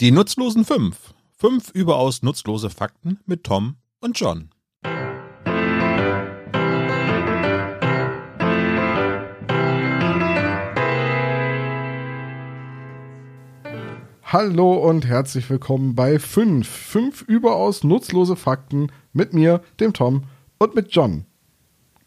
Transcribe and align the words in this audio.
Die 0.00 0.12
nutzlosen 0.12 0.64
fünf. 0.64 1.12
Fünf 1.36 1.68
überaus 1.74 2.22
nutzlose 2.22 2.70
Fakten 2.70 3.20
mit 3.26 3.44
Tom 3.44 3.76
und 4.00 4.18
John. 4.18 4.48
Hallo 14.22 14.72
und 14.72 15.04
herzlich 15.04 15.50
willkommen 15.50 15.94
bei 15.94 16.18
5. 16.18 16.66
5 16.66 17.20
überaus 17.20 17.84
nutzlose 17.84 18.36
Fakten 18.36 18.90
mit 19.12 19.34
mir, 19.34 19.60
dem 19.80 19.92
Tom 19.92 20.22
und 20.58 20.74
mit 20.74 20.94
John. 20.94 21.26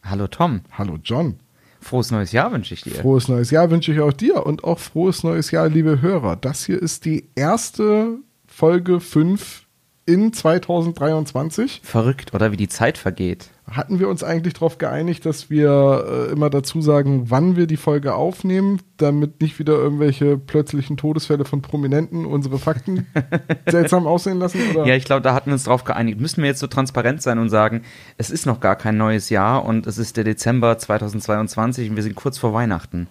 Hallo 0.02 0.25
Tom. 0.25 0.62
Hallo 0.71 0.98
John. 1.04 1.43
Frohes 1.84 2.11
neues 2.11 2.31
Jahr 2.31 2.52
wünsche 2.52 2.73
ich 2.73 2.81
dir. 2.81 2.95
Frohes 2.95 3.27
neues 3.27 3.52
Jahr 3.52 3.70
wünsche 3.70 3.91
ich 3.91 4.00
auch 4.00 4.13
dir 4.13 4.45
und 4.45 4.63
auch 4.63 4.79
frohes 4.79 5.23
neues 5.23 5.52
Jahr, 5.52 5.70
liebe 5.70 6.02
Hörer. 6.02 6.36
Das 6.36 6.65
hier 6.65 6.82
ist 6.82 7.05
die 7.05 7.29
erste 7.36 8.18
Folge 8.47 9.00
5 9.00 9.64
in 10.06 10.34
2023. 10.34 11.82
Verrückt, 11.84 12.34
oder 12.34 12.52
wie 12.52 12.57
die 12.57 12.68
Zeit 12.68 12.98
vergeht. 12.98 13.50
Hatten 13.70 14.00
wir 14.00 14.10
uns 14.10 14.24
eigentlich 14.24 14.54
darauf 14.54 14.78
geeinigt, 14.78 15.26
dass 15.26 15.50
wir 15.50 16.28
äh, 16.29 16.32
immer 16.32 16.50
dazu 16.50 16.82
sagen, 16.82 17.29
wann 17.32 17.56
wir 17.56 17.66
die 17.66 17.78
Folge 17.78 18.14
aufnehmen, 18.14 18.82
damit 18.98 19.42
nicht 19.42 19.57
wieder 19.57 19.74
irgendwelche 19.74 20.38
plötzlichen 20.38 20.98
Todesfälle 20.98 21.46
von 21.46 21.62
Prominenten 21.62 22.26
unsere 22.26 22.60
Fakten 22.60 23.07
seltsam 23.70 24.06
aussehen 24.06 24.39
lassen? 24.39 24.60
Oder? 24.71 24.86
Ja, 24.86 24.96
ich 24.96 25.06
glaube, 25.06 25.21
da 25.21 25.34
hatten 25.34 25.48
wir 25.48 25.54
uns 25.54 25.64
darauf 25.64 25.86
geeinigt. 25.86 26.20
Müssen 26.20 26.42
wir 26.42 26.50
jetzt 26.50 26.60
so 26.60 26.68
transparent 26.68 27.21
sein 27.21 27.40
und 27.40 27.50
sagen, 27.50 27.84
es 28.18 28.29
ist 28.29 28.46
noch 28.46 28.60
gar 28.60 28.76
kein 28.76 28.98
neues 28.98 29.29
Jahr 29.29 29.64
und 29.64 29.88
es 29.88 29.98
ist 29.98 30.18
der 30.18 30.26
Dezember 30.26 30.78
2022 30.78 31.90
und 31.90 31.96
wir 31.96 32.04
sind 32.04 32.16
kurz 32.16 32.38
vor 32.38 32.54
Weihnachten. 32.54 33.08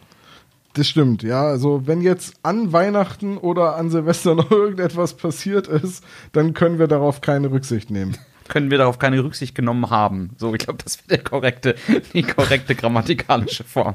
Das 0.75 0.89
stimmt, 0.89 1.23
ja. 1.23 1.43
Also 1.45 1.87
wenn 1.87 2.01
jetzt 2.01 2.35
an 2.43 2.73
Weihnachten 2.73 3.37
oder 3.37 3.77
an 3.77 3.91
Silvester 3.91 4.35
noch 4.35 4.51
irgendetwas 4.51 5.15
passiert 5.15 5.69
ist, 5.69 6.05
dann 6.33 6.55
können 6.55 6.79
wir 6.79 6.87
darauf 6.87 7.21
keine 7.21 7.51
Rücksicht 7.51 7.91
nehmen. 7.91 8.17
Können 8.49 8.71
wir 8.71 8.79
darauf 8.79 8.99
keine 8.99 9.23
Rücksicht 9.23 9.55
genommen 9.55 9.91
haben. 9.91 10.31
So, 10.37 10.53
ich 10.55 10.61
glaube, 10.61 10.83
das 10.83 10.99
wäre 11.09 11.23
korrekte, 11.23 11.75
die 12.13 12.23
korrekte 12.23 12.75
grammatikalische 12.75 13.65
Form. 13.65 13.95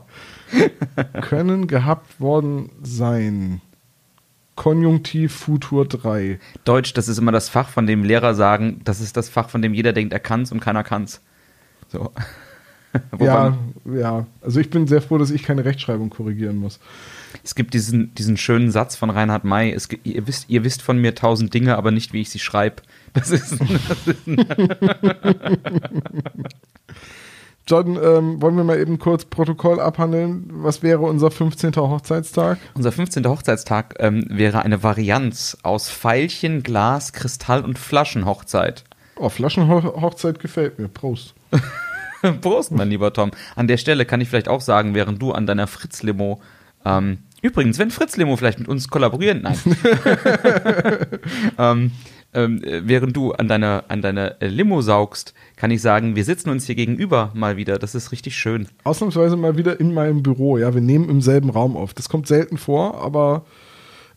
können 1.21 1.67
gehabt 1.67 2.19
worden 2.19 2.69
sein. 2.81 3.61
Konjunktiv 4.55 5.33
Futur 5.33 5.87
3. 5.87 6.39
Deutsch, 6.63 6.93
das 6.93 7.07
ist 7.07 7.19
immer 7.19 7.31
das 7.31 7.49
Fach, 7.49 7.69
von 7.69 7.85
dem 7.85 8.03
Lehrer 8.03 8.33
sagen, 8.33 8.81
das 8.83 9.01
ist 9.01 9.15
das 9.15 9.29
Fach, 9.29 9.49
von 9.49 9.61
dem 9.61 9.73
jeder 9.73 9.93
denkt, 9.93 10.13
er 10.13 10.19
kann's 10.19 10.51
und 10.51 10.59
keiner 10.59 10.83
kann's. 10.83 11.21
So. 11.89 12.11
Ja, 13.19 13.57
ja. 13.85 14.25
Also 14.41 14.59
ich 14.59 14.69
bin 14.69 14.87
sehr 14.87 15.01
froh, 15.01 15.17
dass 15.17 15.31
ich 15.31 15.43
keine 15.43 15.65
Rechtschreibung 15.65 16.09
korrigieren 16.09 16.57
muss. 16.57 16.79
Es 17.43 17.55
gibt 17.55 17.73
diesen, 17.73 18.13
diesen 18.15 18.37
schönen 18.37 18.71
Satz 18.71 18.95
von 18.95 19.09
Reinhard 19.09 19.43
May, 19.43 19.71
es, 19.71 19.89
ihr, 20.03 20.27
wisst, 20.27 20.49
ihr 20.49 20.63
wisst 20.63 20.81
von 20.81 20.99
mir 20.99 21.15
tausend 21.15 21.53
Dinge, 21.53 21.77
aber 21.77 21.91
nicht, 21.91 22.13
wie 22.13 22.21
ich 22.21 22.29
sie 22.29 22.39
schreibe. 22.39 22.83
Das 23.13 23.31
ist, 23.31 23.57
das 23.59 24.07
ist 24.07 24.27
John, 27.67 27.99
ähm, 28.01 28.41
wollen 28.41 28.55
wir 28.55 28.63
mal 28.63 28.79
eben 28.79 28.97
kurz 28.97 29.25
Protokoll 29.25 29.79
abhandeln? 29.79 30.45
Was 30.51 30.83
wäre 30.83 31.01
unser 31.01 31.31
15. 31.31 31.75
Hochzeitstag? 31.75 32.59
Unser 32.75 32.91
15. 32.93 33.27
Hochzeitstag 33.27 33.95
ähm, 33.99 34.25
wäre 34.29 34.61
eine 34.61 34.83
Varianz 34.83 35.57
aus 35.63 35.89
Pfeilchen, 35.89 36.63
Glas, 36.63 37.11
Kristall 37.11 37.65
und 37.65 37.77
Flaschenhochzeit. 37.77 38.85
Oh, 39.17 39.29
Flaschenhochzeit 39.29 40.39
gefällt 40.39 40.79
mir. 40.79 40.87
Prost. 40.87 41.33
Prost, 42.41 42.71
mein 42.71 42.89
lieber 42.89 43.13
Tom. 43.13 43.31
An 43.55 43.67
der 43.67 43.77
Stelle 43.77 44.05
kann 44.05 44.21
ich 44.21 44.29
vielleicht 44.29 44.49
auch 44.49 44.61
sagen, 44.61 44.93
während 44.95 45.21
du 45.21 45.31
an 45.31 45.45
deiner 45.45 45.67
Fritz-Limo 45.67 46.41
ähm, 46.85 47.19
Übrigens, 47.41 47.77
wenn 47.77 47.91
Fritz 47.91 48.17
Limo 48.17 48.35
vielleicht 48.35 48.59
mit 48.59 48.67
uns 48.67 48.87
kollaborieren, 48.89 49.43
nein. 49.43 49.57
ähm, 51.59 51.91
ähm, 52.33 52.61
während 52.63 53.15
du 53.15 53.31
an 53.31 53.47
deiner, 53.47 53.85
an 53.89 54.01
deiner 54.01 54.35
Limo 54.39 54.81
saugst, 54.81 55.33
kann 55.55 55.69
ich 55.69 55.81
sagen, 55.81 56.15
wir 56.15 56.25
sitzen 56.25 56.49
uns 56.49 56.65
hier 56.65 56.75
gegenüber 56.75 57.31
mal 57.35 57.55
wieder. 57.55 57.77
Das 57.77 57.93
ist 57.93 58.11
richtig 58.11 58.35
schön. 58.35 58.67
Ausnahmsweise 58.83 59.37
mal 59.37 59.55
wieder 59.55 59.79
in 59.79 59.93
meinem 59.93 60.23
Büro. 60.23 60.57
Ja, 60.57 60.73
wir 60.73 60.81
nehmen 60.81 61.09
im 61.09 61.21
selben 61.21 61.49
Raum 61.49 61.77
auf. 61.77 61.93
Das 61.93 62.09
kommt 62.09 62.27
selten 62.27 62.57
vor, 62.57 63.01
aber 63.01 63.45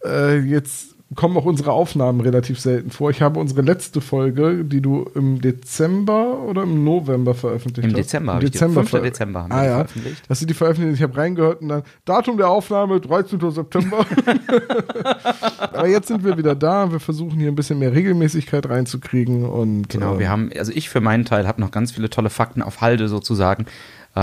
äh, 0.04 0.38
jetzt 0.38 0.89
kommen 1.16 1.36
auch 1.36 1.44
unsere 1.44 1.72
Aufnahmen 1.72 2.20
relativ 2.20 2.60
selten 2.60 2.90
vor. 2.90 3.10
Ich 3.10 3.20
habe 3.20 3.40
unsere 3.40 3.62
letzte 3.62 4.00
Folge, 4.00 4.64
die 4.64 4.80
du 4.80 5.10
im 5.14 5.40
Dezember 5.40 6.38
oder 6.44 6.62
im 6.62 6.84
November 6.84 7.34
veröffentlicht 7.34 7.88
Im 7.88 7.94
hast. 7.94 8.04
Dezember, 8.04 8.34
Im 8.34 8.40
Dezember, 8.40 8.82
ich 8.82 8.86
die, 8.86 8.96
5. 8.96 9.02
Dezember 9.02 9.42
haben 9.42 9.50
wir 9.50 9.56
ah, 9.56 9.60
die 9.60 9.66
ja. 9.66 9.74
veröffentlicht. 9.74 10.22
Hast 10.28 10.42
du 10.42 10.46
die 10.46 10.54
veröffentlicht? 10.54 10.96
Ich 10.98 11.02
habe 11.02 11.16
reingehört 11.16 11.62
und 11.62 11.68
dann 11.68 11.82
Datum 12.04 12.36
der 12.36 12.48
Aufnahme 12.48 13.00
13. 13.00 13.50
September. 13.50 14.06
Aber 15.58 15.88
jetzt 15.88 16.08
sind 16.08 16.22
wir 16.22 16.38
wieder 16.38 16.54
da. 16.54 16.92
Wir 16.92 17.00
versuchen 17.00 17.38
hier 17.40 17.48
ein 17.48 17.56
bisschen 17.56 17.80
mehr 17.80 17.92
Regelmäßigkeit 17.92 18.68
reinzukriegen 18.68 19.44
und 19.44 19.88
Genau, 19.88 20.14
äh, 20.14 20.18
wir 20.20 20.28
haben, 20.28 20.50
also 20.56 20.70
ich 20.72 20.90
für 20.90 21.00
meinen 21.00 21.24
Teil 21.24 21.48
habe 21.48 21.60
noch 21.60 21.72
ganz 21.72 21.90
viele 21.90 22.08
tolle 22.08 22.30
Fakten 22.30 22.62
auf 22.62 22.80
Halde 22.80 23.08
sozusagen. 23.08 23.66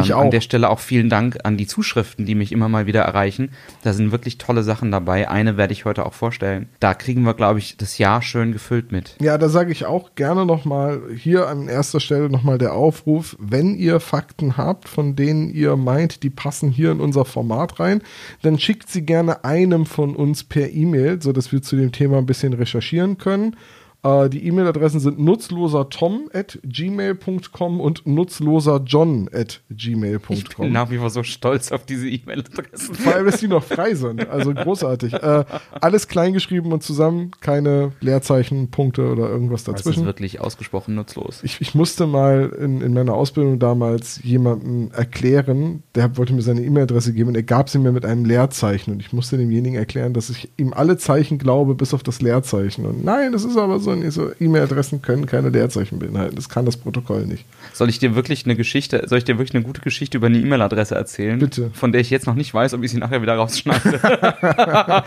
Ähm. 0.05 0.17
An 0.17 0.31
der 0.31 0.41
Stelle 0.41 0.69
auch 0.69 0.79
vielen 0.79 1.09
Dank 1.09 1.37
an 1.43 1.57
die 1.57 1.67
Zuschriften, 1.67 2.25
die 2.25 2.35
mich 2.35 2.51
immer 2.51 2.69
mal 2.69 2.85
wieder 2.85 3.01
erreichen. 3.01 3.51
Da 3.83 3.93
sind 3.93 4.11
wirklich 4.11 4.37
tolle 4.37 4.63
Sachen 4.63 4.91
dabei. 4.91 5.29
Eine 5.29 5.57
werde 5.57 5.73
ich 5.73 5.85
heute 5.85 6.05
auch 6.05 6.13
vorstellen. 6.13 6.69
Da 6.79 6.93
kriegen 6.93 7.23
wir, 7.23 7.33
glaube 7.33 7.59
ich, 7.59 7.77
das 7.77 7.97
Jahr 7.97 8.21
schön 8.21 8.51
gefüllt 8.51 8.91
mit. 8.91 9.15
Ja, 9.21 9.37
da 9.37 9.49
sage 9.49 9.71
ich 9.71 9.85
auch 9.85 10.15
gerne 10.15 10.45
nochmal 10.45 11.01
hier 11.15 11.47
an 11.47 11.67
erster 11.67 11.99
Stelle 11.99 12.29
nochmal 12.29 12.57
der 12.57 12.73
Aufruf, 12.73 13.35
wenn 13.39 13.75
ihr 13.75 13.99
Fakten 13.99 14.57
habt, 14.57 14.89
von 14.89 15.15
denen 15.15 15.49
ihr 15.49 15.75
meint, 15.75 16.23
die 16.23 16.29
passen 16.29 16.69
hier 16.69 16.91
in 16.91 16.99
unser 16.99 17.25
Format 17.25 17.79
rein, 17.79 18.01
dann 18.41 18.59
schickt 18.59 18.89
sie 18.89 19.01
gerne 19.03 19.43
einem 19.43 19.85
von 19.85 20.15
uns 20.15 20.43
per 20.43 20.71
E-Mail, 20.71 21.21
sodass 21.21 21.51
wir 21.51 21.61
zu 21.61 21.75
dem 21.75 21.91
Thema 21.91 22.17
ein 22.17 22.25
bisschen 22.25 22.53
recherchieren 22.53 23.17
können. 23.17 23.55
Äh, 24.03 24.29
die 24.29 24.45
E-Mail-Adressen 24.47 24.99
sind 24.99 25.19
nutzlosertom 25.19 26.29
at 26.33 26.59
gmail.com 26.63 27.79
und 27.79 28.05
nutzloserjohn 28.05 29.29
at 29.33 29.61
Ich 29.69 29.77
bin 29.77 29.99
gmail.com. 29.99 30.71
nach 30.71 30.89
wie 30.89 30.97
vor 30.97 31.09
so 31.09 31.23
stolz 31.23 31.71
auf 31.71 31.85
diese 31.85 32.07
E-Mail-Adressen. 32.09 32.95
Vor 32.95 33.13
allem, 33.15 33.25
dass 33.25 33.39
die 33.39 33.47
noch 33.47 33.63
frei 33.63 33.95
sind. 33.95 34.27
Also 34.29 34.53
großartig. 34.53 35.13
Äh, 35.13 35.45
alles 35.81 36.07
kleingeschrieben 36.07 36.71
und 36.71 36.83
zusammen, 36.83 37.31
keine 37.41 37.93
Leerzeichen, 38.01 38.69
Punkte 38.69 39.11
oder 39.11 39.29
irgendwas 39.29 39.63
Das 39.63 39.75
ist 39.75 39.85
dazwischen. 39.85 40.05
wirklich 40.05 40.39
ausgesprochen 40.41 40.95
nutzlos. 40.95 41.41
Ich, 41.43 41.59
ich 41.61 41.75
musste 41.75 42.07
mal 42.07 42.51
in, 42.59 42.81
in 42.81 42.93
meiner 42.93 43.13
Ausbildung 43.13 43.59
damals 43.59 44.21
jemandem 44.23 44.91
erklären, 44.91 45.83
der 45.95 46.17
wollte 46.17 46.33
mir 46.33 46.41
seine 46.41 46.61
E-Mail-Adresse 46.61 47.13
geben 47.13 47.29
und 47.29 47.35
er 47.35 47.43
gab 47.43 47.69
sie 47.69 47.79
mir 47.79 47.91
mit 47.91 48.05
einem 48.05 48.25
Leerzeichen 48.25 48.91
und 48.93 48.99
ich 48.99 49.11
musste 49.13 49.37
demjenigen 49.37 49.77
erklären, 49.77 50.13
dass 50.13 50.29
ich 50.29 50.49
ihm 50.57 50.73
alle 50.73 50.97
Zeichen 50.97 51.37
glaube, 51.37 51.75
bis 51.75 51.93
auf 51.93 52.03
das 52.03 52.21
Leerzeichen. 52.21 52.85
Und 52.85 53.03
nein, 53.03 53.31
das 53.31 53.43
ist 53.43 53.57
aber 53.57 53.79
so, 53.79 53.86
ich 53.93 54.13
so 54.13 54.31
E-Mail-Adressen 54.39 55.01
können 55.01 55.25
keine 55.25 55.49
Leerzeichen 55.49 55.99
beinhalten. 55.99 56.35
Das 56.35 56.49
kann 56.49 56.65
das 56.65 56.77
Protokoll 56.77 57.25
nicht. 57.25 57.45
Soll 57.73 57.89
ich 57.89 57.99
dir 57.99 58.15
wirklich 58.15 58.45
eine 58.45 58.55
Geschichte, 58.55 59.03
soll 59.07 59.19
ich 59.19 59.25
dir 59.25 59.37
wirklich 59.37 59.55
eine 59.55 59.63
gute 59.63 59.81
Geschichte 59.81 60.17
über 60.17 60.27
eine 60.27 60.37
E-Mail-Adresse 60.37 60.95
erzählen? 60.95 61.39
Bitte. 61.39 61.71
Von 61.73 61.91
der 61.91 62.01
ich 62.01 62.09
jetzt 62.09 62.27
noch 62.27 62.35
nicht 62.35 62.53
weiß, 62.53 62.73
ob 62.73 62.83
ich 62.83 62.91
sie 62.91 62.97
nachher 62.97 63.21
wieder 63.21 63.35
rausschneide. 63.35 64.01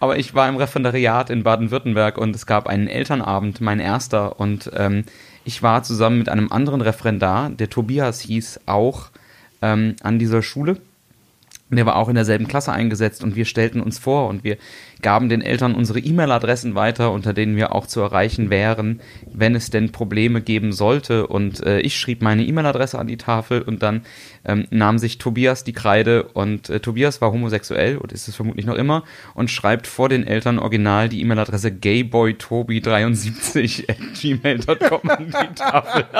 Aber 0.00 0.18
ich 0.18 0.34
war 0.34 0.48
im 0.48 0.56
Referendariat 0.56 1.30
in 1.30 1.42
Baden-Württemberg 1.42 2.18
und 2.18 2.34
es 2.34 2.46
gab 2.46 2.66
einen 2.66 2.88
Elternabend, 2.88 3.60
mein 3.60 3.80
erster, 3.80 4.38
und 4.40 4.70
ähm, 4.74 5.04
ich 5.44 5.62
war 5.62 5.82
zusammen 5.82 6.18
mit 6.18 6.28
einem 6.28 6.52
anderen 6.52 6.80
Referendar, 6.80 7.50
der 7.50 7.68
Tobias 7.68 8.20
hieß, 8.20 8.60
auch 8.66 9.10
ähm, 9.60 9.96
an 10.02 10.18
dieser 10.18 10.42
Schule. 10.42 10.78
Der 11.70 11.86
war 11.86 11.96
auch 11.96 12.10
in 12.10 12.14
derselben 12.14 12.46
Klasse 12.46 12.72
eingesetzt 12.72 13.24
und 13.24 13.34
wir 13.34 13.46
stellten 13.46 13.80
uns 13.80 13.98
vor 13.98 14.28
und 14.28 14.44
wir 14.44 14.58
gaben 15.02 15.28
den 15.28 15.42
Eltern 15.42 15.74
unsere 15.74 15.98
E-Mail-Adressen 15.98 16.74
weiter, 16.74 17.12
unter 17.12 17.34
denen 17.34 17.56
wir 17.56 17.74
auch 17.74 17.86
zu 17.86 18.00
erreichen 18.00 18.50
wären, 18.50 19.00
wenn 19.32 19.54
es 19.54 19.70
denn 19.70 19.92
Probleme 19.92 20.40
geben 20.40 20.72
sollte. 20.72 21.26
Und 21.26 21.62
äh, 21.64 21.80
ich 21.80 21.98
schrieb 21.98 22.22
meine 22.22 22.44
E-Mail-Adresse 22.44 22.98
an 22.98 23.08
die 23.08 23.16
Tafel 23.16 23.62
und 23.62 23.82
dann 23.82 24.02
ähm, 24.44 24.66
nahm 24.70 24.98
sich 24.98 25.18
Tobias 25.18 25.64
die 25.64 25.72
Kreide 25.72 26.24
und 26.24 26.70
äh, 26.70 26.80
Tobias 26.80 27.20
war 27.20 27.32
homosexuell 27.32 27.98
und 27.98 28.12
ist 28.12 28.28
es 28.28 28.36
vermutlich 28.36 28.66
noch 28.66 28.76
immer 28.76 29.04
und 29.34 29.50
schreibt 29.50 29.86
vor 29.86 30.08
den 30.08 30.26
Eltern 30.26 30.58
original 30.58 31.08
die 31.08 31.20
E-Mail-Adresse 31.20 31.68
gayboytobi73 31.68 33.90
at 33.90 33.98
gmail.com 34.20 35.10
an 35.10 35.26
die 35.26 35.54
Tafel. 35.54 36.04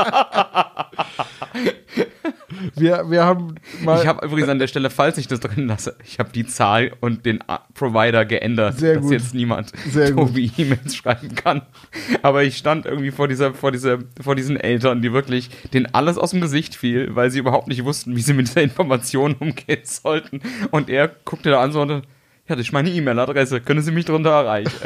Wir, 2.74 3.10
wir 3.10 3.24
haben 3.24 3.56
mal. 3.82 4.00
Ich 4.00 4.06
habe 4.06 4.24
übrigens 4.24 4.48
an 4.48 4.58
der 4.58 4.66
Stelle, 4.66 4.90
falls 4.90 5.18
ich 5.18 5.26
das 5.26 5.40
drin 5.40 5.66
lasse, 5.66 5.96
ich 6.04 6.18
habe 6.18 6.30
die 6.32 6.46
Zahl 6.46 6.92
und 7.00 7.26
den 7.26 7.40
Provider 7.74 8.24
geändert, 8.24 8.71
Sehr 8.78 8.96
dass 8.96 9.10
jetzt 9.10 9.34
niemand 9.34 9.72
Sehr. 9.88 10.10
Tobi 10.14 10.50
E-Mails 10.56 10.96
schreiben 10.96 11.34
kann. 11.34 11.62
Aber 12.22 12.42
ich 12.44 12.56
stand 12.56 12.86
irgendwie 12.86 13.10
vor 13.10 13.28
dieser, 13.28 13.54
vor 13.54 13.72
dieser, 13.72 13.98
vor 14.20 14.34
diesen 14.34 14.56
Eltern, 14.56 15.02
die 15.02 15.12
wirklich, 15.12 15.50
denen 15.72 15.86
alles 15.92 16.18
aus 16.18 16.30
dem 16.30 16.40
Gesicht 16.40 16.74
fiel, 16.74 17.14
weil 17.14 17.30
sie 17.30 17.38
überhaupt 17.38 17.68
nicht 17.68 17.84
wussten, 17.84 18.16
wie 18.16 18.22
sie 18.22 18.34
mit 18.34 18.48
dieser 18.48 18.62
Information 18.62 19.34
umgehen 19.40 19.82
sollten. 19.84 20.40
Und 20.70 20.88
er 20.88 21.08
guckte 21.24 21.50
da 21.50 21.62
an 21.62 21.72
so 21.72 21.82
und 21.82 21.90
ja, 22.48 22.56
das 22.56 22.66
ist 22.66 22.72
meine 22.72 22.90
E-Mail-Adresse, 22.90 23.60
können 23.60 23.82
Sie 23.82 23.92
mich 23.92 24.04
drunter 24.04 24.30
erreichen? 24.30 24.72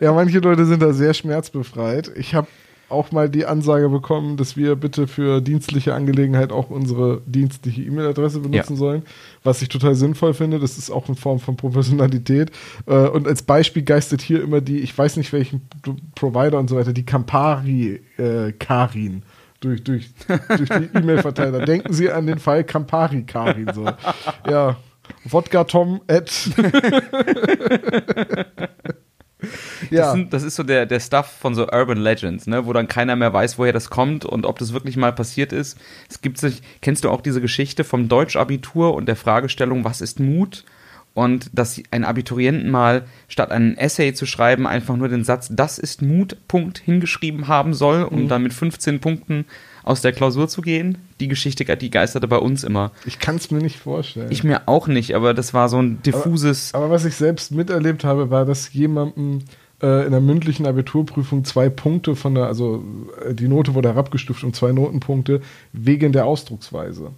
Ja, 0.00 0.12
manche 0.12 0.38
Leute 0.38 0.64
sind 0.64 0.82
da 0.82 0.92
sehr 0.92 1.14
schmerzbefreit. 1.14 2.10
Ich 2.16 2.34
habe 2.34 2.48
auch 2.88 3.12
mal 3.12 3.28
die 3.28 3.46
Ansage 3.46 3.88
bekommen, 3.88 4.36
dass 4.36 4.56
wir 4.56 4.76
bitte 4.76 5.06
für 5.06 5.40
dienstliche 5.40 5.94
Angelegenheit 5.94 6.52
auch 6.52 6.70
unsere 6.70 7.22
dienstliche 7.26 7.82
E-Mail-Adresse 7.82 8.40
benutzen 8.40 8.74
Ja. 8.74 8.78
sollen, 8.78 9.02
was 9.42 9.62
ich 9.62 9.68
total 9.68 9.94
sinnvoll 9.94 10.34
finde. 10.34 10.58
Das 10.58 10.76
ist 10.78 10.90
auch 10.90 11.06
eine 11.08 11.16
Form 11.16 11.38
von 11.40 11.56
Professionalität. 11.56 12.50
Äh, 12.86 13.08
Und 13.08 13.26
als 13.26 13.42
Beispiel 13.42 13.82
geistert 13.82 14.20
hier 14.22 14.42
immer 14.42 14.60
die, 14.60 14.78
ich 14.80 14.96
weiß 14.96 15.16
nicht 15.16 15.32
welchen 15.32 15.62
Provider 16.14 16.58
und 16.58 16.68
so 16.70 16.76
weiter, 16.76 16.92
die 16.92 17.04
Campari 17.06 18.00
äh, 18.18 18.52
Karin 18.52 19.22
durch, 19.60 19.82
durch, 19.82 20.10
durch 20.56 20.68
die 20.68 20.88
E-Mail-Verteiler. 20.98 21.64
Denken 21.64 21.92
Sie 21.92 22.10
an 22.10 22.26
den 22.26 22.38
Fall 22.38 22.64
Campari 22.64 23.22
Karin. 23.24 23.70
So. 23.74 23.86
Ja. 24.48 24.76
Wodka 25.24 25.64
Tom 25.64 26.00
at. 26.06 26.30
Das, 29.82 29.90
ja. 29.90 30.12
sind, 30.12 30.32
das 30.32 30.42
ist 30.42 30.56
so 30.56 30.62
der, 30.62 30.86
der 30.86 31.00
Stuff 31.00 31.26
von 31.40 31.54
so 31.54 31.68
Urban 31.68 31.98
Legends, 31.98 32.46
ne, 32.46 32.66
wo 32.66 32.72
dann 32.72 32.88
keiner 32.88 33.16
mehr 33.16 33.32
weiß, 33.32 33.58
woher 33.58 33.72
das 33.72 33.90
kommt 33.90 34.24
und 34.24 34.46
ob 34.46 34.58
das 34.58 34.72
wirklich 34.72 34.96
mal 34.96 35.12
passiert 35.12 35.52
ist. 35.52 35.78
Es 36.08 36.20
gibt 36.20 36.38
sich, 36.38 36.62
kennst 36.80 37.04
du 37.04 37.10
auch 37.10 37.20
diese 37.20 37.40
Geschichte 37.40 37.84
vom 37.84 38.08
Deutschabitur 38.08 38.94
und 38.94 39.06
der 39.06 39.16
Fragestellung, 39.16 39.84
was 39.84 40.00
ist 40.00 40.20
Mut? 40.20 40.64
Und 41.14 41.50
dass 41.52 41.80
ein 41.92 42.04
Abiturienten 42.04 42.70
mal 42.70 43.04
statt 43.28 43.52
einen 43.52 43.76
Essay 43.76 44.14
zu 44.14 44.26
schreiben, 44.26 44.66
einfach 44.66 44.96
nur 44.96 45.08
den 45.08 45.22
Satz, 45.22 45.48
das 45.52 45.78
ist 45.78 46.02
Mut, 46.02 46.36
Punkt, 46.48 46.78
hingeschrieben 46.78 47.46
haben 47.46 47.72
soll, 47.72 48.02
um 48.02 48.26
dann 48.26 48.42
mit 48.42 48.52
15 48.52 48.98
Punkten 48.98 49.44
aus 49.84 50.00
der 50.00 50.12
Klausur 50.12 50.48
zu 50.48 50.62
gehen. 50.62 50.98
Die 51.20 51.28
Geschichte, 51.28 51.64
die 51.76 51.90
geisterte 51.90 52.26
bei 52.26 52.38
uns 52.38 52.64
immer. 52.64 52.90
Ich 53.04 53.18
kann 53.18 53.36
es 53.36 53.50
mir 53.50 53.58
nicht 53.60 53.78
vorstellen. 53.78 54.30
Ich 54.30 54.44
mir 54.44 54.62
auch 54.66 54.86
nicht, 54.88 55.14
aber 55.14 55.34
das 55.34 55.54
war 55.54 55.68
so 55.68 55.80
ein 55.80 56.02
diffuses. 56.02 56.72
Aber 56.74 56.90
was 56.90 57.04
ich 57.04 57.14
selbst 57.14 57.52
miterlebt 57.52 58.04
habe, 58.04 58.30
war, 58.30 58.44
dass 58.44 58.72
jemandem 58.72 59.42
äh, 59.82 60.06
in 60.06 60.12
der 60.12 60.20
mündlichen 60.20 60.66
Abiturprüfung 60.66 61.44
zwei 61.44 61.68
Punkte 61.68 62.16
von 62.16 62.34
der, 62.34 62.46
also 62.46 62.82
äh, 63.24 63.34
die 63.34 63.48
Note 63.48 63.74
wurde 63.74 63.90
herabgestuft 63.90 64.42
um 64.42 64.52
zwei 64.54 64.72
Notenpunkte 64.72 65.42
wegen 65.72 66.12
der 66.12 66.26
Ausdrucksweise. 66.26 67.10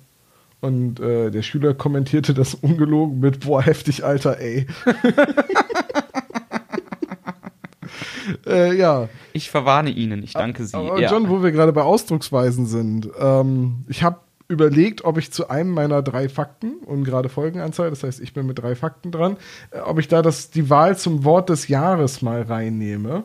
Und 0.60 1.00
äh, 1.00 1.30
der 1.30 1.42
Schüler 1.42 1.74
kommentierte 1.74 2.34
das 2.34 2.54
ungelogen 2.54 3.20
mit, 3.20 3.40
boah, 3.40 3.62
heftig, 3.62 4.04
Alter, 4.04 4.40
ey. 4.40 4.66
äh, 8.46 8.76
ja. 8.76 9.08
Ich 9.32 9.50
verwarne 9.50 9.90
Ihnen, 9.90 10.22
ich 10.22 10.32
danke 10.32 10.64
Sie. 10.64 10.76
Aber 10.76 11.00
ja. 11.00 11.10
John, 11.10 11.28
wo 11.28 11.42
wir 11.42 11.52
gerade 11.52 11.72
bei 11.72 11.82
Ausdrucksweisen 11.82 12.66
sind, 12.66 13.08
ähm, 13.18 13.84
ich 13.88 14.02
habe 14.02 14.20
überlegt, 14.48 15.04
ob 15.04 15.18
ich 15.18 15.32
zu 15.32 15.50
einem 15.50 15.70
meiner 15.70 16.02
drei 16.02 16.28
Fakten 16.28 16.74
und 16.84 17.04
gerade 17.04 17.28
Folgenanzahl, 17.28 17.90
das 17.90 18.04
heißt, 18.04 18.20
ich 18.20 18.32
bin 18.32 18.46
mit 18.46 18.58
drei 18.58 18.76
Fakten 18.76 19.10
dran, 19.10 19.36
äh, 19.72 19.78
ob 19.80 19.98
ich 19.98 20.06
da 20.08 20.22
das, 20.22 20.50
die 20.50 20.70
Wahl 20.70 20.96
zum 20.96 21.24
Wort 21.24 21.48
des 21.48 21.68
Jahres 21.68 22.22
mal 22.22 22.42
reinnehme. 22.42 23.22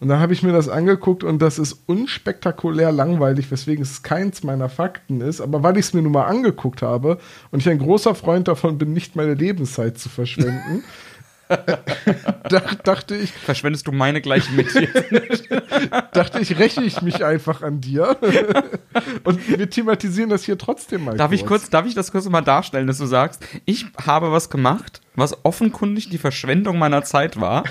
Und 0.00 0.08
dann 0.08 0.18
habe 0.18 0.32
ich 0.32 0.42
mir 0.42 0.52
das 0.52 0.68
angeguckt 0.68 1.24
und 1.24 1.42
das 1.42 1.58
ist 1.58 1.82
unspektakulär 1.86 2.90
langweilig, 2.90 3.50
weswegen 3.50 3.82
es 3.82 4.02
keins 4.02 4.42
meiner 4.42 4.68
Fakten 4.68 5.20
ist. 5.20 5.40
Aber 5.40 5.62
weil 5.62 5.76
ich 5.76 5.86
es 5.86 5.94
mir 5.94 6.02
nun 6.02 6.12
mal 6.12 6.24
angeguckt 6.24 6.80
habe 6.80 7.18
und 7.50 7.60
ich 7.60 7.68
ein 7.68 7.78
großer 7.78 8.14
Freund 8.14 8.48
davon 8.48 8.78
bin, 8.78 8.92
nicht 8.92 9.14
meine 9.14 9.34
Lebenszeit 9.34 9.98
zu 9.98 10.08
verschwenden, 10.08 10.84
dachte 12.84 13.16
ich, 13.16 13.32
Verschwendest 13.32 13.86
du 13.86 13.92
meine 13.92 14.20
gleich 14.20 14.50
mit 14.50 14.68
dachte 16.12 16.40
ich, 16.40 16.58
räche 16.58 16.82
ich 16.82 17.02
mich 17.02 17.24
einfach 17.24 17.62
an 17.62 17.80
dir. 17.80 18.16
Und 19.24 19.48
wir 19.48 19.68
thematisieren 19.68 20.30
das 20.30 20.44
hier 20.44 20.58
trotzdem 20.58 21.04
mal. 21.04 21.16
Darf 21.16 21.32
ich 21.32 21.46
kurz, 21.46 21.70
darf 21.70 21.86
ich 21.86 21.94
das 21.94 22.12
kurz 22.12 22.28
mal 22.28 22.42
darstellen, 22.42 22.86
dass 22.86 22.98
du 22.98 23.06
sagst, 23.06 23.44
ich 23.64 23.86
habe 24.04 24.32
was 24.32 24.50
gemacht, 24.50 25.00
was 25.14 25.44
offenkundig 25.44 26.08
die 26.10 26.18
Verschwendung 26.18 26.78
meiner 26.78 27.04
Zeit 27.04 27.40
war. 27.40 27.64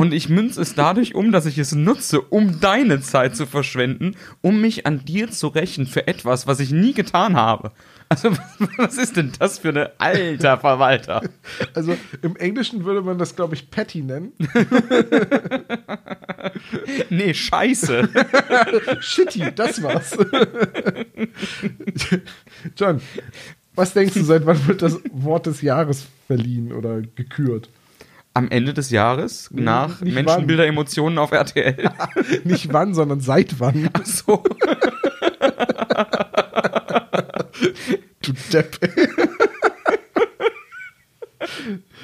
Und 0.00 0.14
ich 0.14 0.30
münze 0.30 0.62
es 0.62 0.74
dadurch 0.74 1.14
um, 1.14 1.30
dass 1.30 1.44
ich 1.44 1.58
es 1.58 1.74
nutze, 1.74 2.22
um 2.22 2.58
deine 2.58 3.02
Zeit 3.02 3.36
zu 3.36 3.44
verschwenden, 3.44 4.16
um 4.40 4.58
mich 4.58 4.86
an 4.86 5.04
dir 5.04 5.30
zu 5.30 5.48
rächen 5.48 5.86
für 5.86 6.06
etwas, 6.06 6.46
was 6.46 6.58
ich 6.58 6.70
nie 6.70 6.94
getan 6.94 7.36
habe. 7.36 7.72
Also, 8.08 8.30
was, 8.78 8.96
ist 8.96 9.18
denn 9.18 9.32
das 9.38 9.58
für 9.58 9.68
eine 9.68 9.90
alter 10.00 10.56
Verwalter? 10.56 11.20
Also 11.74 11.98
im 12.22 12.34
Englischen 12.36 12.86
würde 12.86 13.02
man 13.02 13.18
das, 13.18 13.36
glaube 13.36 13.54
ich, 13.54 13.70
Patty 13.70 14.00
nennen. 14.00 14.32
Nee, 17.10 17.34
scheiße. 17.34 18.08
Shitty, 19.00 19.52
das 19.54 19.82
war's. 19.82 20.16
John, 22.76 23.00
was 23.74 23.92
denkst 23.92 24.14
du, 24.14 24.22
seit 24.22 24.46
wann 24.46 24.66
wird 24.66 24.82
das 24.82 24.98
Wort 25.12 25.46
des 25.46 25.60
Jahres 25.62 26.06
verliehen 26.26 26.72
oder 26.72 27.02
gekürt? 27.02 27.68
Am 28.32 28.48
Ende 28.48 28.72
des 28.72 28.90
Jahres, 28.90 29.50
nach 29.52 30.00
nicht 30.00 30.14
Menschenbilder, 30.14 30.64
Emotionen 30.66 31.18
auf 31.18 31.32
RTL. 31.32 31.90
Nicht 32.44 32.72
wann, 32.72 32.94
sondern 32.94 33.20
seit 33.20 33.58
wann? 33.58 33.90
Ach 33.92 34.06
so. 34.06 34.44
Du 38.22 38.32
Depp. 38.52 38.78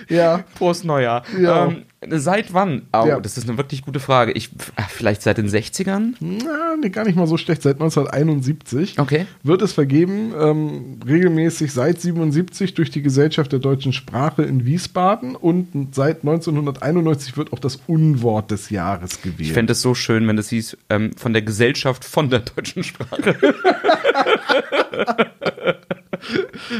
Ja, 0.08 0.44
Prost 0.56 0.84
Neujahr. 0.84 1.22
Ja. 1.40 1.66
Ähm, 1.66 1.82
seit 2.08 2.52
wann? 2.54 2.82
Oh, 2.92 3.04
Ja. 3.06 3.18
das 3.20 3.36
ist 3.38 3.48
eine 3.48 3.56
wirklich 3.58 3.82
gute 3.82 3.98
Frage. 4.00 4.32
Ich, 4.32 4.50
äh, 4.76 4.82
vielleicht 4.88 5.22
seit 5.22 5.38
den 5.38 5.48
60ern? 5.48 6.14
na, 6.20 6.76
nee, 6.80 6.90
gar 6.90 7.04
nicht 7.04 7.16
mal 7.16 7.26
so 7.26 7.36
schlecht. 7.36 7.62
Seit 7.62 7.76
1971 7.80 8.98
Okay. 8.98 9.26
wird 9.42 9.62
es 9.62 9.72
vergeben, 9.72 10.32
ähm, 10.38 11.00
regelmäßig 11.06 11.72
seit 11.72 12.00
77 12.00 12.74
durch 12.74 12.90
die 12.90 13.02
Gesellschaft 13.02 13.50
der 13.52 13.58
deutschen 13.58 13.92
Sprache 13.92 14.42
in 14.42 14.64
Wiesbaden 14.66 15.34
und 15.34 15.94
seit 15.94 16.18
1991 16.24 17.36
wird 17.36 17.52
auch 17.52 17.58
das 17.58 17.76
Unwort 17.86 18.50
des 18.50 18.70
Jahres 18.70 19.20
gewählt. 19.22 19.40
Ich 19.40 19.52
fände 19.52 19.72
es 19.72 19.82
so 19.82 19.94
schön, 19.94 20.28
wenn 20.28 20.38
es 20.38 20.48
hieß, 20.50 20.76
ähm, 20.90 21.10
von 21.16 21.32
der 21.32 21.42
Gesellschaft 21.42 22.04
von 22.04 22.30
der 22.30 22.40
deutschen 22.40 22.84
Sprache. 22.84 23.36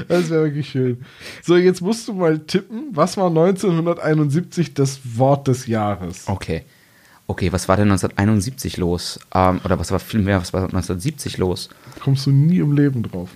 Das 0.08 0.30
wäre 0.30 0.44
wirklich 0.44 0.68
schön. 0.70 1.04
So, 1.42 1.56
jetzt 1.56 1.80
musst 1.80 2.08
du 2.08 2.12
mal 2.12 2.38
tippen, 2.38 2.88
was 2.92 3.16
war 3.16 3.28
1971 3.28 4.74
das 4.74 5.00
Wort 5.04 5.48
des 5.48 5.66
Jahres? 5.66 6.24
Okay. 6.26 6.62
Okay, 7.28 7.52
was 7.52 7.68
war 7.68 7.76
denn 7.76 7.88
1971 7.90 8.76
los? 8.76 9.18
Ähm, 9.34 9.60
oder 9.64 9.78
was 9.78 9.90
war 9.90 9.98
vielmehr, 9.98 10.40
was 10.40 10.52
war 10.52 10.62
1970 10.62 11.38
los? 11.38 11.68
Kommst 12.00 12.26
du 12.26 12.30
nie 12.30 12.58
im 12.58 12.72
Leben 12.72 13.02
drauf. 13.02 13.30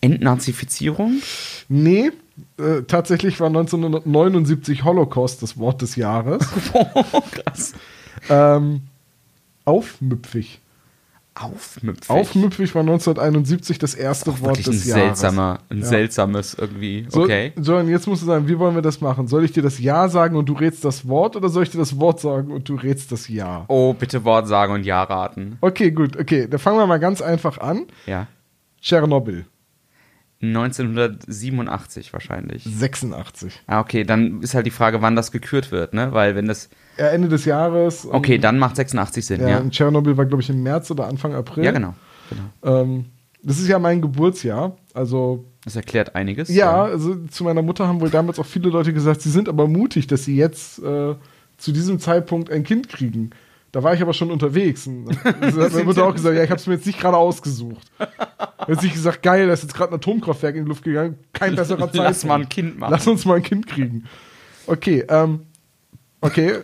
Entnazifizierung? 0.00 1.20
Nee, 1.68 2.12
äh, 2.58 2.82
tatsächlich 2.86 3.40
war 3.40 3.48
1979 3.48 4.84
Holocaust 4.84 5.42
das 5.42 5.58
Wort 5.58 5.82
des 5.82 5.96
Jahres. 5.96 6.46
Oh, 6.72 7.22
krass. 7.30 7.74
ähm, 8.28 8.82
aufmüpfig. 9.64 10.59
Aufmüpfig. 11.40 12.10
Aufmüpfig 12.10 12.74
war 12.74 12.82
1971 12.82 13.78
das 13.78 13.94
erste 13.94 14.30
Wort 14.40 14.58
Wirklich 14.58 14.66
ein 14.66 14.72
des 14.72 14.84
Jahres. 14.86 15.02
seltsamer, 15.20 15.58
ein 15.70 15.78
Ja. 15.80 15.84
seltsames 15.86 16.54
irgendwie. 16.54 17.06
So, 17.08 17.22
Okay. 17.22 17.52
John, 17.60 17.88
jetzt 17.88 18.06
musst 18.06 18.22
du 18.22 18.26
sagen, 18.26 18.46
wie 18.48 18.58
wollen 18.58 18.74
wir 18.74 18.82
das 18.82 19.00
machen? 19.00 19.26
Soll 19.26 19.44
ich 19.44 19.52
dir 19.52 19.62
das 19.62 19.78
Ja 19.78 20.08
sagen 20.08 20.36
und 20.36 20.48
du 20.48 20.52
rätst 20.52 20.84
das 20.84 21.08
Wort 21.08 21.36
oder 21.36 21.48
soll 21.48 21.62
ich 21.62 21.70
dir 21.70 21.78
das 21.78 21.98
Wort 21.98 22.20
sagen 22.20 22.50
und 22.52 22.68
du 22.68 22.74
rätst 22.74 23.10
das 23.12 23.28
Ja? 23.28 23.64
Oh, 23.68 23.94
bitte 23.94 24.24
Wort 24.24 24.48
sagen 24.48 24.72
und 24.74 24.84
Ja 24.84 25.02
raten. 25.02 25.56
Okay, 25.60 25.90
gut, 25.90 26.18
okay. 26.18 26.46
Dann 26.48 26.58
fangen 26.60 26.78
wir 26.78 26.86
mal 26.86 26.98
ganz 27.00 27.22
einfach 27.22 27.58
an. 27.58 27.86
Ja. 28.06 28.26
Tschernobyl, 28.82 29.44
1987 30.42 32.12
wahrscheinlich. 32.12 32.64
86. 32.64 33.60
Ah, 33.66 33.80
okay, 33.80 34.04
dann 34.04 34.42
ist 34.42 34.54
halt 34.54 34.66
die 34.66 34.70
Frage, 34.70 35.02
wann 35.02 35.16
das 35.16 35.32
gekürt 35.32 35.70
wird, 35.72 35.94
ne? 35.94 36.12
Weil 36.12 36.34
wenn 36.34 36.46
das. 36.46 36.70
Ende 37.08 37.28
des 37.28 37.44
Jahres. 37.44 38.06
Okay, 38.10 38.38
dann 38.38 38.58
macht 38.58 38.76
86 38.76 39.24
Sinn, 39.26 39.40
Ja, 39.40 39.48
ja. 39.48 39.58
und 39.58 39.72
Tschernobyl 39.72 40.16
war, 40.16 40.26
glaube 40.26 40.42
ich, 40.42 40.50
im 40.50 40.62
März 40.62 40.90
oder 40.90 41.06
Anfang 41.06 41.34
April. 41.34 41.64
Ja, 41.64 41.72
genau. 41.72 41.94
genau. 42.28 42.80
Ähm, 42.80 43.06
das 43.42 43.58
ist 43.58 43.68
ja 43.68 43.78
mein 43.78 44.00
Geburtsjahr. 44.02 44.76
Also, 44.92 45.44
Das 45.64 45.76
erklärt 45.76 46.14
einiges. 46.14 46.48
ja, 46.48 46.82
also 46.84 47.14
zu 47.30 47.44
meiner 47.44 47.62
Mutter 47.62 47.86
haben 47.88 48.00
wohl 48.00 48.10
damals 48.10 48.38
auch 48.38 48.46
viele 48.46 48.68
Leute 48.68 48.92
gesagt, 48.92 49.22
sie 49.22 49.30
sind 49.30 49.48
aber 49.48 49.66
mutig, 49.66 50.06
dass 50.06 50.24
sie 50.24 50.36
jetzt 50.36 50.78
äh, 50.80 51.14
zu 51.56 51.72
diesem 51.72 51.98
Zeitpunkt 51.98 52.50
ein 52.50 52.64
Kind 52.64 52.88
kriegen. 52.88 53.30
Da 53.72 53.82
war 53.84 53.94
ich 53.94 54.02
aber 54.02 54.12
schon 54.12 54.30
unterwegs. 54.32 54.86
Und 54.88 55.06
dann 55.24 55.40
hat 55.42 55.72
meine 55.72 55.84
Mutter 55.84 56.04
auch 56.06 56.12
gesagt, 56.14 56.36
ja, 56.36 56.42
ich 56.42 56.50
habe 56.50 56.60
es 56.60 56.66
mir 56.66 56.74
jetzt 56.74 56.86
nicht 56.86 56.98
gerade 57.00 57.16
ausgesucht. 57.16 57.90
Jetzt 58.68 58.82
nicht 58.82 58.92
gesagt, 58.92 59.22
geil, 59.22 59.46
da 59.46 59.54
ist 59.54 59.62
jetzt 59.62 59.72
gerade 59.74 59.90
ein 59.92 59.94
Atomkraftwerk 59.96 60.54
in 60.54 60.64
die 60.64 60.68
Luft 60.68 60.84
gegangen. 60.84 61.16
Kein 61.32 61.56
besserer 61.56 61.78
Zeitpunkt. 61.78 61.96
Lass 62.08 62.24
mal 62.24 62.40
ein 62.42 62.48
Kind 62.48 62.78
machen. 62.78 62.90
Lass 62.92 63.06
uns 63.06 63.24
mal 63.24 63.36
ein 63.36 63.42
Kind 63.42 63.66
kriegen. 63.66 64.04
Okay, 64.66 65.02
ähm, 65.08 65.40
okay, 66.20 66.58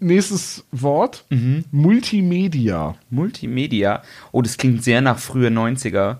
nächstes 0.00 0.64
Wort. 0.72 1.24
Mhm. 1.30 1.64
Multimedia. 1.70 2.96
Multimedia. 3.10 4.02
Oh, 4.32 4.42
das 4.42 4.56
klingt 4.56 4.84
sehr 4.84 5.00
nach 5.00 5.18
frühe 5.18 5.48
90er. 5.48 6.18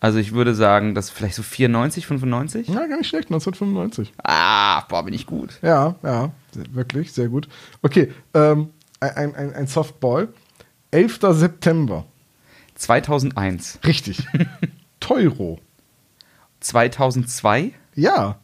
Also 0.00 0.18
ich 0.18 0.32
würde 0.32 0.54
sagen, 0.54 0.94
das 0.94 1.10
vielleicht 1.10 1.34
so 1.34 1.42
94, 1.42 2.06
95? 2.06 2.68
Ja, 2.68 2.86
gar 2.86 2.98
nicht 2.98 3.08
schlecht, 3.08 3.28
1995. 3.28 4.12
Ah, 4.22 4.82
boah, 4.82 5.04
bin 5.04 5.12
ich 5.12 5.26
gut. 5.26 5.58
Ja, 5.60 5.96
ja, 6.04 6.30
wirklich, 6.70 7.12
sehr 7.12 7.28
gut. 7.28 7.48
Okay, 7.82 8.12
ähm, 8.32 8.70
ein, 9.00 9.34
ein, 9.34 9.54
ein 9.54 9.66
Softball. 9.66 10.28
11. 10.90 11.18
September. 11.32 12.04
2001. 12.76 13.80
Richtig. 13.84 14.26
Teuro. 15.00 15.58
2002? 16.60 17.72
Ja. 17.94 18.38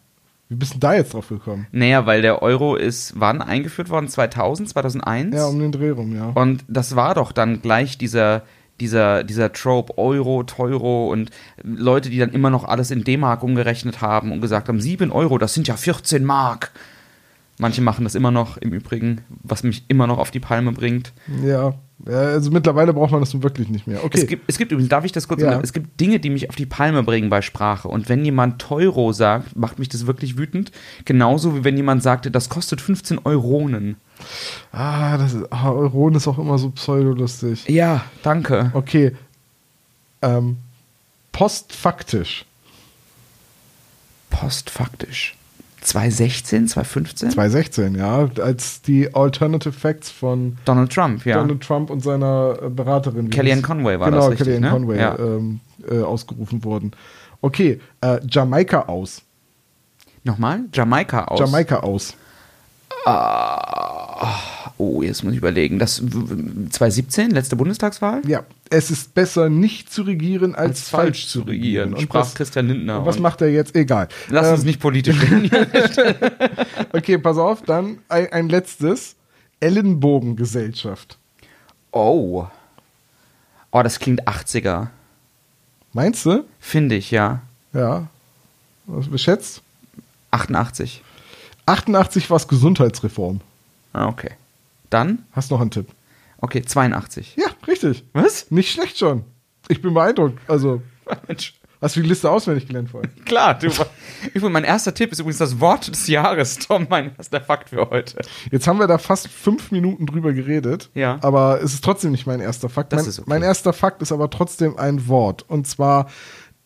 Wie 0.54 0.58
bist 0.58 0.74
du 0.74 0.78
da 0.78 0.94
jetzt 0.94 1.12
drauf 1.14 1.30
gekommen? 1.30 1.66
Naja, 1.72 2.06
weil 2.06 2.22
der 2.22 2.40
Euro 2.40 2.76
ist, 2.76 3.14
wann 3.16 3.42
eingeführt 3.42 3.90
worden? 3.90 4.06
2000, 4.06 4.68
2001? 4.68 5.34
Ja, 5.34 5.46
um 5.46 5.58
den 5.58 5.72
Dreh 5.72 5.90
rum, 5.90 6.14
ja. 6.14 6.30
Und 6.32 6.64
das 6.68 6.94
war 6.94 7.16
doch 7.16 7.32
dann 7.32 7.60
gleich 7.60 7.98
dieser, 7.98 8.42
dieser, 8.78 9.24
dieser 9.24 9.52
Trope 9.52 9.98
Euro, 9.98 10.44
Teuro 10.44 11.10
und 11.10 11.30
Leute, 11.64 12.08
die 12.08 12.18
dann 12.18 12.30
immer 12.30 12.50
noch 12.50 12.62
alles 12.62 12.92
in 12.92 13.02
D-Mark 13.02 13.42
umgerechnet 13.42 14.00
haben 14.00 14.30
und 14.30 14.40
gesagt 14.40 14.68
haben, 14.68 14.80
7 14.80 15.10
Euro, 15.10 15.38
das 15.38 15.54
sind 15.54 15.66
ja 15.66 15.76
14 15.76 16.24
Mark. 16.24 16.70
Manche 17.58 17.82
machen 17.82 18.02
das 18.04 18.14
immer 18.16 18.32
noch 18.32 18.56
im 18.56 18.72
Übrigen, 18.72 19.20
was 19.42 19.62
mich 19.62 19.84
immer 19.88 20.06
noch 20.08 20.18
auf 20.18 20.30
die 20.32 20.40
Palme 20.40 20.72
bringt. 20.72 21.12
Ja. 21.44 21.74
also 22.04 22.50
mittlerweile 22.50 22.92
braucht 22.92 23.12
man 23.12 23.20
das 23.20 23.32
nun 23.32 23.44
wirklich 23.44 23.68
nicht 23.68 23.86
mehr. 23.86 24.02
Okay. 24.04 24.18
Es 24.20 24.26
gibt, 24.26 24.42
es 24.48 24.58
gibt 24.58 24.72
übrigens, 24.72 24.88
darf 24.88 25.04
ich 25.04 25.12
das 25.12 25.28
kurz 25.28 25.40
Ja. 25.40 25.52
sagen? 25.52 25.62
Es 25.62 25.72
gibt 25.72 26.00
Dinge, 26.00 26.18
die 26.18 26.30
mich 26.30 26.48
auf 26.50 26.56
die 26.56 26.66
Palme 26.66 27.04
bringen 27.04 27.30
bei 27.30 27.42
Sprache. 27.42 27.86
Und 27.86 28.08
wenn 28.08 28.24
jemand 28.24 28.60
Teuro 28.60 29.12
sagt, 29.12 29.54
macht 29.54 29.78
mich 29.78 29.88
das 29.88 30.06
wirklich 30.08 30.36
wütend. 30.36 30.72
Genauso 31.04 31.54
wie 31.54 31.62
wenn 31.62 31.76
jemand 31.76 32.02
sagte, 32.02 32.32
das 32.32 32.48
kostet 32.48 32.80
15 32.80 33.20
Euronen. 33.24 33.96
ah, 34.72 35.16
das 35.16 35.34
ist, 35.34 35.52
ah, 35.52 35.70
Euron 35.70 36.16
ist 36.16 36.26
auch 36.26 36.38
immer 36.38 36.58
so 36.58 36.70
pseudolustig. 36.70 37.68
Ja, 37.68 38.04
danke. 38.24 38.72
Okay. 38.74 39.12
Ähm, 40.22 40.56
postfaktisch. 41.30 42.44
Postfaktisch. 44.30 45.36
2016, 45.84 46.68
2015? 46.68 47.30
2016, 47.30 47.94
ja. 47.94 48.28
Als 48.40 48.82
die 48.82 49.14
Alternative 49.14 49.72
Facts 49.72 50.10
von 50.10 50.56
Donald 50.64 50.92
Trump, 50.92 51.24
ja. 51.26 51.36
Donald 51.38 51.62
Trump 51.62 51.90
und 51.90 52.00
seiner 52.00 52.58
äh, 52.62 52.68
Beraterin. 52.70 53.30
Kellyanne 53.30 53.62
Conway 53.62 54.00
war 54.00 54.10
genau, 54.10 54.22
das 54.22 54.30
richtig, 54.30 54.46
Kellyanne 54.46 54.66
ne? 54.66 54.72
Conway 54.72 54.98
Ja. 54.98 55.18
ähm, 55.18 55.60
äh, 55.88 56.00
ausgerufen 56.00 56.64
wurden. 56.64 56.92
Okay, 57.40 57.80
äh, 58.00 58.18
Jamaika 58.28 58.82
aus. 58.82 59.22
Nochmal? 60.22 60.60
Jamaika 60.72 61.24
aus. 61.26 61.38
Jamaika 61.40 61.80
aus. 61.80 62.16
Oh, 63.06 63.10
jetzt 64.78 65.22
muss 65.22 65.32
ich 65.32 65.38
überlegen. 65.38 65.78
Das 65.78 66.02
w- 66.04 66.08
w- 66.12 66.68
2017, 66.70 67.30
letzte 67.30 67.54
Bundestagswahl? 67.56 68.22
Ja, 68.26 68.44
es 68.70 68.90
ist 68.90 69.14
besser 69.14 69.48
nicht 69.48 69.92
zu 69.92 70.02
regieren 70.02 70.54
als, 70.54 70.88
falsch 70.88 71.28
zu 71.28 71.42
regieren. 71.42 71.94
Und 71.94 72.02
sprach 72.02 72.20
was, 72.22 72.34
Christian 72.34 72.66
Lindner. 72.68 72.98
und 73.00 73.06
was 73.06 73.18
macht 73.18 73.40
er 73.40 73.50
jetzt? 73.50 73.74
Egal. 73.76 74.08
Lass 74.28 74.48
Ähm, 74.48 74.54
uns 74.54 74.64
nicht 74.64 74.80
politisch 74.80 75.20
reden. 75.22 75.50
Okay, 76.92 77.18
pass 77.18 77.36
auf, 77.38 77.62
dann 77.62 77.98
ein, 78.08 78.32
ein 78.32 78.48
letztes. 78.48 79.14
Ellenbogengesellschaft. 79.60 81.18
oh. 81.92 82.46
Oh, 83.76 83.82
das 83.82 83.98
klingt 83.98 84.28
80er. 84.28 84.86
Meinst 85.92 86.24
du? 86.26 86.44
Finde 86.60 86.94
ich, 86.94 87.10
ja. 87.10 87.40
Ja. 87.72 88.06
Was 88.86 89.08
beschätzt? 89.08 89.62
88. 90.30 91.02
88 91.66 92.30
war 92.30 92.38
Gesundheitsreform. 92.46 93.40
Ah, 93.92 94.06
okay. 94.06 94.30
Dann? 94.94 95.24
Hast 95.32 95.50
noch 95.50 95.60
einen 95.60 95.72
Tipp? 95.72 95.88
Okay, 96.38 96.62
82. 96.62 97.34
Ja, 97.34 97.46
richtig. 97.66 98.04
Was? 98.12 98.52
Nicht 98.52 98.70
schlecht 98.70 98.96
schon. 98.96 99.24
Ich 99.66 99.82
bin 99.82 99.92
beeindruckt. 99.92 100.38
Also, 100.48 100.82
Mensch. 101.26 101.54
hast 101.80 101.96
du 101.96 102.00
die 102.02 102.08
Liste 102.08 102.30
auswendig 102.30 102.68
gelernt 102.68 102.90
vorhin? 102.90 103.10
Klar, 103.24 103.58
du. 103.58 103.66
Übrigens, 104.34 104.52
mein 104.52 104.62
erster 104.62 104.94
Tipp 104.94 105.10
ist 105.10 105.18
übrigens 105.18 105.38
das 105.38 105.58
Wort 105.58 105.88
des 105.88 106.06
Jahres, 106.06 106.60
Tom, 106.60 106.86
mein 106.88 107.16
erster 107.16 107.40
Fakt 107.40 107.70
für 107.70 107.90
heute. 107.90 108.18
Jetzt 108.52 108.68
haben 108.68 108.78
wir 108.78 108.86
da 108.86 108.98
fast 108.98 109.26
fünf 109.26 109.72
Minuten 109.72 110.06
drüber 110.06 110.32
geredet. 110.32 110.90
Ja. 110.94 111.18
Aber 111.22 111.60
es 111.60 111.74
ist 111.74 111.82
trotzdem 111.82 112.12
nicht 112.12 112.28
mein 112.28 112.38
erster 112.38 112.68
Fakt. 112.68 112.92
Das 112.92 113.00
mein, 113.00 113.08
ist 113.08 113.18
okay. 113.18 113.28
mein 113.28 113.42
erster 113.42 113.72
Fakt 113.72 114.00
ist 114.00 114.12
aber 114.12 114.30
trotzdem 114.30 114.78
ein 114.78 115.08
Wort. 115.08 115.44
Und 115.48 115.66
zwar, 115.66 116.08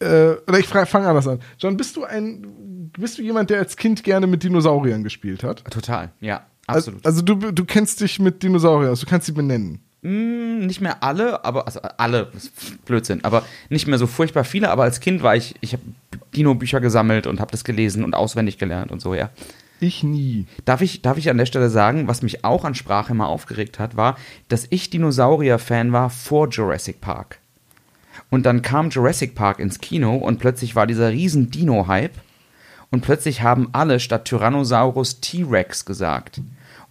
äh, 0.01 0.33
oder 0.47 0.59
ich 0.59 0.67
fange 0.67 1.09
anders 1.09 1.27
an. 1.27 1.41
John, 1.59 1.79
bist 1.79 1.97
du 1.97 2.05
ein, 2.05 2.91
bist 2.93 3.17
du 3.17 3.23
jemand, 3.23 3.49
der 3.49 3.61
als 3.61 3.79
Kind 3.79 4.05
gerne 4.05 4.27
mit 4.27 4.43
Dinosauriern 4.43 5.03
gespielt 5.03 5.43
hat? 5.43 5.65
Total, 5.71 6.13
ja, 6.21 6.45
absolut. 6.77 7.07
also 7.07 7.23
du, 7.23 7.35
du 7.53 7.65
kennst 7.65 8.01
dich 8.01 8.19
mit 8.19 8.43
Dinosauriern 8.43 8.93
aus, 8.93 9.01
du 9.01 9.07
kannst 9.07 9.27
sie 9.27 9.33
benennen. 9.33 9.81
Mm, 10.03 10.67
nicht 10.67 10.81
mehr 10.81 11.03
alle, 11.03 11.45
aber 11.45 11.67
also 11.67 11.81
alle, 11.81 12.31
das 12.33 12.45
ist 12.45 12.85
Blödsinn, 12.85 13.25
aber 13.25 13.43
nicht 13.69 13.87
mehr 13.87 13.99
so 13.99 14.07
furchtbar 14.07 14.45
viele. 14.45 14.71
Aber 14.71 14.85
als 14.85 15.01
Kind 15.01 15.23
war 15.23 15.35
ich, 15.35 15.57
ich 15.61 15.73
habe 15.73 15.83
Dino-Bücher 16.37 16.81
gesammelt 16.81 17.27
und 17.27 17.41
habe 17.41 17.51
das 17.51 17.65
gelesen 17.65 18.05
und 18.05 18.15
auswendig 18.15 18.59
gelernt 18.59 18.93
und 18.93 19.01
so, 19.01 19.15
ja. 19.15 19.31
Ich 19.81 20.03
nie. 20.03 20.47
Darf 20.65 20.81
ich, 20.81 21.03
darf 21.03 21.19
ich 21.19 21.31
an 21.31 21.39
der 21.39 21.47
Stelle 21.47 21.71
sagen, 21.71 22.09
was 22.09 22.23
mich 22.23 22.45
auch 22.45 22.65
an 22.65 22.75
Sprache 22.75 23.13
immer 23.13 23.29
aufgeregt 23.29 23.79
hat, 23.79 23.97
war, 23.97 24.17
dass 24.49 24.67
ich 24.71 24.91
Dinosaurier-Fan 24.91 25.93
war 25.93 26.11
vor 26.11 26.49
Jurassic 26.49 27.01
Park. 27.01 27.39
Und 28.31 28.45
dann 28.45 28.63
kam 28.63 28.91
Jurassic 28.91 29.35
Park 29.35 29.61
ins 29.61 29.81
Kino 29.81 30.17
und 30.17 30.39
plötzlich 30.39 30.75
war 30.75 30.87
dieser 30.87 31.11
riesen 31.11 31.51
Dino-Hype 31.51 32.15
und 32.91 33.03
plötzlich 33.03 33.43
haben 33.43 33.69
alle 33.73 34.01
statt 34.01 34.25
Tyrannosaurus 34.25 35.21
T-Rex 35.21 35.85
gesagt. 35.85 36.41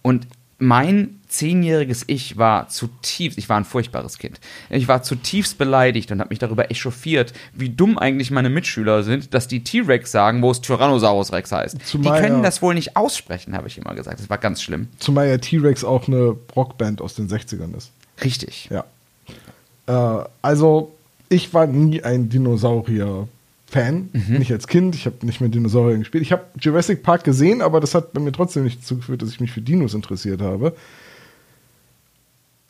Und 0.02 0.26
mein 0.60 1.20
zehnjähriges 1.28 2.02
Ich 2.08 2.36
war 2.36 2.68
zutiefst, 2.68 3.38
ich 3.38 3.48
war 3.48 3.58
ein 3.58 3.64
furchtbares 3.64 4.18
Kind. 4.18 4.40
Ich 4.70 4.88
war 4.88 5.02
zutiefst 5.04 5.56
beleidigt 5.58 6.10
und 6.10 6.18
habe 6.20 6.30
mich 6.30 6.38
darüber 6.40 6.70
echauffiert, 6.70 7.32
wie 7.52 7.68
dumm 7.68 7.96
eigentlich 7.98 8.30
meine 8.32 8.48
Mitschüler 8.50 9.02
sind, 9.04 9.34
dass 9.34 9.46
die 9.46 9.62
T-Rex 9.62 10.10
sagen, 10.10 10.42
wo 10.42 10.50
es 10.50 10.60
Tyrannosaurus 10.60 11.32
Rex 11.32 11.52
heißt. 11.52 11.76
Zumal 11.86 12.16
die 12.20 12.24
können 12.26 12.36
ja- 12.38 12.42
das 12.42 12.60
wohl 12.62 12.74
nicht 12.74 12.96
aussprechen, 12.96 13.54
habe 13.54 13.68
ich 13.68 13.78
immer 13.78 13.94
gesagt. 13.94 14.18
Das 14.18 14.28
war 14.30 14.38
ganz 14.38 14.60
schlimm. 14.62 14.88
Zumal 14.98 15.28
ja 15.28 15.38
T-Rex 15.38 15.84
auch 15.84 16.08
eine 16.08 16.34
Rockband 16.56 17.00
aus 17.02 17.14
den 17.14 17.28
60ern 17.28 17.76
ist. 17.76 17.92
Richtig. 18.24 18.68
Ja. 18.70 18.84
Äh, 19.86 20.24
also, 20.42 20.92
ich 21.28 21.54
war 21.54 21.66
nie 21.66 22.02
ein 22.02 22.30
Dinosaurier-Fan. 23.72 24.10
Nicht 24.38 24.52
als 24.52 24.66
Kind. 24.66 24.94
Ich 24.94 25.06
habe 25.06 25.24
nicht 25.24 25.40
mit 25.40 25.54
Dinosauriern 25.54 26.00
gespielt. 26.00 26.22
Ich 26.22 26.32
habe 26.32 26.44
Jurassic 26.60 27.02
Park 27.02 27.24
gesehen, 27.24 27.62
aber 27.62 27.80
das 27.80 27.94
hat 27.94 28.12
bei 28.12 28.20
mir 28.20 28.32
trotzdem 28.32 28.64
nicht 28.64 28.80
dazu 28.82 28.96
geführt, 28.96 29.22
dass 29.22 29.30
ich 29.30 29.40
mich 29.40 29.52
für 29.52 29.60
Dinos 29.60 29.94
interessiert 29.94 30.40
habe. 30.40 30.74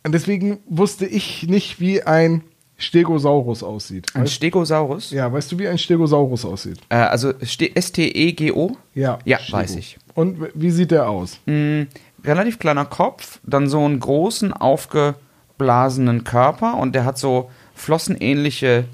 Und 0.05 0.13
deswegen 0.13 0.59
wusste 0.69 1.07
ich 1.07 1.47
nicht, 1.49 1.81
wie 1.81 2.03
ein 2.03 2.43
Stegosaurus 2.79 3.63
aussieht. 3.63 4.07
Ein 4.15 4.23
Weißt, 4.23 4.35
Stegosaurus? 4.35 5.11
ja, 5.11 5.31
weißt 5.33 5.51
du, 5.53 5.59
wie 5.59 5.67
ein 5.69 5.79
Stegosaurus 5.79 6.45
aussieht? 6.45 6.79
Äh, 6.89 6.95
also 6.97 7.33
Ste- 7.43 7.75
S-T-E-G-O? 7.75 8.77
Ja. 8.95 9.19
Ja, 9.25 9.39
Stego. 9.41 9.59
weiß 9.59 9.77
ich. 9.77 9.99
Und 10.15 10.39
wie 10.55 10.71
sieht 10.71 10.93
der 10.93 11.09
aus? 11.09 11.41
Mm, 11.47 11.83
relativ 12.25 12.59
kleiner 12.61 12.85
Kopf, 12.85 13.41
dann 13.43 13.69
so 13.69 13.85
einen 13.85 13.99
großen, 13.99 14.53
aufgeblasenen 14.53 16.23
Körper 16.25 16.77
und 16.77 16.95
der 16.95 17.05
hat 17.05 17.19
so 17.19 17.51
flossenähnliche 17.75 18.85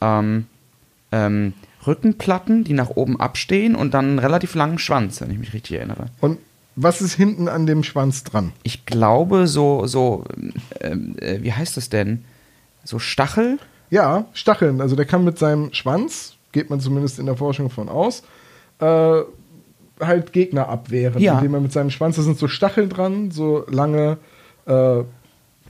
ähm, 0.00 0.46
ähm, 1.12 1.52
Rückenplatten, 1.86 2.64
die 2.64 2.72
nach 2.74 2.90
oben 2.90 3.20
abstehen 3.20 3.74
und 3.74 3.94
dann 3.94 4.06
einen 4.06 4.18
relativ 4.18 4.54
langen 4.54 4.78
Schwanz, 4.78 5.20
wenn 5.20 5.30
ich 5.30 5.38
mich 5.38 5.52
richtig 5.52 5.76
erinnere. 5.78 6.06
Und 6.20 6.38
was 6.74 7.02
ist 7.02 7.14
hinten 7.14 7.48
an 7.48 7.66
dem 7.66 7.82
Schwanz 7.82 8.24
dran? 8.24 8.52
Ich 8.62 8.86
glaube, 8.86 9.46
so, 9.46 9.86
so, 9.86 10.24
ähm, 10.80 11.16
äh, 11.20 11.38
wie 11.42 11.52
heißt 11.52 11.76
das 11.76 11.88
denn? 11.90 12.24
So 12.84 12.98
Stachel? 12.98 13.58
Ja, 13.90 14.24
Stacheln. 14.32 14.80
Also 14.80 14.96
der 14.96 15.04
kann 15.04 15.22
mit 15.24 15.38
seinem 15.38 15.72
Schwanz, 15.74 16.34
geht 16.52 16.70
man 16.70 16.80
zumindest 16.80 17.18
in 17.18 17.26
der 17.26 17.36
Forschung 17.36 17.68
von 17.68 17.88
aus, 17.88 18.22
äh, 18.78 19.20
halt 20.00 20.32
Gegner 20.32 20.68
abwehren, 20.68 21.20
Ja. 21.22 21.34
indem 21.38 21.54
er 21.54 21.60
mit 21.60 21.72
seinem 21.72 21.90
Schwanz, 21.90 22.16
da 22.16 22.22
sind 22.22 22.38
so 22.38 22.48
Stacheln 22.48 22.88
dran, 22.88 23.30
so 23.30 23.64
lange 23.68 24.16
äh, 24.66 25.02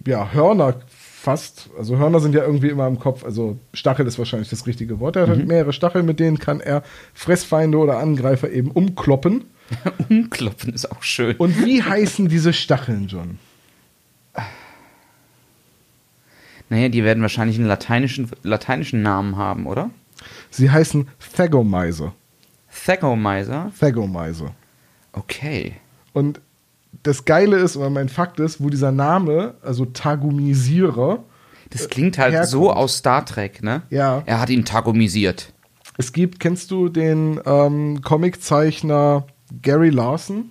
ja, 0.06 0.32
Hörner 0.32 0.74
fast. 1.22 1.70
Also 1.78 1.98
Hörner 1.98 2.18
sind 2.18 2.34
ja 2.34 2.42
irgendwie 2.42 2.68
immer 2.68 2.88
im 2.88 2.98
Kopf, 2.98 3.24
also 3.24 3.56
Stachel 3.72 4.06
ist 4.06 4.18
wahrscheinlich 4.18 4.50
das 4.50 4.66
richtige 4.66 4.98
Wort. 4.98 5.14
Er 5.14 5.22
hat 5.22 5.28
halt 5.28 5.46
mehrere 5.46 5.72
Stacheln, 5.72 6.04
mit 6.04 6.18
denen 6.18 6.38
kann 6.38 6.60
er 6.60 6.82
Fressfeinde 7.14 7.78
oder 7.78 7.98
Angreifer 7.98 8.50
eben 8.50 8.70
umkloppen. 8.72 9.44
Umkloppen 10.10 10.74
ist 10.74 10.90
auch 10.90 11.02
schön. 11.02 11.36
Und 11.36 11.64
wie 11.64 11.82
heißen 11.82 12.28
diese 12.28 12.52
Stacheln, 12.52 13.06
John? 13.06 13.38
Naja, 16.68 16.88
die 16.88 17.04
werden 17.04 17.22
wahrscheinlich 17.22 17.56
einen 17.56 17.68
lateinischen, 17.68 18.28
lateinischen 18.42 19.02
Namen 19.02 19.36
haben, 19.36 19.66
oder? 19.66 19.90
Sie 20.50 20.70
heißen 20.70 21.06
Thagomiser. 21.36 22.12
Thagomiser? 22.84 23.70
Thagomiser. 23.78 24.54
Okay. 25.12 25.74
Und 26.12 26.40
das 27.02 27.24
Geile 27.24 27.56
ist, 27.58 27.76
oder 27.76 27.90
mein 27.90 28.08
Fakt 28.08 28.38
ist, 28.40 28.62
wo 28.62 28.70
dieser 28.70 28.92
Name, 28.92 29.54
also 29.62 29.84
Tagomisierer, 29.86 31.18
Das 31.70 31.88
klingt 31.88 32.18
halt 32.18 32.32
herkommt. 32.32 32.50
so 32.50 32.72
aus 32.72 32.98
Star 32.98 33.24
Trek, 33.26 33.62
ne? 33.62 33.82
Ja. 33.90 34.22
Er 34.26 34.40
hat 34.40 34.50
ihn 34.50 34.64
tagomisiert. 34.64 35.52
es 35.98 36.12
gibt, 36.12 36.38
kennst 36.40 36.70
du 36.70 36.88
den 36.88 37.40
ähm, 37.44 38.00
Comiczeichner 38.02 39.24
Gary 39.62 39.90
Larson? 39.90 40.50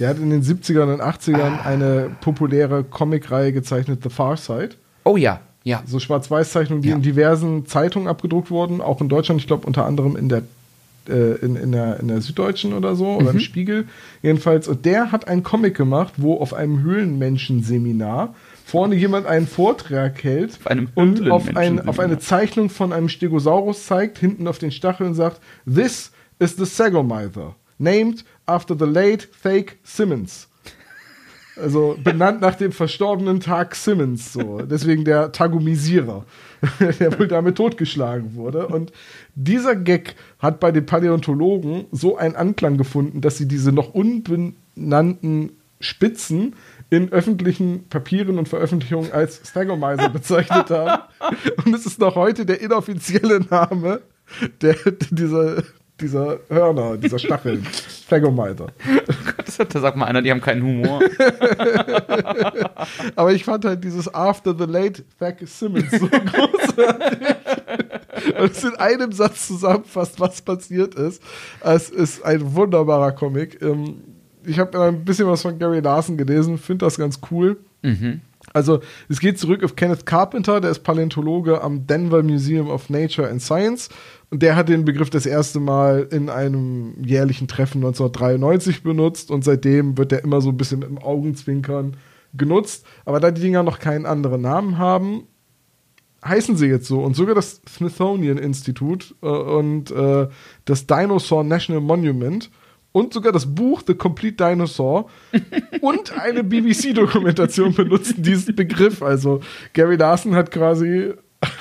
Der 0.00 0.08
hat 0.08 0.18
in 0.18 0.30
den 0.30 0.42
70ern 0.42 0.92
und 0.92 1.00
80ern 1.00 1.64
eine 1.64 2.10
populäre 2.20 2.82
Comicreihe 2.84 3.52
gezeichnet, 3.52 4.00
The 4.02 4.10
Far 4.10 4.36
Side. 4.36 4.70
Oh 5.04 5.16
ja, 5.16 5.40
ja. 5.62 5.82
So 5.86 6.00
Schwarz-Weiß-Zeichnungen, 6.00 6.82
die 6.82 6.88
Ja. 6.88 6.96
in 6.96 7.02
diversen 7.02 7.66
Zeitungen 7.66 8.08
abgedruckt 8.08 8.50
wurden, 8.50 8.80
auch 8.80 9.00
in 9.00 9.08
Deutschland, 9.08 9.40
ich 9.40 9.46
glaube 9.46 9.66
unter 9.66 9.86
anderem 9.86 10.16
in 10.16 10.28
der, 10.28 10.42
äh, 11.08 11.36
in, 11.36 11.56
in, 11.56 11.72
der, 11.72 12.00
in 12.00 12.08
der 12.08 12.20
Süddeutschen 12.20 12.72
oder 12.72 12.94
so, 12.94 13.16
oder 13.16 13.30
im 13.30 13.40
Spiegel. 13.40 13.86
Jedenfalls, 14.22 14.68
und 14.68 14.84
der 14.84 15.12
hat 15.12 15.28
einen 15.28 15.42
Comic 15.42 15.76
gemacht, 15.76 16.14
wo 16.16 16.38
auf 16.38 16.54
einem 16.54 16.82
Höhlenmenschen-Seminar 16.82 18.34
vorne 18.64 18.94
jemand 18.94 19.26
einen 19.26 19.46
Vortrag 19.46 20.24
hält 20.24 20.58
Auf 20.64 20.76
und 20.94 21.30
auf, 21.30 21.56
ein, 21.56 21.86
auf 21.86 22.00
eine 22.00 22.18
Zeichnung 22.18 22.70
von 22.70 22.92
einem 22.92 23.08
Stegosaurus 23.08 23.86
zeigt, 23.86 24.18
hinten 24.18 24.48
auf 24.48 24.58
den 24.58 24.72
Stacheln 24.72 25.14
sagt, 25.14 25.40
This 25.66 26.10
is 26.38 26.56
the 26.56 26.64
Sagomither, 26.64 27.54
named 27.78 28.24
after 28.46 28.76
the 28.76 28.86
late 28.86 29.28
Thake 29.42 29.74
Simmons. 29.82 30.48
Also 31.56 31.96
benannt 32.02 32.40
nach 32.40 32.56
dem 32.56 32.72
verstorbenen 32.72 33.38
Tag 33.38 33.76
Simmons, 33.76 34.32
so. 34.32 34.62
Deswegen 34.62 35.04
der 35.04 35.30
Tagomisierer, 35.30 36.24
der 37.00 37.18
wohl 37.18 37.28
damit 37.28 37.56
totgeschlagen 37.56 38.34
wurde. 38.34 38.68
Und 38.68 38.92
dieser 39.34 39.76
Gag 39.76 40.14
hat 40.38 40.60
bei 40.60 40.72
den 40.72 40.86
Paläontologen 40.86 41.86
so 41.92 42.16
einen 42.16 42.36
Anklang 42.36 42.76
gefunden, 42.76 43.20
dass 43.20 43.36
sie 43.36 43.48
diese 43.48 43.72
noch 43.72 43.94
unbenannten 43.94 45.52
Spitzen 45.80 46.54
in 46.90 47.12
öffentlichen 47.12 47.88
Papieren 47.88 48.38
und 48.38 48.48
Veröffentlichungen 48.48 49.12
als 49.12 49.40
Stagomizer 49.48 50.08
bezeichnet 50.12 50.70
haben. 50.70 51.02
Und 51.64 51.74
es 51.74 51.86
ist 51.86 51.98
noch 51.98 52.14
heute 52.14 52.46
der 52.46 52.60
inoffizielle 52.60 53.40
Name 53.40 54.00
der, 54.60 54.76
dieser, 55.10 55.62
dieser 56.00 56.38
Hörner, 56.48 56.96
dieser 56.96 57.18
Stacheln. 57.18 57.66
Stagomizer. 58.04 58.66
Da 59.68 59.80
sagt 59.80 59.96
mal 59.96 60.06
einer, 60.06 60.22
die 60.22 60.30
haben 60.30 60.40
keinen 60.40 60.62
Humor. 60.62 61.00
Aber 63.16 63.32
ich 63.32 63.44
fand 63.44 63.64
halt 63.64 63.84
dieses 63.84 64.12
After 64.12 64.54
the 64.56 64.64
Late 64.64 65.04
Thak 65.18 65.38
Simmons 65.46 65.90
so 65.92 66.08
großartig. 66.26 67.36
Und 68.38 68.50
es 68.50 68.64
in 68.64 68.74
einem 68.76 69.12
Satz 69.12 69.46
zusammenfasst, 69.46 70.18
was 70.18 70.42
passiert 70.42 70.94
ist. 70.94 71.22
Es 71.60 71.90
ist 71.90 72.24
ein 72.24 72.54
wunderbarer 72.54 73.12
Comic. 73.12 73.60
Ähm, 73.62 74.13
Ich 74.46 74.58
habe 74.58 74.80
ein 74.80 75.04
bisschen 75.04 75.26
was 75.26 75.42
von 75.42 75.58
Gary 75.58 75.80
Larson 75.80 76.16
gelesen, 76.16 76.58
finde 76.58 76.86
das 76.86 76.98
ganz 76.98 77.20
cool. 77.30 77.58
Also, 78.52 78.80
es 79.08 79.20
geht 79.20 79.38
zurück 79.38 79.64
auf 79.64 79.74
Kenneth 79.74 80.06
Carpenter, 80.06 80.60
der 80.60 80.70
ist 80.70 80.84
Paläontologe 80.84 81.62
am 81.62 81.86
Denver 81.86 82.22
Museum 82.22 82.68
of 82.68 82.90
Nature 82.90 83.28
and 83.28 83.42
Science. 83.42 83.88
Und 84.30 84.42
der 84.42 84.56
hat 84.56 84.68
den 84.68 84.84
Begriff 84.84 85.10
das 85.10 85.26
erste 85.26 85.60
Mal 85.60 86.08
in 86.10 86.28
einem 86.28 86.94
jährlichen 87.04 87.48
Treffen 87.48 87.78
1993 87.78 88.82
benutzt 88.82 89.30
und 89.30 89.44
seitdem 89.44 89.96
wird 89.96 90.12
der 90.12 90.24
immer 90.24 90.40
so 90.40 90.50
ein 90.50 90.56
bisschen 90.56 90.80
mit 90.80 90.88
dem 90.88 90.98
Augenzwinkern 90.98 91.96
genutzt. 92.34 92.84
Aber 93.04 93.20
da 93.20 93.30
die 93.30 93.40
Dinger 93.40 93.62
noch 93.62 93.78
keinen 93.78 94.06
anderen 94.06 94.42
Namen 94.42 94.78
haben, 94.78 95.28
heißen 96.24 96.56
sie 96.56 96.66
jetzt 96.66 96.86
so. 96.86 97.00
Und 97.02 97.14
sogar 97.14 97.34
das 97.34 97.60
Smithsonian 97.68 98.38
Institute 98.38 99.14
äh, 99.22 99.26
und 99.26 99.90
äh, 99.90 100.28
das 100.64 100.86
Dinosaur 100.86 101.44
National 101.44 101.82
Monument 101.82 102.50
und 102.94 103.12
sogar 103.12 103.32
das 103.32 103.52
Buch 103.52 103.82
The 103.84 103.94
Complete 103.94 104.36
Dinosaur 104.36 105.10
und 105.80 106.16
eine 106.16 106.44
BBC-Dokumentation 106.44 107.74
benutzen 107.74 108.22
diesen 108.22 108.54
Begriff. 108.54 109.02
Also 109.02 109.40
Gary 109.72 109.96
Larson 109.96 110.36
hat 110.36 110.52
quasi 110.52 111.12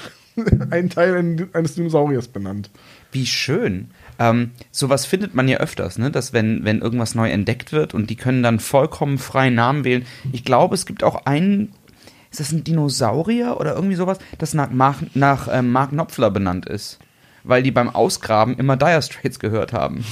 einen 0.69 0.91
Teil 0.91 1.49
eines 1.53 1.73
Dinosauriers 1.73 2.27
benannt. 2.27 2.69
Wie 3.11 3.25
schön. 3.25 3.89
Ähm, 4.19 4.51
sowas 4.69 5.07
findet 5.07 5.33
man 5.33 5.47
ja 5.47 5.57
öfters, 5.57 5.97
ne? 5.97 6.11
dass 6.11 6.33
wenn, 6.33 6.65
wenn 6.65 6.81
irgendwas 6.81 7.15
neu 7.15 7.31
entdeckt 7.31 7.71
wird 7.71 7.95
und 7.95 8.11
die 8.11 8.15
können 8.15 8.43
dann 8.43 8.59
vollkommen 8.59 9.17
freien 9.17 9.55
Namen 9.55 9.85
wählen. 9.85 10.05
Ich 10.31 10.45
glaube, 10.45 10.75
es 10.75 10.85
gibt 10.85 11.03
auch 11.03 11.25
einen, 11.25 11.73
ist 12.29 12.41
das 12.41 12.51
ein 12.51 12.63
Dinosaurier 12.63 13.57
oder 13.59 13.73
irgendwie 13.73 13.95
sowas, 13.95 14.19
das 14.37 14.53
nach, 14.53 14.69
Mark, 14.69 14.97
nach 15.15 15.47
ähm, 15.51 15.71
Mark 15.71 15.89
Knopfler 15.89 16.29
benannt 16.29 16.67
ist. 16.67 16.99
Weil 17.43 17.63
die 17.63 17.71
beim 17.71 17.89
Ausgraben 17.89 18.55
immer 18.55 18.77
Dire 18.77 19.01
Straits 19.01 19.39
gehört 19.39 19.73
haben. 19.73 20.05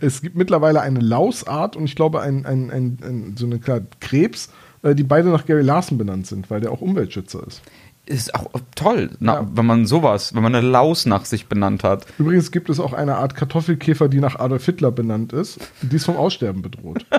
Es 0.00 0.22
gibt 0.22 0.36
mittlerweile 0.36 0.80
eine 0.80 1.00
Lausart 1.00 1.76
und 1.76 1.84
ich 1.84 1.96
glaube 1.96 2.20
ein, 2.20 2.46
ein, 2.46 2.70
ein, 2.70 2.98
ein 3.02 3.34
so 3.36 3.46
eine 3.46 3.58
klar, 3.58 3.80
Krebs, 4.00 4.50
äh, 4.82 4.94
die 4.94 5.04
beide 5.04 5.28
nach 5.28 5.46
Gary 5.46 5.62
Larson 5.62 5.98
benannt 5.98 6.26
sind, 6.26 6.50
weil 6.50 6.60
der 6.60 6.72
auch 6.72 6.80
Umweltschützer 6.80 7.46
ist. 7.46 7.62
Ist 8.06 8.34
auch 8.34 8.48
toll, 8.74 9.10
na, 9.20 9.34
Ja. 9.40 9.48
wenn 9.54 9.66
man 9.66 9.86
sowas, 9.86 10.34
wenn 10.34 10.42
man 10.42 10.54
eine 10.54 10.66
Laus 10.66 11.06
nach 11.06 11.24
sich 11.26 11.46
benannt 11.46 11.84
hat. 11.84 12.06
Übrigens 12.18 12.50
gibt 12.50 12.68
es 12.70 12.80
auch 12.80 12.92
eine 12.92 13.16
Art 13.16 13.36
Kartoffelkäfer, 13.36 14.08
die 14.08 14.18
nach 14.20 14.36
Adolf 14.40 14.64
Hitler 14.66 14.90
benannt 14.90 15.32
ist. 15.32 15.58
Die 15.82 15.94
ist 15.96 16.06
vom 16.06 16.16
Aussterben 16.16 16.62
bedroht. 16.62 17.06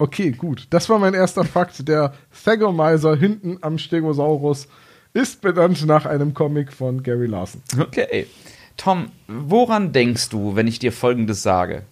Okay, 0.00 0.30
gut. 0.30 0.66
Das 0.70 0.88
war 0.88 0.98
mein 0.98 1.14
erster 1.14 1.44
Fakt. 1.44 1.88
Der 1.88 2.12
Thagomizer 2.44 3.16
hinten 3.16 3.58
am 3.62 3.78
Stegosaurus 3.78 4.68
ist 5.18 5.40
benannt 5.40 5.84
nach 5.84 6.06
einem 6.06 6.32
Comic 6.32 6.72
von 6.72 7.02
Gary 7.02 7.26
Larson. 7.26 7.60
Okay. 7.78 8.26
Tom, 8.76 9.10
woran 9.26 9.92
denkst 9.92 10.28
du, 10.28 10.54
wenn 10.54 10.68
ich 10.68 10.78
dir 10.78 10.92
Folgendes 10.92 11.42
sage? 11.42 11.82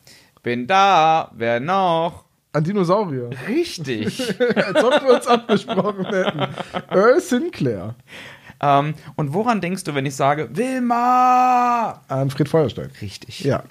Bin 0.45 0.69
da, 0.69 1.33
wer 1.35 1.59
noch? 1.59 2.25
An 2.53 2.63
Dinosaurier. 2.63 3.31
Richtig. 3.49 4.21
Als 4.57 4.85
ob 4.85 5.03
wir 5.03 5.15
uns 5.17 5.27
abgesprochen 5.27 6.07
hätten. 6.07 6.47
Earl 6.89 7.21
Sinclair. 7.21 7.97
ähm, 8.63 8.95
und 9.17 9.35
woran 9.35 9.61
denkst 9.61 9.83
du, 9.83 9.95
wenn 9.97 10.07
ich 10.07 10.15
sage, 10.15 10.49
Wilma? 10.53 12.01
An 12.07 12.31
Fred 12.31 12.49
Feuerstein. 12.49 12.91
Richtig. 13.03 13.41
Ja. 13.41 13.65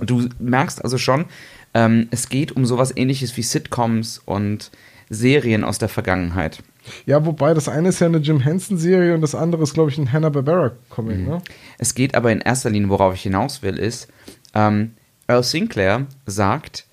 Du 0.00 0.28
merkst 0.40 0.82
also 0.82 0.98
schon, 0.98 1.26
ähm, 1.72 2.08
es 2.10 2.28
geht 2.28 2.50
um 2.50 2.66
sowas 2.66 2.92
ähnliches 2.96 3.36
wie 3.36 3.42
Sitcoms 3.42 4.20
und 4.24 4.72
Serien 5.08 5.62
aus 5.62 5.78
der 5.78 5.88
Vergangenheit. 5.88 6.64
Ja, 7.06 7.24
wobei 7.26 7.54
das 7.54 7.68
eine 7.68 7.88
ist 7.90 8.00
ja 8.00 8.06
eine 8.08 8.18
Jim 8.18 8.40
Henson-Serie 8.40 9.14
und 9.14 9.20
das 9.20 9.34
andere 9.34 9.62
ist, 9.62 9.74
glaube 9.74 9.90
ich, 9.90 9.98
ein 9.98 10.12
Hanna-Barbera-Comic, 10.12 11.26
ne? 11.26 11.38
Es 11.78 11.94
geht 11.94 12.14
aber 12.14 12.32
in 12.32 12.40
erster 12.40 12.70
Linie, 12.70 12.88
worauf 12.88 13.14
ich 13.14 13.22
hinaus 13.22 13.62
will, 13.62 13.78
ist, 13.78 14.08
ähm, 14.54 14.92
Earl 15.28 15.42
Sinclair 15.44 16.06
sagt 16.26 16.86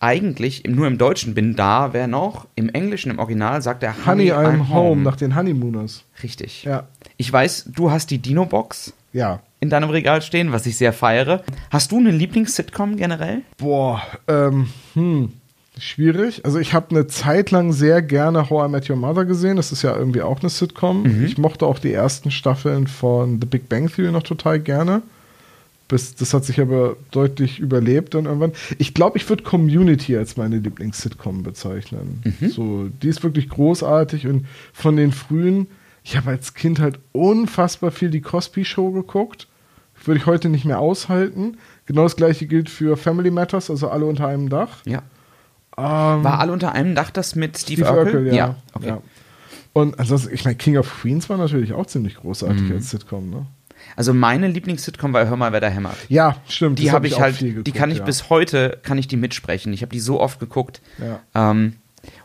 eigentlich 0.00 0.64
im- 0.64 0.74
nur 0.74 0.86
im 0.86 0.98
Deutschen 0.98 1.34
bin 1.34 1.56
da, 1.56 1.92
wer 1.92 2.06
noch? 2.06 2.46
Im 2.54 2.68
Englischen, 2.68 3.10
im 3.10 3.18
Original 3.18 3.62
sagt 3.62 3.82
er 3.82 3.94
Honey, 4.06 4.30
I'm, 4.32 4.68
home. 4.68 5.02
nach 5.02 5.16
den 5.16 5.34
Honeymooners. 5.34 6.04
Richtig. 6.22 6.64
Ja. 6.64 6.84
Ich 7.16 7.32
weiß, 7.32 7.70
du 7.74 7.90
hast 7.90 8.10
die 8.10 8.18
Dino-Box 8.18 8.92
Ja. 9.14 9.40
in 9.60 9.70
deinem 9.70 9.88
Regal 9.88 10.20
stehen, 10.20 10.52
was 10.52 10.66
ich 10.66 10.76
sehr 10.76 10.92
feiere. 10.92 11.42
Hast 11.70 11.92
du 11.92 11.98
eine 11.98 12.10
Lieblings-Sitcom 12.10 12.96
generell? 12.96 13.40
Boah, 13.56 14.02
ähm, 14.28 14.68
hm, 14.92 15.32
schwierig. 15.78 16.44
Also 16.44 16.58
ich 16.58 16.72
habe 16.72 16.90
eine 16.90 17.06
Zeit 17.06 17.50
lang 17.50 17.72
sehr 17.72 18.02
gerne 18.02 18.50
How 18.50 18.68
I 18.68 18.70
Met 18.70 18.88
Your 18.88 18.96
Mother 18.96 19.24
gesehen. 19.24 19.56
Das 19.56 19.72
ist 19.72 19.82
ja 19.82 19.96
irgendwie 19.96 20.22
auch 20.22 20.40
eine 20.40 20.48
Sitcom. 20.48 21.24
Ich 21.24 21.38
mochte 21.38 21.66
auch 21.66 21.78
die 21.78 21.92
ersten 21.92 22.30
Staffeln 22.30 22.86
von 22.86 23.40
The 23.40 23.46
Big 23.46 23.68
Bang 23.68 23.88
Theory 23.88 24.10
noch 24.10 24.22
total 24.22 24.60
gerne. 24.60 25.02
Bis, 25.88 26.16
das 26.16 26.34
hat 26.34 26.44
sich 26.44 26.60
aber 26.60 26.96
deutlich 27.12 27.60
überlebt 27.60 28.14
dann 28.14 28.24
irgendwann. 28.24 28.52
Ich 28.78 28.92
glaube, 28.92 29.18
ich 29.18 29.28
würde 29.28 29.44
Community 29.44 30.16
als 30.16 30.36
meine 30.36 30.58
Lieblings-Sitcom 30.58 31.44
bezeichnen. 31.44 32.22
So, 32.48 32.88
die 33.02 33.08
ist 33.08 33.22
wirklich 33.22 33.48
großartig 33.48 34.26
und 34.26 34.46
von 34.72 34.96
den 34.96 35.12
frühen, 35.12 35.68
ich 36.02 36.16
habe 36.16 36.30
als 36.30 36.54
Kind 36.54 36.80
halt 36.80 36.98
unfassbar 37.12 37.92
viel 37.92 38.10
die 38.10 38.20
Cosby 38.20 38.64
Show 38.64 38.90
geguckt. 38.90 39.46
Würde 40.04 40.18
ich 40.18 40.26
heute 40.26 40.48
nicht 40.48 40.64
mehr 40.64 40.78
aushalten. 40.78 41.56
Genau 41.86 42.02
das 42.02 42.16
gleiche 42.16 42.46
gilt 42.46 42.68
für 42.68 42.96
Family 42.96 43.30
Matters, 43.30 43.70
also 43.70 43.88
alle 43.88 44.06
unter 44.06 44.26
einem 44.26 44.48
Dach. 44.48 44.78
Ja. 44.86 45.02
Ähm, 45.78 46.24
War 46.24 46.40
alle 46.40 46.52
unter 46.52 46.72
einem 46.72 46.94
Dach 46.94 47.10
das 47.10 47.34
mit 47.34 47.58
Steve, 47.58 47.84
Steve 47.84 47.98
Urkel? 47.98 48.14
Urkel, 48.16 48.34
ja. 48.34 48.56
okay. 48.72 48.88
ja. 48.88 49.02
Und 49.72 49.98
ansonsten, 50.00 50.32
ich 50.32 50.44
meine, 50.44 50.56
King 50.56 50.78
of 50.78 51.02
Queens 51.02 51.28
war 51.28 51.36
natürlich 51.36 51.74
auch 51.74 51.86
ziemlich 51.86 52.16
großartig 52.16 52.62
Mhm. 52.62 52.72
als 52.72 52.90
Sitcom, 52.90 53.28
ne? 53.28 53.46
Also 53.94 54.14
meine 54.14 54.48
Lieblings-Sitcom 54.48 55.12
war 55.12 55.28
Hör 55.28 55.36
mal, 55.36 55.52
wer 55.52 55.60
da 55.60 55.68
hämmert. 55.68 55.96
Ja, 56.08 56.36
stimmt. 56.48 56.78
Die 56.78 56.84
das 56.84 56.92
hab 56.92 56.96
habe 56.96 57.08
ich 57.08 57.20
halt, 57.20 57.36
viel 57.36 57.48
die 57.48 57.54
geguckt, 57.54 57.76
kann 57.76 57.90
ich 57.90 57.98
ja. 57.98 58.04
bis 58.04 58.30
heute, 58.30 58.78
kann 58.82 58.96
ich 58.96 59.06
die 59.06 59.16
mitsprechen. 59.16 59.72
Ich 59.74 59.82
habe 59.82 59.92
die 59.92 60.00
so 60.00 60.18
oft 60.18 60.40
geguckt. 60.40 60.80
Ja. 60.98 61.20
Ähm, 61.34 61.74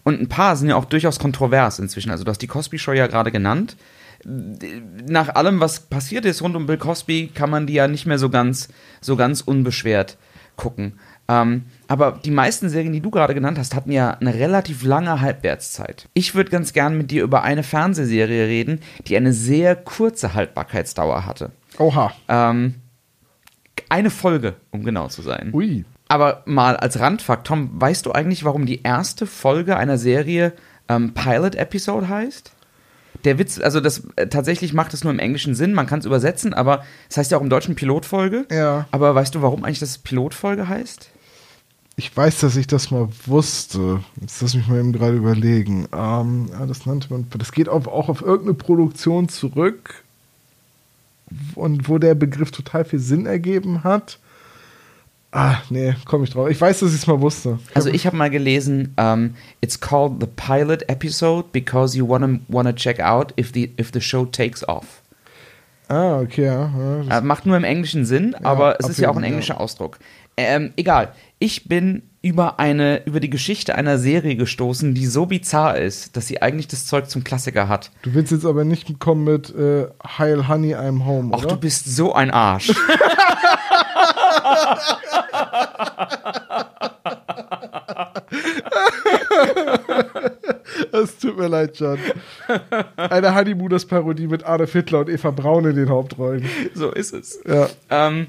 und 0.04 0.22
ein 0.22 0.30
paar 0.30 0.56
sind 0.56 0.70
ja 0.70 0.76
auch 0.76 0.86
durchaus 0.86 1.20
kontrovers 1.20 1.78
inzwischen. 1.80 2.10
Also 2.10 2.24
du 2.24 2.30
hast 2.30 2.42
die 2.42 2.48
Cosby 2.48 2.80
Show 2.80 2.94
ja 2.94 3.08
gerade 3.08 3.32
genannt. 3.32 3.76
Nach 4.24 5.30
allem, 5.30 5.60
was 5.60 5.82
passiert 5.82 6.26
ist 6.26 6.42
rund 6.42 6.56
um 6.56 6.68
Bill 6.68 6.78
Cosby, 6.78 7.32
kann 7.34 7.50
man 7.50 7.68
die 7.68 7.74
ja 7.74 7.88
nicht 7.88 8.06
mehr 8.06 8.20
so 8.20 8.30
ganz, 8.30 8.70
so 9.02 9.16
ganz 9.16 9.42
unbeschwert 9.42 10.18
gucken. 10.56 11.00
Ähm, 11.28 11.66
aber 11.88 12.20
die 12.24 12.32
meisten 12.32 12.70
Serien, 12.70 12.94
die 12.94 13.02
du 13.02 13.12
gerade 13.12 13.34
genannt 13.34 13.58
hast, 13.58 13.76
hatten 13.76 13.92
ja 13.92 14.12
eine 14.12 14.34
relativ 14.34 14.84
lange 14.84 15.22
Halbwertszeit. 15.22 16.10
Ich 16.14 16.36
würde 16.36 16.52
ganz 16.52 16.74
gern 16.74 16.98
mit 16.98 17.12
dir 17.12 17.24
über 17.24 17.44
eine 17.44 17.64
Fernsehserie 17.64 18.48
reden, 18.48 18.82
die 19.08 19.16
eine 19.16 19.34
sehr 19.34 19.76
kurze 19.76 20.34
Haltbarkeitsdauer 20.34 21.26
hatte. 21.26 21.52
Oha. 21.78 22.12
Ähm, 22.28 22.76
eine 23.90 24.10
Folge, 24.10 24.56
um 24.72 24.84
genau 24.84 25.08
zu 25.08 25.22
sein. 25.22 25.52
Ui. 25.54 25.86
Aber 26.08 26.44
mal 26.46 26.76
als 26.76 27.00
Randfakt, 27.00 27.48
Tom, 27.48 27.70
weißt 27.74 28.06
du 28.06 28.12
eigentlich, 28.12 28.44
warum 28.44 28.66
die 28.66 28.84
erste 28.84 29.26
Folge 29.26 29.78
einer 29.78 29.98
Serie 29.98 30.54
ähm, 30.90 31.14
Pilot 31.14 31.56
Episode 31.56 32.10
heißt? 32.10 32.52
Der 33.24 33.38
Witz, 33.38 33.60
also 33.60 33.80
das 33.80 34.04
äh, 34.16 34.28
tatsächlich 34.28 34.74
macht 34.74 34.94
es 34.94 35.04
nur 35.04 35.14
im 35.14 35.20
englischen 35.20 35.56
Sinn, 35.56 35.74
man 35.74 35.88
kann 35.88 36.00
es 36.00 36.06
übersetzen, 36.06 36.54
aber 36.54 36.84
es 37.10 37.18
heißt 37.18 37.32
ja 37.32 37.38
auch 37.38 37.42
im 37.42 37.50
Deutschen 37.50 37.76
Pilotfolge. 37.76 38.46
Ja. 38.52 38.88
Aber 38.92 39.14
weißt 39.16 39.36
du, 39.36 39.42
warum 39.42 39.64
eigentlich 39.64 39.80
das 39.80 39.98
Pilotfolge 39.98 40.68
heißt? 40.68 41.10
Ich 41.98 42.16
weiß, 42.16 42.40
dass 42.40 42.56
ich 42.56 42.68
das 42.68 42.90
mal 42.90 43.10
wusste. 43.26 44.04
Jetzt 44.20 44.42
lass 44.42 44.56
mich 44.56 44.68
mal 44.68 44.80
eben 44.80 44.94
gerade 44.94 45.18
überlegen. 45.18 45.88
Ähm, 45.94 46.50
ja, 46.52 46.66
das 46.66 46.86
nannte 46.86 47.08
man. 47.12 47.28
Das 47.38 47.52
geht 47.52 47.70
auf, 47.70 47.88
auch 47.88 48.10
auf 48.10 48.22
irgendeine 48.22 48.56
Produktion 48.56 49.30
zurück. 49.30 50.04
Und 51.56 51.88
wo 51.88 51.98
der 51.98 52.16
Begriff 52.16 52.52
total 52.52 52.86
viel 52.86 53.00
Sinn 53.00 53.26
ergeben 53.26 53.84
hat. 53.84 54.20
Ah, 55.34 55.58
nee, 55.70 55.96
komme 56.04 56.26
ich 56.26 56.30
drauf. 56.32 56.50
Ich 56.50 56.60
weiß, 56.60 56.82
dass 56.82 56.90
ich 56.90 56.98
es 56.98 57.08
mal 57.08 57.22
wusste. 57.22 57.58
Also 57.74 57.90
ich 57.90 58.06
habe 58.06 58.18
mal 58.18 58.30
gelesen, 58.30 58.94
um, 59.00 59.36
it's 59.62 59.80
called 59.80 60.20
the 60.20 60.28
pilot 60.28 60.90
episode 60.90 61.48
because 61.54 61.98
you 61.98 62.08
wanna 62.08 62.40
wanna 62.50 62.74
check 62.74 63.00
out 63.00 63.34
if 63.40 63.54
the 63.54 63.72
if 63.80 63.92
the 63.94 64.02
show 64.02 64.26
takes 64.26 64.68
off. 64.68 65.02
Ah, 65.88 66.20
okay, 66.20 66.46
ja. 66.46 66.70
ja 67.08 67.18
Äh, 67.18 67.22
macht 67.22 67.46
nur 67.46 67.56
im 67.56 67.64
Englischen 67.64 68.06
Sinn, 68.06 68.36
aber 68.44 68.78
es 68.80 68.90
ist 68.90 69.00
ja 69.00 69.10
auch 69.10 69.18
ein 69.18 69.24
englischer 69.24 69.60
Ausdruck. 69.60 70.00
Ähm, 70.38 70.74
egal. 70.76 71.14
Ich 71.40 71.68
bin 71.68 72.04
über 72.22 72.60
eine, 72.60 73.04
über 73.06 73.20
die 73.20 73.30
Geschichte 73.30 73.76
einer 73.76 73.98
Serie 73.98 74.36
gestoßen, 74.36 74.94
die 74.94 75.06
so 75.06 75.26
bizarr 75.26 75.78
ist, 75.78 76.16
dass 76.16 76.28
sie 76.28 76.42
eigentlich 76.42 76.68
das 76.68 76.86
Zeug 76.86 77.10
zum 77.10 77.24
Klassiker 77.24 77.68
hat. 77.68 77.92
Du 78.04 78.14
willst 78.14 78.32
jetzt 78.32 78.46
aber 78.46 78.64
nicht 78.64 79.00
kommen 79.00 79.24
mit 79.24 79.54
äh, 79.54 79.88
Heil 80.18 80.48
Honey, 80.48 80.76
I'm 80.76 81.04
Home, 81.06 81.32
Ach, 81.34 81.40
oder? 81.40 81.56
du 81.56 81.58
bist 81.58 81.94
so 81.94 82.14
ein 82.14 82.32
Arsch. 82.32 82.72
Es 90.92 91.18
tut 91.18 91.38
mir 91.38 91.48
leid, 91.48 91.78
John. 91.80 91.98
Eine 92.96 93.34
Honeymooners-Parodie 93.34 94.28
mit 94.28 94.46
Adolf 94.46 94.74
Hitler 94.74 95.00
und 95.00 95.10
Eva 95.10 95.32
Braun 95.32 95.66
in 95.66 95.76
den 95.76 95.90
Hauptrollen. 95.90 96.46
so 96.74 96.92
ist 96.92 97.14
es. 97.14 97.40
Ja. 97.48 97.70
Ähm, 97.90 98.28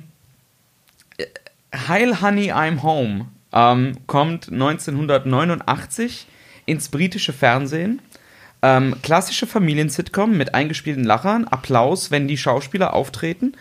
Heil 1.75 2.21
Honey, 2.21 2.53
I'm 2.53 2.83
Home 2.83 3.27
ähm, 3.53 3.97
kommt 4.07 4.51
1989 4.51 6.27
ins 6.67 6.89
britische 6.89 7.33
Fernsehen. 7.33 8.01
Ähm, 8.63 8.95
klassische 9.03 9.47
Familiensitcom 9.47 10.37
mit 10.37 10.55
eingespielten 10.55 11.05
Lachern, 11.05 11.49
Applaus, 11.49 12.11
wenn 12.11 12.29
die 12.29 12.37
Schauspieler 12.37 12.95
auftreten. 12.95 13.55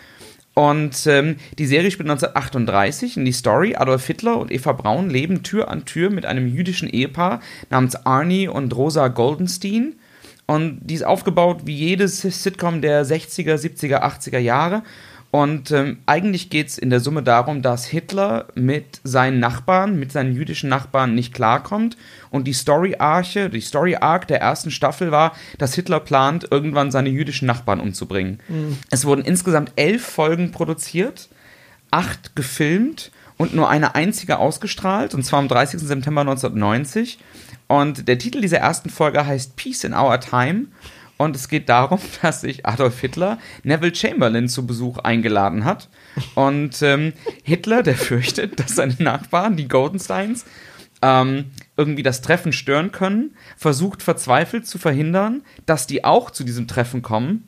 Und 0.54 1.08
ähm, 1.08 1.38
die 1.58 1.66
Serie 1.66 1.92
spielt 1.92 2.10
1938 2.10 3.18
in 3.18 3.26
die 3.26 3.32
Story. 3.32 3.76
Adolf 3.76 4.06
Hitler 4.06 4.38
und 4.38 4.52
Eva 4.52 4.74
Braun 4.74 5.10
leben 5.10 5.44
Tür 5.44 5.70
an 5.70 5.86
Tür 5.86 6.10
mit 6.10 6.26
einem 6.26 6.48
jüdischen 6.48 6.90
Ehepaar 6.90 7.40
namens 7.70 8.06
Arnie 8.06 8.48
und 8.48 8.76
Rosa 8.76 9.08
Goldenstein. 9.08 9.96
Und 10.48 10.80
die 10.82 10.96
ist 10.96 11.06
aufgebaut 11.06 11.62
wie 11.66 11.76
jedes 11.76 12.22
Sitcom 12.22 12.82
der 12.82 13.06
60er, 13.06 13.56
70er, 13.56 14.02
80er 14.02 14.40
Jahre. 14.40 14.84
Und 15.32 15.72
ähm, 15.72 16.00
eigentlich 16.06 16.50
geht 16.50 16.68
es 16.68 16.78
in 16.78 16.90
der 16.90 17.00
Summe 17.00 17.24
darum, 17.24 17.62
dass 17.62 17.86
Hitler 17.86 18.48
mit 18.54 19.00
seinen 19.06 19.40
Nachbarn, 19.40 19.98
mit 19.98 20.12
seinen 20.12 20.36
jüdischen 20.36 20.70
Nachbarn 20.70 21.16
nicht 21.16 21.34
klarkommt. 21.34 21.96
Und 22.30 22.48
die 22.48 22.54
Story-Arche, 22.54 23.50
die 23.50 23.62
Story-Arc 23.62 24.28
der 24.28 24.42
ersten 24.42 24.72
Staffel 24.72 25.12
war, 25.12 25.34
dass 25.58 25.74
Hitler 25.74 26.02
plant, 26.02 26.48
irgendwann 26.52 26.92
seine 26.92 27.10
jüdischen 27.10 27.46
Nachbarn 27.46 27.80
umzubringen. 27.80 28.42
Es 28.90 29.06
wurden 29.06 29.24
insgesamt 29.24 29.72
elf 29.78 30.06
Folgen 30.06 30.52
produziert, 30.52 31.30
acht 31.92 32.36
gefilmt 32.36 33.12
und 33.38 33.56
nur 33.56 33.70
eine 33.70 33.96
einzige 33.96 34.38
ausgestrahlt, 34.38 35.14
und 35.14 35.24
zwar 35.24 35.40
am 35.40 35.48
30. 35.48 35.80
September 35.80 36.22
1990. 36.22 37.20
Und 37.68 38.10
der 38.10 38.18
Titel 38.18 38.42
dieser 38.42 38.58
ersten 38.58 38.90
Folge 38.90 39.26
heißt 39.26 39.56
Peace 39.56 39.86
in 39.86 39.94
Our 39.94 40.20
Time. 40.20 40.66
Und 41.22 41.36
es 41.36 41.50
geht 41.50 41.70
darum, 41.70 42.00
dass 42.24 42.42
sich 42.42 42.66
Adolf 42.66 43.00
Hitler 43.00 43.38
Neville 43.64 43.94
Chamberlain 43.94 44.50
zu 44.50 44.66
Besuch 44.66 44.98
eingeladen 44.98 45.66
hat. 45.66 45.88
Und 46.34 46.82
ähm, 46.82 47.14
Hitler, 47.44 47.84
der 47.84 47.96
fürchtet, 47.96 48.60
dass 48.60 48.76
seine 48.76 48.96
Nachbarn, 48.98 49.56
die 49.56 49.68
Goldensteins, 49.68 50.46
ähm, 51.04 51.52
irgendwie 51.78 52.02
das 52.02 52.22
Treffen 52.22 52.54
stören 52.54 52.92
können, 52.92 53.36
versucht 53.56 54.02
verzweifelt 54.02 54.66
zu 54.66 54.80
verhindern, 54.80 55.44
dass 55.68 55.86
die 55.86 56.04
auch 56.04 56.32
zu 56.32 56.44
diesem 56.44 56.68
Treffen 56.68 57.04
kommen. 57.04 57.48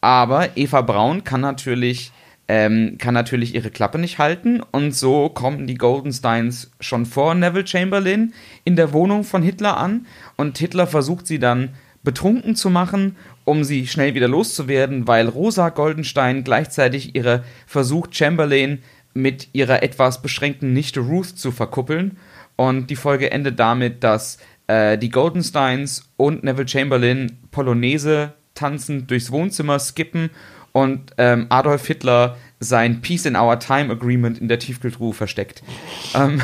Aber 0.00 0.56
Eva 0.56 0.80
Braun 0.80 1.22
kann 1.22 1.42
natürlich, 1.42 2.10
ähm, 2.48 2.96
kann 2.98 3.14
natürlich 3.14 3.54
ihre 3.54 3.70
Klappe 3.70 3.98
nicht 3.98 4.18
halten 4.18 4.60
und 4.72 4.96
so 4.96 5.28
kommen 5.28 5.68
die 5.68 5.76
Goldensteins 5.76 6.72
schon 6.80 7.06
vor 7.06 7.36
Neville 7.36 7.68
Chamberlain 7.68 8.34
in 8.64 8.74
der 8.74 8.92
Wohnung 8.92 9.22
von 9.22 9.42
Hitler 9.42 9.76
an 9.76 10.06
und 10.36 10.58
Hitler 10.58 10.88
versucht 10.88 11.28
sie 11.28 11.38
dann 11.38 11.70
betrunken 12.02 12.56
zu 12.56 12.70
machen, 12.70 13.16
um 13.44 13.64
sie 13.64 13.86
schnell 13.86 14.14
wieder 14.14 14.28
loszuwerden, 14.28 15.06
weil 15.06 15.28
Rosa 15.28 15.68
Goldenstein 15.68 16.44
gleichzeitig 16.44 17.14
ihre 17.14 17.44
versucht, 17.66 18.16
Chamberlain 18.16 18.82
mit 19.14 19.48
ihrer 19.52 19.82
etwas 19.82 20.22
beschränkten 20.22 20.72
Nichte 20.72 21.00
Ruth 21.00 21.38
zu 21.38 21.52
verkuppeln. 21.52 22.16
Und 22.56 22.90
die 22.90 22.96
Folge 22.96 23.30
endet 23.30 23.58
damit, 23.58 24.04
dass 24.04 24.38
äh, 24.66 24.98
die 24.98 25.10
Goldensteins 25.10 26.10
und 26.16 26.44
Neville 26.44 26.68
Chamberlain 26.68 27.38
Polonaise 27.50 28.32
tanzend 28.54 29.10
durchs 29.10 29.30
Wohnzimmer 29.30 29.78
skippen 29.78 30.30
und 30.72 31.12
ähm, 31.18 31.46
Adolf 31.50 31.86
Hitler 31.86 32.36
sein 32.60 33.00
Peace 33.00 33.26
in 33.26 33.36
Our 33.36 33.58
Time 33.58 33.92
Agreement 33.92 34.38
in 34.38 34.48
der 34.48 34.58
Tiefkühltruhe 34.58 35.12
versteckt. 35.12 35.62
Ähm 36.14 36.40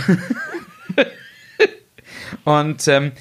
und 2.44 2.86
ähm, 2.88 3.12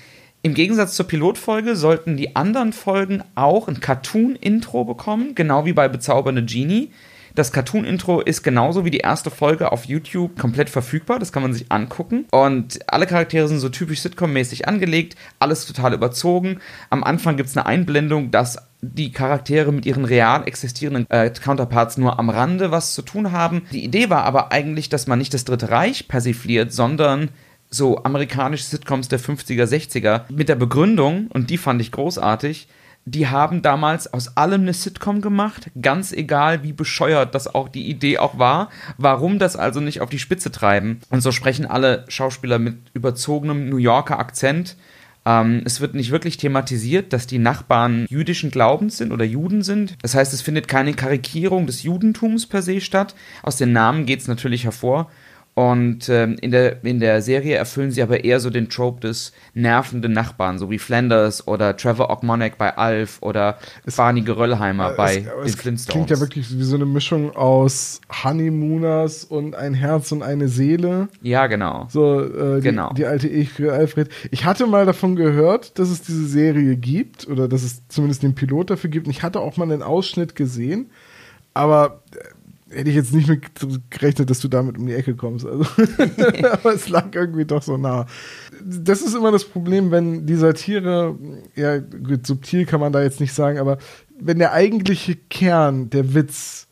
im 0.47 0.53
Gegensatz 0.53 0.95
zur 0.95 1.07
Pilotfolge 1.07 1.75
sollten 1.75 2.15
die 2.15 2.37
anderen 2.37 2.71
Folgen 2.71 3.21
auch 3.35 3.67
ein 3.67 3.81
Cartoon-Intro 3.81 4.85
bekommen, 4.85 5.35
genau 5.35 5.65
wie 5.65 5.73
bei 5.73 5.89
Bezaubernde 5.89 6.45
Genie. 6.45 6.91
Das 7.35 7.51
Cartoon-Intro 7.51 8.21
ist 8.21 8.43
genauso 8.43 8.85
wie 8.85 8.89
die 8.89 8.99
erste 8.99 9.29
Folge 9.29 9.73
auf 9.73 9.85
YouTube 9.85 10.39
komplett 10.39 10.69
verfügbar. 10.69 11.19
Das 11.19 11.33
kann 11.33 11.43
man 11.43 11.53
sich 11.53 11.69
angucken. 11.69 12.25
Und 12.31 12.79
alle 12.87 13.05
Charaktere 13.05 13.47
sind 13.49 13.59
so 13.59 13.67
typisch 13.67 13.99
Sitcom-mäßig 13.99 14.67
angelegt. 14.67 15.17
Alles 15.37 15.65
total 15.65 15.93
überzogen. 15.93 16.59
Am 16.89 17.03
Anfang 17.03 17.35
gibt 17.35 17.49
es 17.49 17.57
eine 17.57 17.65
Einblendung, 17.65 18.31
dass 18.31 18.57
die 18.81 19.11
Charaktere 19.11 19.73
mit 19.73 19.85
ihren 19.85 20.05
real 20.05 20.47
existierenden 20.47 21.09
äh, 21.09 21.29
Counterparts 21.29 21.97
nur 21.97 22.17
am 22.19 22.29
Rande 22.29 22.71
was 22.71 22.93
zu 22.93 23.01
tun 23.01 23.33
haben. 23.33 23.63
Die 23.71 23.83
Idee 23.83 24.09
war 24.09 24.23
aber 24.23 24.51
eigentlich, 24.53 24.87
dass 24.87 25.07
man 25.07 25.19
nicht 25.19 25.33
das 25.33 25.45
Dritte 25.45 25.69
Reich 25.69 26.07
persifliert, 26.07 26.71
sondern 26.71 27.29
so 27.69 28.03
amerikanische 28.03 28.63
Sitcoms 28.63 29.07
der 29.07 29.19
50er, 29.19 29.65
60er 29.65 30.21
mit 30.29 30.49
der 30.49 30.55
Begründung, 30.55 31.27
und 31.27 31.49
die 31.49 31.57
fand 31.57 31.81
ich 31.81 31.91
großartig, 31.91 32.67
die 33.07 33.27
haben 33.27 33.61
damals 33.61 34.13
aus 34.13 34.35
allem 34.35 34.63
eine 34.63 34.73
Sitcom 34.73 35.21
gemacht, 35.21 35.71
ganz 35.81 36.11
egal 36.11 36.63
wie 36.63 36.73
bescheuert 36.73 37.33
das 37.35 37.53
auch 37.53 37.69
die 37.69 37.89
Idee 37.89 38.17
auch 38.17 38.37
war, 38.37 38.69
warum 38.97 39.39
das 39.39 39.55
also 39.55 39.79
nicht 39.79 40.01
auf 40.01 40.09
die 40.09 40.19
Spitze 40.19 40.51
treiben. 40.51 40.99
Und 41.09 41.21
so 41.21 41.31
sprechen 41.31 41.65
alle 41.65 42.03
Schauspieler 42.09 42.59
mit 42.59 42.75
überzogenem 42.93 43.69
New 43.69 43.77
Yorker 43.77 44.19
Akzent. 44.19 44.75
Ähm, 45.25 45.61
es 45.63 45.79
wird 45.79 45.95
nicht 45.95 46.11
wirklich 46.11 46.35
thematisiert, 46.35 47.13
dass 47.13 47.27
die 47.27 47.39
Nachbarn 47.39 48.07
jüdischen 48.09 48.51
Glaubens 48.51 48.97
sind 48.97 49.13
oder 49.13 49.23
Juden 49.23 49.61
sind. 49.61 49.95
Das 50.01 50.13
heißt, 50.13 50.33
es 50.33 50.41
findet 50.41 50.67
keine 50.67 50.93
Karikierung 50.93 51.65
des 51.65 51.83
Judentums 51.83 52.45
per 52.45 52.61
se 52.61 52.81
statt. 52.81 53.15
Aus 53.41 53.55
den 53.55 53.71
Namen 53.71 54.05
geht 54.05 54.19
es 54.19 54.27
natürlich 54.27 54.65
hervor. 54.65 55.09
Und 55.57 56.07
ähm, 56.09 56.37
in, 56.39 56.51
der, 56.51 56.83
in 56.85 56.99
der 56.99 57.23
Serie 57.23 57.55
erfüllen 57.55 57.89
sie 57.89 58.03
aber 58.03 58.23
eher 58.23 58.39
so 58.39 58.51
den 58.51 58.69
Trope 58.69 58.99
des 59.01 59.31
nervenden 59.55 60.11
Nachbarn, 60.13 60.59
so 60.59 60.69
wie 60.69 60.77
Flanders 60.77 61.47
oder 61.47 61.75
Trevor 61.75 62.11
Ogmonek 62.11 62.59
bei 62.59 62.77
Alf 62.77 63.17
oder 63.21 63.57
Barney 63.95 64.21
Geröllheimer 64.21 64.91
bei 64.91 65.15
es, 65.15 65.23
den 65.23 65.31
es 65.45 65.55
Flintstones. 65.55 65.87
klingt 65.87 66.09
ja 66.11 66.19
wirklich 66.19 66.55
wie 66.55 66.61
so 66.61 66.75
eine 66.75 66.85
Mischung 66.85 67.35
aus 67.35 68.01
Honeymooners 68.23 69.23
und 69.23 69.55
ein 69.55 69.73
Herz 69.73 70.11
und 70.11 70.21
eine 70.21 70.47
Seele. 70.47 71.07
ja, 71.23 71.47
genau. 71.47 71.87
So, 71.89 72.21
äh, 72.21 72.57
die, 72.57 72.61
Genau. 72.61 72.93
die 72.93 73.07
alte 73.07 73.27
für 73.45 73.73
Alfred. 73.73 74.09
Ich 74.29 74.45
hatte 74.45 74.67
mal 74.67 74.85
davon 74.85 75.15
gehört, 75.15 75.79
dass 75.79 75.89
es 75.89 76.03
diese 76.03 76.27
Serie 76.27 76.75
gibt 76.75 77.27
oder 77.27 77.47
dass 77.47 77.63
es 77.63 77.81
zumindest 77.87 78.21
den 78.21 78.35
Pilot 78.35 78.69
dafür 78.69 78.91
gibt. 78.91 79.07
Und 79.07 79.11
ich 79.11 79.23
hatte 79.23 79.39
auch 79.39 79.57
mal 79.57 79.63
einen 79.63 79.81
Ausschnitt 79.81 80.35
gesehen, 80.35 80.91
aber 81.55 82.03
äh, 82.13 82.19
hätte 82.69 82.89
ich 82.89 82.95
jetzt 82.95 83.13
nicht 83.13 83.27
mit 83.29 83.41
gerechnet, 83.89 84.29
dass 84.29 84.39
du 84.39 84.47
damit 84.47 84.77
um 84.77 84.85
die 84.87 84.93
Ecke 84.93 85.15
kommst. 85.15 85.45
Also, 85.45 85.65
aber 86.51 86.73
es 86.73 86.89
lag 86.89 87.07
irgendwie 87.13 87.45
doch 87.45 87.61
so 87.63 87.77
nah. 87.77 88.05
Das 88.63 89.01
ist 89.01 89.15
immer 89.15 89.31
das 89.31 89.45
Problem, 89.45 89.91
wenn 89.91 90.25
die 90.25 90.35
Satire, 90.35 91.15
ja, 91.55 91.77
gut, 91.79 92.25
subtil 92.27 92.65
kann 92.65 92.79
man 92.79 92.91
da 92.93 93.01
jetzt 93.03 93.19
nicht 93.19 93.33
sagen, 93.33 93.57
aber 93.59 93.77
wenn 94.19 94.39
der 94.39 94.51
eigentliche 94.53 95.15
Kern, 95.15 95.89
der 95.89 96.13
Witz, 96.13 96.67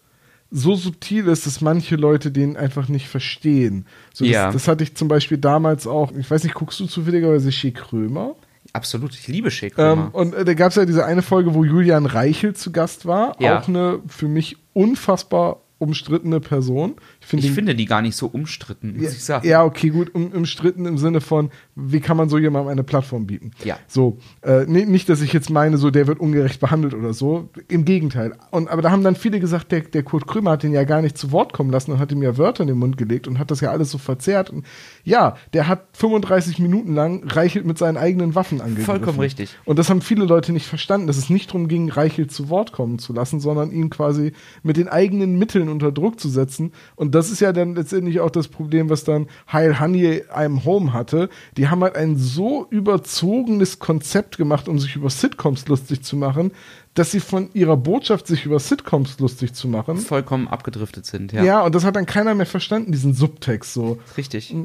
so 0.52 0.76
subtil 0.76 1.28
ist, 1.28 1.46
dass 1.46 1.60
manche 1.62 1.96
Leute 1.96 2.32
den 2.32 2.56
einfach 2.56 2.88
nicht 2.88 3.08
verstehen. 3.08 3.86
So, 4.14 4.24
das, 4.26 4.34
Ja. 4.34 4.52
das 4.52 4.68
hatte 4.68 4.84
ich 4.84 4.96
zum 4.96 5.08
Beispiel 5.08 5.38
damals 5.38 5.86
auch, 5.88 6.12
ich 6.14 6.30
weiß 6.30 6.44
nicht, 6.44 6.54
guckst 6.56 6.80
du 6.80 6.86
zufälligerweise 6.86 7.52
Schick 7.52 7.76
Krömer? 7.76 8.36
Absolut, 8.74 9.14
ich 9.14 9.28
liebe 9.28 9.52
Shea 9.52 9.68
Ähm, 9.68 9.74
Krömer. 9.76 10.10
und 10.16 10.34
äh, 10.34 10.46
da 10.46 10.54
gab 10.54 10.70
es 10.70 10.76
ja 10.76 10.86
diese 10.86 11.06
eine 11.06 11.22
Folge, 11.22 11.54
wo 11.54 11.64
Julian 11.64 12.06
Reichel 12.06 12.56
zu 12.56 12.72
Gast 12.72 13.06
war. 13.06 13.36
Ja. 13.42 13.60
Auch 13.60 13.68
eine 13.68 14.00
für 14.08 14.28
mich 14.28 14.58
unfassbar 14.74 15.62
umstrittene 15.80 16.40
Person. 16.40 16.96
Ich, 17.26 17.30
find 17.30 17.44
ich 17.44 17.50
ihn- 17.50 17.56
finde 17.56 17.76
die 17.76 17.86
gar 17.86 18.02
nicht 18.04 18.16
so 18.16 18.28
umstritten, 18.28 18.94
muss 18.98 19.04
ja, 19.04 19.10
ich 19.10 19.24
sagen. 19.24 19.48
ja, 19.48 19.64
okay, 19.64 19.90
gut, 19.90 20.14
um, 20.14 20.28
umstritten 20.28 20.86
im 20.86 20.98
Sinne 21.00 21.22
von, 21.22 21.50
wie 21.76 22.00
kann 22.00 22.18
man 22.18 22.30
so 22.30 22.38
jemandem 22.38 22.72
eine 22.72 22.84
Plattform 22.84 23.26
bieten? 23.26 23.52
Ja. 23.64 23.78
So, 23.88 24.18
äh, 24.44 24.66
nicht, 24.66 25.10
dass 25.10 25.22
ich 25.22 25.34
jetzt 25.34 25.50
meine, 25.50 25.78
so 25.78 25.90
der 25.90 26.06
wird 26.06 26.20
ungerecht 26.20 26.60
behandelt 26.60 26.94
oder 26.94 27.14
so. 27.14 27.50
Im 27.68 27.84
Gegenteil. 27.84 28.36
Und, 28.52 28.70
aber 28.70 28.82
da 28.84 28.92
haben 28.92 29.04
dann 29.04 29.16
viele 29.16 29.40
gesagt, 29.40 29.72
der, 29.72 29.82
der 29.82 30.04
Kurt 30.04 30.28
Krömer 30.28 30.52
hat 30.52 30.64
den 30.64 30.72
ja 30.72 30.84
gar 30.84 31.02
nicht 31.02 31.18
zu 31.18 31.32
Wort 31.32 31.52
kommen 31.52 31.72
lassen 31.72 31.92
und 31.92 32.00
hat 32.00 32.12
ihm 32.12 32.22
ja 32.22 32.38
Wörter 32.38 32.62
in 32.62 32.68
den 32.68 32.78
Mund 32.78 32.98
gelegt 32.98 33.28
und 33.28 33.40
hat 33.40 33.50
das 33.50 33.60
ja 33.62 33.72
alles 33.72 33.90
so 33.90 33.98
verzerrt. 33.98 34.52
Und 34.52 34.66
ja, 35.04 35.36
der 35.54 35.68
hat 35.68 35.88
35 35.94 36.60
Minuten 36.60 36.94
lang 36.94 37.24
Reichelt 37.28 37.66
mit 37.66 37.78
seinen 37.80 37.98
eigenen 37.98 38.36
Waffen 38.36 38.62
angegriffen. 38.62 38.86
Vollkommen 38.86 39.20
richtig. 39.20 39.50
Und 39.66 39.80
das 39.80 39.90
haben 39.90 40.02
viele 40.02 40.26
Leute 40.26 40.54
nicht 40.54 40.68
verstanden, 40.68 41.08
dass 41.08 41.18
es 41.18 41.30
nicht 41.32 41.50
darum 41.50 41.68
ging, 41.68 41.90
Reichelt 41.90 42.32
zu 42.32 42.50
Wort 42.50 42.72
kommen 42.72 43.00
zu 43.00 43.14
lassen, 43.14 43.40
sondern 43.40 43.72
ihn 43.72 43.90
quasi 43.90 44.34
mit 44.62 44.78
den 44.78 44.88
eigenen 44.88 45.40
Mitteln 45.40 45.70
unter 45.70 45.92
Druck 45.92 46.20
zu 46.20 46.30
setzen. 46.30 46.74
Und 46.96 47.15
das 47.16 47.32
ist 47.32 47.40
ja 47.40 47.54
dann 47.54 47.76
letztendlich 47.76 48.20
auch 48.20 48.30
das 48.30 48.50
Problem, 48.50 48.90
was 48.90 49.06
dann 49.06 49.28
Heil 49.52 49.80
Honey 49.80 50.24
I'm 50.34 50.66
Home 50.66 50.92
hatte. 50.92 51.30
Die 51.56 51.70
haben 51.70 51.82
halt 51.82 51.96
ein 51.96 52.18
so 52.18 52.68
überzogenes 52.70 53.80
Konzept 53.80 54.38
gemacht, 54.38 54.68
um 54.68 54.80
sich 54.80 54.98
über 54.98 55.10
Sitcoms 55.10 55.68
lustig 55.68 56.04
zu 56.04 56.18
machen, 56.18 56.52
dass 56.96 57.12
sie 57.12 57.20
von 57.20 57.50
ihrer 57.54 57.78
Botschaft, 57.78 58.26
sich 58.26 58.46
über 58.46 58.58
Sitcoms 58.60 59.20
lustig 59.20 59.54
zu 59.54 59.68
machen, 59.68 59.98
Vollkommen 59.98 60.48
abgedriftet 60.48 61.06
sind, 61.06 61.34
ja. 61.34 61.44
ja. 61.44 61.62
und 61.62 61.76
das 61.76 61.84
hat 61.84 61.96
dann 61.96 62.06
keiner 62.06 62.34
mehr 62.34 62.46
verstanden, 62.46 62.92
diesen 62.92 63.14
Subtext 63.14 63.74
so. 63.74 64.00
Richtig. 64.18 64.56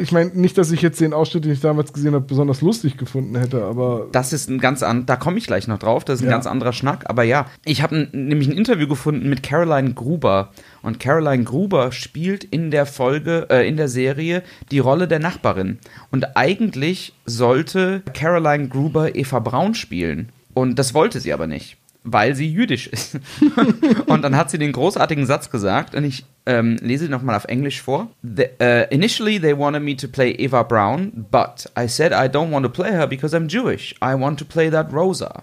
Ich 0.00 0.12
meine, 0.12 0.30
nicht, 0.34 0.56
dass 0.58 0.72
ich 0.72 0.80
jetzt 0.82 1.00
den 1.00 1.12
Ausschnitt, 1.12 1.44
den 1.44 1.52
ich 1.52 1.60
damals 1.60 1.92
gesehen 1.92 2.14
habe, 2.14 2.24
besonders 2.24 2.62
lustig 2.62 2.96
gefunden 2.96 3.36
hätte, 3.36 3.62
aber 3.64 4.08
Das 4.12 4.32
ist 4.32 4.48
ein 4.48 4.58
ganz 4.58 4.82
an, 4.82 5.04
da 5.06 5.16
komme 5.16 5.38
ich 5.38 5.46
gleich 5.46 5.68
noch 5.68 5.78
drauf, 5.78 6.04
das 6.04 6.20
ist 6.20 6.22
ein 6.24 6.30
Ja. 6.30 6.32
ganz 6.32 6.46
anderer 6.46 6.72
Schnack, 6.72 7.04
aber 7.08 7.22
ja, 7.22 7.46
ich 7.64 7.82
habe 7.82 8.08
nämlich 8.12 8.48
ein 8.48 8.56
Interview 8.56 8.88
gefunden 8.88 9.28
mit 9.28 9.42
Caroline 9.42 9.92
Gruber 9.92 10.52
und 10.82 10.98
Caroline 10.98 11.44
Gruber 11.44 11.92
spielt 11.92 12.44
in 12.44 12.70
der 12.70 12.86
Folge, 12.86 13.46
äh, 13.50 13.68
in 13.68 13.76
der 13.76 13.88
Serie 13.88 14.42
die 14.70 14.78
Rolle 14.78 15.06
der 15.06 15.18
Nachbarin 15.18 15.78
und 16.10 16.34
eigentlich 16.36 17.12
sollte 17.26 18.02
Caroline 18.14 18.68
Gruber 18.68 19.14
Eva 19.14 19.38
Braun 19.40 19.74
spielen 19.74 20.30
und 20.60 20.78
das 20.78 20.94
wollte 20.94 21.20
sie 21.20 21.32
aber 21.32 21.46
nicht. 21.46 21.76
Weil 22.04 22.34
sie 22.34 22.50
jüdisch 22.50 22.86
ist. 22.86 23.18
und 24.06 24.22
dann 24.22 24.36
hat 24.36 24.50
sie 24.50 24.58
den 24.58 24.72
großartigen 24.72 25.26
Satz 25.26 25.50
gesagt, 25.50 25.94
und 25.94 26.04
ich 26.04 26.24
ähm, 26.46 26.76
lese 26.80 27.06
ihn 27.06 27.10
nochmal 27.10 27.36
auf 27.36 27.44
Englisch 27.44 27.82
vor. 27.82 28.08
The, 28.22 28.44
uh, 28.62 28.84
initially, 28.90 29.40
they 29.40 29.56
wanted 29.56 29.82
me 29.82 29.96
to 29.96 30.08
play 30.08 30.30
Eva 30.30 30.62
Braun, 30.62 31.26
but 31.30 31.70
I 31.76 31.88
said 31.88 32.12
I 32.12 32.28
don't 32.28 32.50
want 32.50 32.64
to 32.64 32.70
play 32.70 32.92
her 32.92 33.06
because 33.06 33.36
I'm 33.36 33.48
Jewish. 33.48 33.94
I 34.00 34.14
want 34.14 34.38
to 34.38 34.44
play 34.44 34.70
that 34.70 34.92
Rosa. 34.92 35.42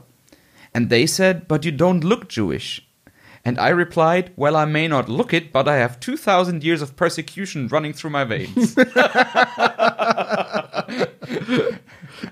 And 0.73 0.89
they 0.89 1.07
said, 1.07 1.47
but 1.47 1.63
you 1.63 1.71
don't 1.71 2.03
look 2.03 2.27
Jewish. 2.27 2.85
And 3.45 3.59
I 3.59 3.69
replied, 3.69 4.31
well, 4.35 4.55
I 4.55 4.65
may 4.65 4.87
not 4.87 5.07
look 5.07 5.33
it, 5.33 5.53
but 5.53 5.67
I 5.67 5.77
have 5.77 5.99
2,000 5.99 6.63
years 6.63 6.81
of 6.81 6.95
persecution 6.95 7.67
running 7.67 7.93
through 7.93 8.09
my 8.09 8.23
veins. 8.23 8.75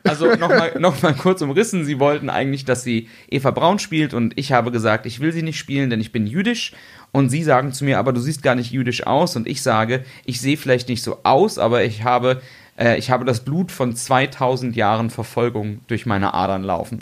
Also 0.04 0.28
nochmal 0.36 0.74
noch 0.80 1.02
mal 1.02 1.14
kurz 1.14 1.42
umrissen, 1.42 1.86
sie 1.86 2.00
wollten 2.00 2.30
eigentlich, 2.30 2.66
dass 2.66 2.84
sie 2.84 3.10
Eva 3.30 3.52
Braun 3.52 3.80
spielt 3.80 4.14
und 4.14 4.38
ich 4.38 4.52
habe 4.52 4.72
gesagt, 4.72 5.06
ich 5.06 5.20
will 5.20 5.32
sie 5.32 5.44
nicht 5.44 5.58
spielen, 5.58 5.90
denn 5.90 6.02
ich 6.02 6.12
bin 6.12 6.28
jüdisch. 6.28 6.74
Und 7.12 7.30
sie 7.30 7.44
sagen 7.44 7.72
zu 7.72 7.86
mir, 7.86 8.00
aber 8.00 8.12
du 8.12 8.20
siehst 8.20 8.42
gar 8.42 8.56
nicht 8.56 8.72
jüdisch 8.72 9.06
aus. 9.06 9.36
Und 9.36 9.48
ich 9.48 9.62
sage, 9.62 10.04
ich 10.26 10.42
sehe 10.42 10.58
vielleicht 10.58 10.90
nicht 10.90 11.04
so 11.04 11.20
aus, 11.22 11.60
aber 11.60 11.84
ich 11.84 12.04
habe, 12.04 12.42
äh, 12.78 12.98
ich 12.98 13.12
habe 13.12 13.24
das 13.24 13.42
Blut 13.42 13.72
von 13.72 13.96
2000 13.96 14.76
Jahren 14.76 15.12
Verfolgung 15.12 15.82
durch 15.88 16.08
meine 16.08 16.34
Adern 16.34 16.64
laufen. 16.64 17.00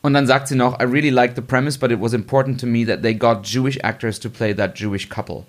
Und 0.00 0.14
dann 0.14 0.26
sagt 0.26 0.48
sie 0.48 0.54
noch, 0.54 0.80
I 0.80 0.84
really 0.84 1.10
like 1.10 1.34
the 1.36 1.42
premise, 1.42 1.78
but 1.78 1.90
it 1.90 2.00
was 2.00 2.14
important 2.14 2.58
to 2.60 2.66
me 2.66 2.86
that 2.86 3.02
they 3.02 3.14
got 3.14 3.46
Jewish 3.46 3.78
actors 3.82 4.18
to 4.20 4.30
play 4.30 4.54
that 4.54 4.78
Jewish 4.78 5.08
couple. 5.10 5.44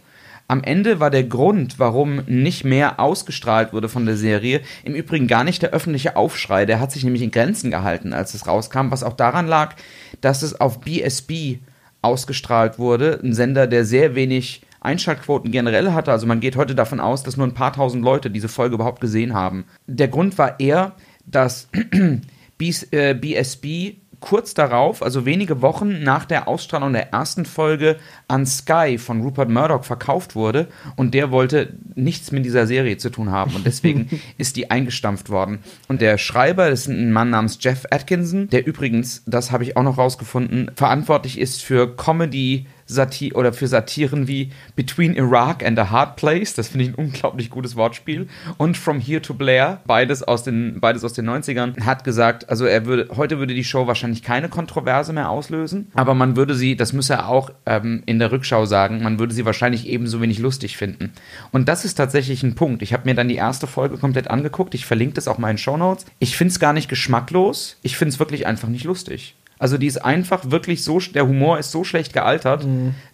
Am 0.47 0.63
Ende 0.63 0.99
war 0.99 1.10
der 1.10 1.23
Grund, 1.23 1.79
warum 1.79 2.21
nicht 2.27 2.63
mehr 2.65 2.99
ausgestrahlt 2.99 3.73
wurde 3.73 3.89
von 3.89 4.05
der 4.05 4.15
Serie, 4.15 4.62
im 4.84 4.93
Übrigen 4.93 5.27
gar 5.27 5.43
nicht 5.43 5.63
der 5.63 5.71
öffentliche 5.71 6.15
Aufschrei. 6.15 6.65
Der 6.67 6.79
hat 6.79 6.91
sich 6.91 7.03
nämlich 7.03 7.23
in 7.23 7.31
Grenzen 7.31 7.71
gehalten, 7.71 8.13
als 8.13 8.36
es 8.36 8.45
rauskam, 8.45 8.91
was 8.91 9.03
auch 9.03 9.13
daran 9.13 9.47
lag, 9.47 9.75
dass 10.21 10.43
es 10.43 10.60
auf 10.62 10.81
BSB 10.81 11.58
ausgestrahlt 12.03 12.77
wurde. 12.77 13.19
Ein 13.23 13.34
Sender, 13.34 13.65
der 13.65 13.86
sehr 13.86 14.13
wenig 14.13 14.62
Einschaltquoten 14.81 15.51
generell 15.51 15.93
hatte. 15.93 16.12
Also 16.12 16.27
man 16.27 16.39
geht 16.39 16.55
heute 16.55 16.75
davon 16.75 16.99
aus, 16.99 17.23
dass 17.23 17.38
nur 17.38 17.47
ein 17.47 17.55
paar 17.55 17.73
tausend 17.73 18.03
Leute 18.03 18.29
diese 18.29 18.47
Folge 18.47 18.75
überhaupt 18.75 19.01
gesehen 19.01 19.34
haben. 19.34 19.65
Der 19.88 20.08
Grund 20.08 20.38
war 20.38 20.60
eher, 20.60 20.93
dass 21.25 21.69
BS, 22.60 22.88
BSB 22.91 23.95
kurz 24.19 24.54
darauf, 24.54 25.01
also 25.01 25.25
wenige 25.25 25.62
Wochen 25.62 26.04
nach 26.04 26.25
der 26.25 26.47
Ausstrahlung 26.47 26.93
der 26.93 27.12
ersten 27.13 27.45
Folge 27.45 27.97
an 28.28 28.45
Sky 28.45 28.97
von 28.97 29.21
Rupert 29.21 29.49
Murdoch 29.49 29.84
verkauft 29.84 30.36
wurde 30.36 30.67
und 30.95 31.13
der 31.13 31.32
wollte 31.32 31.73
nichts 31.95 32.32
mit 32.32 32.45
dieser 32.45 32.67
Serie 32.67 32.97
zu 32.97 33.10
tun 33.10 33.32
haben 33.32 33.56
und 33.56 33.65
deswegen 33.65 34.21
ist 34.38 34.56
die 34.56 34.71
eingestampft 34.71 35.30
worden. 35.30 35.60
Und 35.88 36.01
der 36.01 36.17
Schreiber, 36.17 36.69
das 36.69 36.82
ist 36.82 36.88
ein 36.88 37.12
Mann 37.12 37.30
namens 37.30 37.58
Jeff 37.62 37.86
Atkinson, 37.91 38.49
der 38.49 38.65
übrigens, 38.65 39.23
das 39.25 39.51
habe 39.51 39.63
ich 39.63 39.78
auch 39.78 39.84
noch 39.84 39.97
rausgefunden, 39.97 40.71
verantwortlich 40.75 41.39
ist 41.39 41.63
für 41.63 41.95
Comedy 41.95 42.67
Satir 42.86 43.36
oder 43.36 43.54
für 43.54 43.67
Satiren 43.67 44.28
wie 44.28 44.52
Between 44.76 45.15
Iraq 45.15 45.65
and 45.65 45.78
a 45.80 45.89
Hard 45.89 46.15
Place, 46.15 46.54
das 46.54 46.67
finde 46.67 46.86
ich 46.86 46.91
ein 46.91 46.95
unglaublich 46.95 47.50
gutes 47.50 47.76
Wortspiel, 47.76 48.28
und 48.58 48.78
From 48.78 49.00
Here 49.00 49.21
to 49.21 49.34
Blair, 49.34 49.82
beides 49.86 50.24
aus 50.24 50.43
den, 50.43 50.80
beides 50.80 51.04
aus 51.04 51.13
den 51.13 51.30
90ern, 51.30 51.84
hat 51.84 52.04
gesagt, 52.04 52.50
also 52.50 52.65
er 52.65 52.86
würde, 52.86 53.08
heute 53.15 53.39
würde 53.39 53.54
die 53.54 53.63
Show 53.63 53.88
wahrscheinlich 53.88 54.24
keine 54.24 54.50
Kontroverse 54.50 55.13
mehr 55.13 55.30
auslösen, 55.30 55.91
aber 55.93 56.13
man 56.13 56.36
würde 56.36 56.56
sie, 56.56 56.76
das 56.76 56.93
müsse 56.93 57.13
er 57.13 57.30
auch 57.30 57.50
ähm, 57.65 58.04
in 58.06 58.19
der 58.19 58.32
Rückschau 58.32 58.65
sagen, 58.65 59.02
man 59.02 59.19
würde 59.19 59.34
sie 59.34 59.45
wahrscheinlich 59.45 59.88
ebenso 59.88 60.21
wenig 60.21 60.39
lustig 60.39 60.78
finden. 60.78 61.12
Und 61.52 61.67
das 61.67 61.86
ist 61.86 61.95
tatsächlich 61.95 62.43
ein 62.43 62.56
Punkt. 62.56 62.82
Ich 62.82 62.93
habe 62.93 63.06
mir 63.06 63.15
dann 63.15 63.28
die 63.28 63.36
erste 63.36 63.67
Folge 63.67 63.98
komplett 63.98 64.30
angeguckt, 64.30 64.76
ich 64.76 64.86
verlinke 64.86 65.15
das 65.15 65.28
auch 65.28 65.38
mal 65.38 65.52
in 65.52 65.58
Show 65.58 65.78
Notes. 65.78 66.06
Ich 66.19 66.38
finde 66.38 66.52
es 66.52 66.60
gar 66.60 66.74
nicht 66.74 66.89
geschmacklos, 66.89 67.78
ich 67.82 67.98
finde 67.98 68.13
es 68.13 68.19
wirklich 68.19 68.45
einfach 68.45 68.67
nicht 68.67 68.84
lustig. 68.84 69.36
Also 69.65 69.80
die 69.80 69.88
ist 69.88 69.97
einfach 69.97 70.51
wirklich 70.51 70.84
so, 70.84 70.99
der 70.99 71.28
Humor 71.28 71.58
ist 71.58 71.71
so 71.71 71.84
schlecht 71.84 72.13
gealtert, 72.13 72.67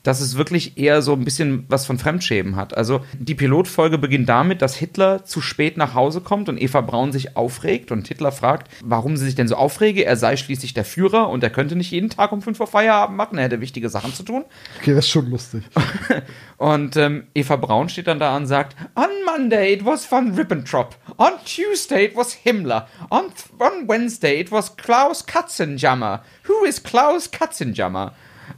dass 0.04 0.20
es 0.20 0.36
wirklich 0.36 0.78
eher 0.78 1.02
so 1.02 1.14
ein 1.14 1.24
bisschen 1.24 1.64
was 1.70 1.86
von 1.86 1.98
Fremdschämen 1.98 2.58
hat. 2.58 2.76
Also 2.76 3.06
die 3.18 3.36
Pilotfolge 3.36 3.98
beginnt 3.98 4.28
damit, 4.28 4.62
dass 4.62 4.76
Hitler 4.76 5.24
zu 5.24 5.40
spät 5.40 5.78
nach 5.78 5.96
Hause 5.96 6.20
kommt 6.20 6.50
und 6.50 6.62
Eva 6.62 6.82
Braun 6.82 7.14
sich 7.14 7.38
aufregt 7.38 7.94
und 7.94 8.06
Hitler 8.06 8.34
fragt, 8.34 8.70
warum 8.84 9.16
sie 9.16 9.24
sich 9.24 9.36
denn 9.36 9.48
so 9.48 9.56
aufrege. 9.56 10.04
Er 10.04 10.18
sei 10.18 10.36
schließlich 10.36 10.74
der 10.74 10.84
Führer 10.84 11.30
und 11.30 11.42
er 11.42 11.52
könnte 11.52 11.78
nicht 11.78 11.92
jeden 11.92 12.10
Tag 12.10 12.34
um 12.34 12.42
5 12.42 12.60
Uhr 12.60 12.68
Feierabend 12.68 13.16
machen, 13.16 13.38
er 13.38 13.46
hätte 13.46 13.62
wichtige 13.62 13.88
Sachen 13.88 14.14
zu 14.14 14.24
tun. 14.24 14.44
okay, 14.82 14.94
das 14.94 15.06
ist 15.06 15.12
schon 15.12 15.30
lustig. 15.30 15.64
Und 16.62 16.95
ähm, 16.95 17.24
Eva 17.34 17.56
Braun 17.56 17.89
steht 17.89 18.06
dann 18.06 18.19
da 18.19 18.38
und 18.38 18.45
sagt, 18.45 18.76
On 18.95 19.10
Monday 19.26 19.74
it 19.74 19.84
was 19.84 20.06
von 20.06 20.36
Ribbentrop, 20.36 20.95
on 21.17 21.32
Tuesday 21.43 22.06
it 22.06 22.15
was 22.15 22.34
Himmler, 22.34 22.88
on, 23.10 23.32
on 23.58 23.88
Wednesday 23.88 24.39
it 24.39 24.52
was 24.52 24.78
Klaus 24.78 25.26
Katzenjammer. 25.26 26.21
Who 26.43 26.63
is 26.63 26.84
Klaus 26.84 27.32
Katzenjammer? 27.32 28.13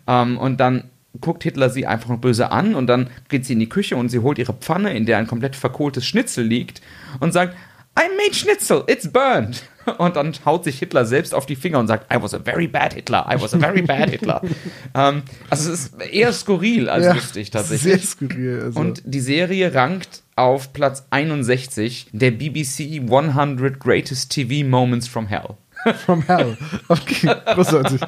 Ähm, 0.06 0.38
und 0.38 0.58
dann 0.58 0.90
guckt 1.22 1.44
Hitler 1.44 1.70
sie 1.70 1.88
einfach 1.88 2.10
nur 2.10 2.18
böse 2.18 2.52
an 2.52 2.76
und 2.76 2.88
dann 2.88 3.10
geht 3.30 3.46
sie 3.46 3.54
in 3.54 3.60
die 3.60 3.70
Küche 3.70 3.96
und 3.96 4.10
sie 4.10 4.20
holt 4.20 4.38
ihre 4.38 4.52
Pfanne, 4.52 4.94
in 4.94 5.06
der 5.06 5.18
ein 5.18 5.28
komplett 5.28 5.56
verkohltes 5.56 6.06
Schnitzel 6.06 6.44
liegt 6.46 6.82
und 7.22 7.32
sagt, 7.32 7.56
I 7.98 8.10
made 8.18 8.34
Schnitzel, 8.34 8.84
it's 8.88 9.08
burned. 9.12 9.64
Und 9.98 10.16
dann 10.16 10.34
haut 10.46 10.64
sich 10.64 10.80
Hitler 10.80 11.06
selbst 11.06 11.36
auf 11.36 11.46
die 11.46 11.56
Finger 11.56 11.80
und 11.80 11.88
sagt, 11.88 12.14
I 12.14 12.22
was 12.22 12.34
a 12.34 12.40
very 12.40 12.68
bad 12.68 12.94
Hitler, 12.94 13.26
I 13.30 13.42
was 13.42 13.54
a 13.54 13.60
very 13.60 13.82
bad 13.82 14.10
Hitler. 14.10 14.42
ähm, 14.96 15.24
also 15.50 15.74
es 15.74 15.86
ist 15.86 16.02
eher 16.02 16.32
skurril 16.32 16.90
als 16.90 17.14
lustig 17.14 17.52
tatsächlich. 17.52 17.94
Sehr 17.94 18.00
skurril. 18.00 18.62
Also. 18.64 18.80
Und 18.80 19.02
die 19.06 19.20
Serie 19.20 19.74
rankt 19.74 20.24
auf 20.38 20.72
Platz 20.72 21.06
61 21.10 22.08
der 22.14 22.32
BBC 22.32 23.02
100 23.02 23.78
Greatest 23.80 24.32
TV 24.32 24.66
Moments 24.66 25.08
from 25.08 25.28
Hell. 25.28 25.58
From 26.06 26.22
Hell. 26.22 26.58
Okay, 26.88 27.36
großartig. 27.54 28.00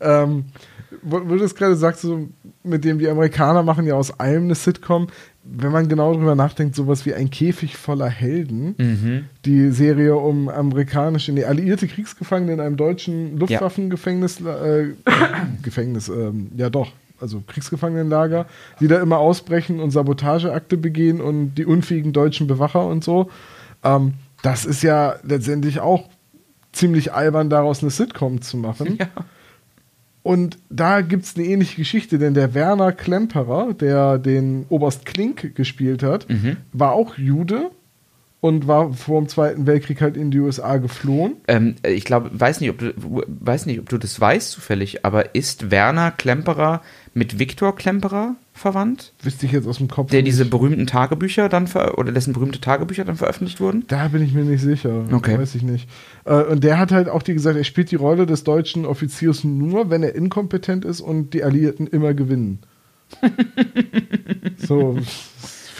ähm, 0.00 0.44
wo 1.02 1.18
du 1.20 1.38
das 1.38 1.54
gerade 1.54 1.76
sagst, 1.76 2.02
so 2.02 2.28
mit 2.62 2.84
dem 2.84 2.98
die 2.98 3.08
Amerikaner 3.08 3.62
machen 3.62 3.86
ja 3.86 3.94
aus 3.94 4.18
allem 4.20 4.44
eine 4.44 4.54
Sitcom. 4.54 5.08
Wenn 5.44 5.72
man 5.72 5.88
genau 5.88 6.12
darüber 6.14 6.34
nachdenkt, 6.36 6.76
sowas 6.76 7.04
wie 7.04 7.14
ein 7.14 7.30
Käfig 7.30 7.76
voller 7.76 8.08
Helden, 8.08 8.74
Mhm. 8.78 9.24
die 9.44 9.70
Serie 9.70 10.14
um 10.16 10.48
amerikanische, 10.48 11.32
nee, 11.32 11.44
alliierte 11.44 11.88
Kriegsgefangene 11.88 12.52
in 12.52 12.60
einem 12.60 12.76
deutschen 12.76 13.38
Luftwaffengefängnis, 13.38 14.40
äh, 14.40 14.90
Gefängnis, 15.62 16.08
ähm, 16.08 16.50
ja 16.56 16.70
doch, 16.70 16.92
also 17.20 17.42
Kriegsgefangenenlager, 17.46 18.46
die 18.80 18.88
da 18.88 19.00
immer 19.00 19.18
ausbrechen 19.18 19.80
und 19.80 19.90
Sabotageakte 19.90 20.76
begehen 20.76 21.20
und 21.20 21.54
die 21.56 21.66
unfähigen 21.66 22.12
deutschen 22.12 22.46
Bewacher 22.46 22.86
und 22.86 23.02
so. 23.02 23.28
Ähm, 23.84 24.14
das 24.42 24.64
ist 24.64 24.82
ja 24.82 25.16
letztendlich 25.24 25.80
auch 25.80 26.08
ziemlich 26.72 27.12
albern, 27.12 27.50
daraus 27.50 27.82
eine 27.82 27.90
Sitcom 27.90 28.42
zu 28.42 28.56
machen. 28.56 28.96
Ja. 28.98 29.06
Und 30.22 30.58
da 30.70 31.00
gibt 31.00 31.24
es 31.24 31.36
eine 31.36 31.46
ähnliche 31.46 31.76
Geschichte, 31.76 32.18
denn 32.18 32.34
der 32.34 32.54
Werner 32.54 32.92
Klemperer, 32.92 33.74
der 33.74 34.18
den 34.18 34.66
Oberst 34.68 35.04
Klink 35.04 35.54
gespielt 35.54 36.02
hat, 36.02 36.26
war 36.72 36.92
auch 36.92 37.18
Jude 37.18 37.70
und 38.42 38.66
war 38.66 38.92
vor 38.92 39.20
dem 39.20 39.28
Zweiten 39.28 39.66
Weltkrieg 39.66 40.00
halt 40.00 40.16
in 40.16 40.32
die 40.32 40.40
USA 40.40 40.76
geflohen. 40.78 41.36
Ähm, 41.46 41.76
ich 41.84 42.04
glaube, 42.04 42.28
weiß 42.32 42.60
nicht, 42.60 42.70
ob 42.70 42.78
du 42.78 42.92
weiß 42.96 43.66
nicht, 43.66 43.78
ob 43.78 43.88
du 43.88 43.98
das 43.98 44.20
weißt 44.20 44.50
zufällig, 44.50 45.04
aber 45.04 45.36
ist 45.36 45.70
Werner 45.70 46.10
Klemperer 46.10 46.82
mit 47.14 47.38
Viktor 47.38 47.74
Klemperer 47.76 48.34
verwandt? 48.52 49.12
Wüsste 49.22 49.46
ich 49.46 49.52
jetzt 49.52 49.66
aus 49.66 49.78
dem 49.78 49.88
Kopf. 49.88 50.10
Der 50.10 50.20
nicht. 50.20 50.32
diese 50.32 50.44
berühmten 50.44 50.86
Tagebücher 50.86 51.48
dann 51.48 51.66
ver 51.66 51.98
oder 51.98 52.12
dessen 52.12 52.32
berühmte 52.32 52.60
Tagebücher 52.60 53.04
dann 53.04 53.16
veröffentlicht 53.16 53.60
wurden? 53.60 53.84
Da 53.88 54.08
bin 54.08 54.22
ich 54.22 54.34
mir 54.34 54.44
nicht 54.44 54.62
sicher. 54.62 55.04
Okay. 55.10 55.38
Weiß 55.38 55.54
ich 55.54 55.62
nicht. 55.62 55.88
Äh, 56.24 56.42
Und 56.42 56.62
der 56.62 56.78
hat 56.78 56.92
halt 56.92 57.08
auch 57.08 57.22
die 57.22 57.34
gesagt, 57.34 57.56
er 57.56 57.64
spielt 57.64 57.90
die 57.90 57.96
Rolle 57.96 58.26
des 58.26 58.44
deutschen 58.44 58.84
Offiziers 58.86 59.44
nur, 59.44 59.90
wenn 59.90 60.02
er 60.02 60.14
inkompetent 60.14 60.84
ist 60.84 61.00
und 61.00 61.34
die 61.34 61.42
Alliierten 61.42 61.86
immer 61.86 62.14
gewinnen. 62.14 62.60
so, 64.56 64.96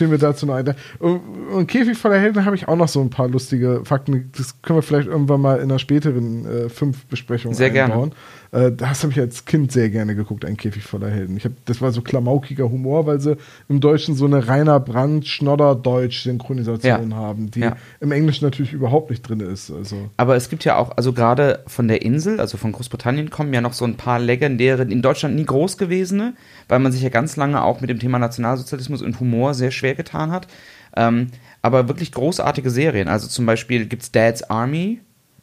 fiel 0.02 0.08
mir 0.08 0.18
dazu 0.18 0.46
noch 0.46 0.54
ein. 0.54 0.74
Und, 0.98 1.20
und 1.52 1.66
Käfig 1.66 1.96
voller 1.96 2.18
Helden 2.18 2.44
habe 2.44 2.56
ich 2.56 2.68
auch 2.68 2.76
noch 2.76 2.88
so 2.88 3.00
ein 3.00 3.10
paar 3.10 3.28
lustige 3.28 3.82
Fakten. 3.84 4.30
Das 4.36 4.60
können 4.62 4.78
wir 4.78 4.82
vielleicht 4.82 5.08
irgendwann 5.08 5.40
mal 5.40 5.56
in 5.56 5.64
einer 5.64 5.78
späteren 5.78 6.46
äh, 6.46 6.68
fünf 6.68 7.06
Besprechung 7.06 7.54
Sehr 7.54 7.70
gerne. 7.70 8.10
Äh, 8.52 8.70
das 8.70 9.02
habe 9.02 9.12
ich 9.12 9.18
als 9.18 9.44
Kind 9.46 9.72
sehr 9.72 9.88
gerne 9.90 10.14
geguckt, 10.14 10.44
ein 10.44 10.56
Käfig 10.56 10.84
voller 10.84 11.08
Helden. 11.10 11.36
Ich 11.36 11.44
hab, 11.44 11.52
das 11.64 11.80
war 11.80 11.90
so 11.90 12.02
klamaukiger 12.02 12.70
Humor, 12.70 13.06
weil 13.06 13.18
sie 13.20 13.36
im 13.68 13.80
Deutschen 13.80 14.14
so 14.14 14.26
eine 14.26 14.46
reiner 14.46 14.78
Brand 14.78 15.26
Schnodder 15.26 15.74
Deutsch 15.74 16.22
Synchronisation 16.22 17.10
Ja. 17.10 17.16
haben, 17.16 17.50
die 17.50 17.60
Ja. 17.60 17.76
im 18.00 18.12
Englischen 18.12 18.44
natürlich 18.44 18.72
überhaupt 18.74 19.10
nicht 19.10 19.22
drin 19.22 19.40
ist. 19.40 19.70
Also 19.70 20.10
Aber 20.18 20.36
es 20.36 20.50
gibt 20.50 20.64
ja 20.64 20.76
auch, 20.76 20.96
also 20.96 21.12
gerade 21.12 21.60
von 21.66 21.88
der 21.88 22.02
Insel, 22.02 22.38
also 22.40 22.58
von 22.58 22.72
Großbritannien, 22.72 23.30
kommen 23.30 23.52
ja 23.54 23.62
noch 23.62 23.72
so 23.72 23.86
ein 23.86 23.96
paar 23.96 24.18
legendäre, 24.18 24.82
in 24.82 25.00
Deutschland 25.02 25.34
nie 25.34 25.46
groß 25.46 25.78
gewesene, 25.78 26.34
weil 26.68 26.78
man 26.78 26.92
sich 26.92 27.02
ja 27.02 27.08
ganz 27.08 27.36
lange 27.36 27.62
auch 27.62 27.80
mit 27.80 27.88
dem 27.88 27.98
Thema 27.98 28.18
Nationalsozialismus 28.18 29.00
und 29.00 29.18
Humor 29.18 29.54
sehr 29.54 29.70
schwer 29.70 29.94
getan 29.94 30.30
hat. 30.30 30.46
Ähm, 30.94 31.28
aber 31.62 31.88
wirklich 31.88 32.12
großartige 32.12 32.68
Serien. 32.68 33.08
Also 33.08 33.28
zum 33.28 33.46
Beispiel 33.46 33.86
gibt's 33.86 34.12
Dad's 34.12 34.42
Army, 34.42 35.00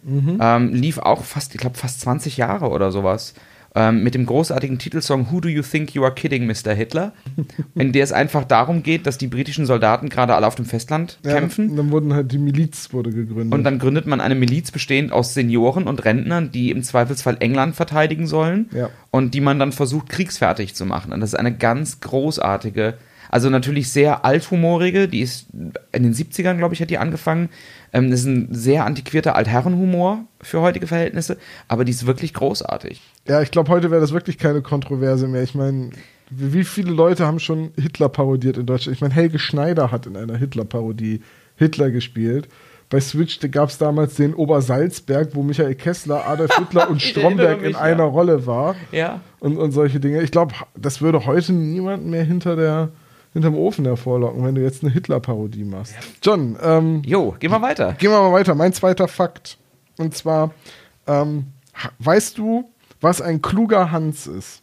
ähm, 0.07 0.73
lief 0.73 0.97
auch 0.97 1.23
fast, 1.23 1.53
ich 1.55 1.61
glaube, 1.61 1.77
fast 1.77 2.01
20 2.01 2.37
Jahre 2.37 2.69
oder 2.69 2.91
sowas. 2.91 3.33
Ähm, 3.75 4.01
mit 4.01 4.15
dem 4.15 4.25
großartigen 4.25 4.79
Titelsong 4.79 5.27
Who 5.31 5.41
Do 5.41 5.47
You 5.47 5.61
Think 5.61 5.93
You 5.93 6.03
Are 6.03 6.13
Kidding, 6.13 6.47
Mr. 6.47 6.73
Hitler? 6.73 7.13
in 7.75 7.91
der 7.91 8.03
es 8.03 8.11
einfach 8.11 8.43
darum 8.43 8.81
geht, 8.81 9.05
dass 9.05 9.19
die 9.19 9.27
britischen 9.27 9.67
Soldaten 9.67 10.09
gerade 10.09 10.33
alle 10.33 10.47
auf 10.47 10.55
dem 10.55 10.65
Festland 10.65 11.19
kämpfen. 11.23 11.69
Ja, 11.69 11.75
dann 11.75 11.91
wurden 11.91 12.13
halt 12.15 12.31
die 12.31 12.39
Miliz 12.39 12.91
wurde 12.93 13.11
gegründet. 13.11 13.53
Und 13.53 13.63
dann 13.63 13.77
gründet 13.77 14.07
man 14.07 14.21
eine 14.21 14.33
Miliz 14.33 14.71
bestehend 14.71 15.11
aus 15.11 15.35
Senioren 15.35 15.87
und 15.87 16.03
Rentnern, 16.03 16.51
die 16.51 16.71
im 16.71 16.81
Zweifelsfall 16.81 17.37
England 17.41 17.75
verteidigen 17.75 18.25
sollen 18.25 18.69
Ja. 18.73 18.89
und 19.11 19.35
die 19.35 19.41
man 19.41 19.59
dann 19.59 19.71
versucht, 19.71 20.09
kriegsfertig 20.09 20.73
zu 20.73 20.87
machen. 20.87 21.13
Und 21.13 21.19
das 21.19 21.33
ist 21.33 21.39
eine 21.39 21.55
ganz 21.55 21.99
großartige, 21.99 22.95
also 23.29 23.51
natürlich 23.51 23.91
sehr 23.91 24.25
althumorige, 24.25 25.07
die 25.07 25.19
ist 25.21 25.45
in 25.91 26.01
den 26.01 26.15
70ern, 26.15 26.57
glaube 26.57 26.73
ich, 26.73 26.81
hat 26.81 26.89
die 26.89 26.97
angefangen. 26.97 27.49
Ähm, 27.93 28.11
das 28.11 28.21
ist 28.21 28.25
ein 28.27 28.47
sehr 28.51 28.85
antiquierter 28.85 29.35
Altherrenhumor 29.35 30.25
für 30.41 30.61
heutige 30.61 30.87
Verhältnisse, 30.87 31.37
aber 31.67 31.85
die 31.85 31.91
ist 31.91 32.05
wirklich 32.05 32.33
großartig. 32.33 33.01
ja, 33.27 33.41
ich 33.41 33.51
glaube, 33.51 33.69
heute 33.69 33.91
wäre 33.91 34.01
das 34.01 34.13
wirklich 34.13 34.37
keine 34.37 34.61
Kontroverse 34.61 35.27
mehr. 35.27 35.43
Ich 35.43 35.55
meine, 35.55 35.91
wie 36.29 36.63
viele 36.63 36.91
Leute 36.91 37.25
haben 37.25 37.39
schon 37.39 37.71
Hitler 37.75 38.09
parodiert 38.09 38.57
in 38.57 38.65
Deutschland? 38.65 38.95
Ich 38.95 39.01
meine, 39.01 39.13
Helge 39.13 39.39
Schneider 39.39 39.91
hat 39.91 40.05
in 40.05 40.15
einer 40.15 40.37
Hitler-Parodie 40.37 41.21
Hitler 41.55 41.91
gespielt. 41.91 42.47
Bei 42.89 42.99
Switch 42.99 43.39
gab 43.51 43.69
es 43.69 43.77
damals 43.77 44.15
den 44.15 44.33
Obersalzberg, 44.33 45.29
wo 45.33 45.43
Michael 45.43 45.75
Kessler, 45.75 46.27
Adolf 46.27 46.55
Hitler 46.57 46.89
und 46.89 47.01
Stromberg 47.01 47.61
mich, 47.61 47.71
in 47.71 47.75
einer 47.75 48.03
ja. 48.03 48.09
Rolle 48.09 48.45
war. 48.47 48.75
Ja. 48.91 49.21
und, 49.39 49.57
und 49.57 49.71
solche 49.71 49.99
Dinge. 49.99 50.21
Ich 50.21 50.31
glaube, 50.31 50.53
das 50.75 51.01
würde 51.01 51.25
heute 51.25 51.53
niemanden 51.53 52.09
mehr 52.09 52.23
hinter 52.23 52.55
der 52.55 52.89
hinterm 53.33 53.55
Ofen 53.55 53.85
hervorlocken, 53.85 54.43
wenn 54.43 54.55
du 54.55 54.61
jetzt 54.61 54.83
eine 54.83 54.91
Hitler-Parodie 54.91 55.63
machst. 55.63 55.93
John, 56.23 56.57
ähm, 56.61 57.01
Jo, 57.05 57.35
gehen 57.39 57.51
wir 57.51 57.61
weiter. 57.61 57.93
gehen 57.93 58.11
wir 58.11 58.19
mal 58.19 58.33
weiter. 58.33 58.55
Mein 58.55 58.73
zweiter 58.73 59.07
Fakt. 59.07 59.57
Und 59.97 60.15
zwar, 60.15 60.51
ähm, 61.07 61.47
weißt 61.99 62.37
du, 62.37 62.69
was 63.01 63.21
ein 63.21 63.41
kluger 63.41 63.91
Hans 63.91 64.27
ist? 64.27 64.61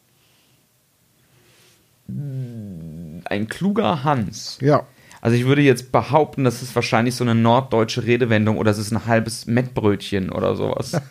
Ein 2.09 3.46
kluger 3.48 4.05
Hans. 4.05 4.59
Ja. 4.61 4.85
Also 5.20 5.37
ich 5.37 5.46
würde 5.46 5.62
jetzt 5.62 5.90
behaupten, 5.90 6.44
das 6.44 6.62
ist 6.62 6.74
wahrscheinlich 6.76 7.14
so 7.16 7.24
eine 7.24 7.35
norddeutsche 7.35 8.05
Redewendung 8.05 8.59
oder 8.59 8.70
es 8.70 8.79
ist 8.79 8.92
ein 8.92 9.07
halbes 9.07 9.46
Mettbrötchen 9.46 10.31
oder 10.31 10.55
sowas. 10.57 11.00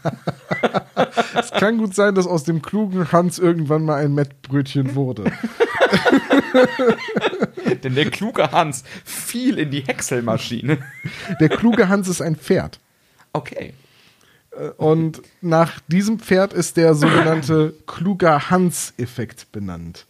Es 1.38 1.52
kann 1.52 1.78
gut 1.78 1.94
sein, 1.94 2.16
dass 2.16 2.26
aus 2.28 2.46
dem 2.46 2.62
klugen 2.62 3.12
Hans 3.12 3.40
irgendwann 3.40 3.84
mal 3.84 4.04
ein 4.04 4.14
Mettbrötchen 4.14 4.96
wurde. 4.96 5.26
Denn 7.86 7.94
der 7.94 8.10
kluge 8.10 8.52
Hans 8.52 8.84
fiel 9.04 9.60
in 9.60 9.70
die 9.70 9.82
Häckselmaschine. 9.82 10.80
Der 11.40 11.50
kluge 11.50 11.88
Hans 11.88 12.08
ist 12.08 12.20
ein 12.20 12.36
Pferd. 12.36 12.80
Okay. 13.32 13.76
Und 14.78 15.22
nach 15.42 15.80
diesem 15.88 16.18
Pferd 16.18 16.52
ist 16.52 16.78
der 16.78 16.96
sogenannte 16.96 17.76
kluger 17.86 18.50
Hans-Effekt 18.50 19.52
benannt. 19.52 20.08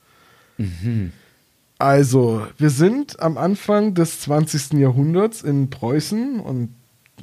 Also, 1.77 2.47
wir 2.57 2.69
sind 2.69 3.19
am 3.19 3.37
Anfang 3.37 3.93
des 3.93 4.21
20. 4.21 4.79
Jahrhunderts 4.79 5.41
in 5.41 5.69
Preußen 5.69 6.39
und 6.39 6.73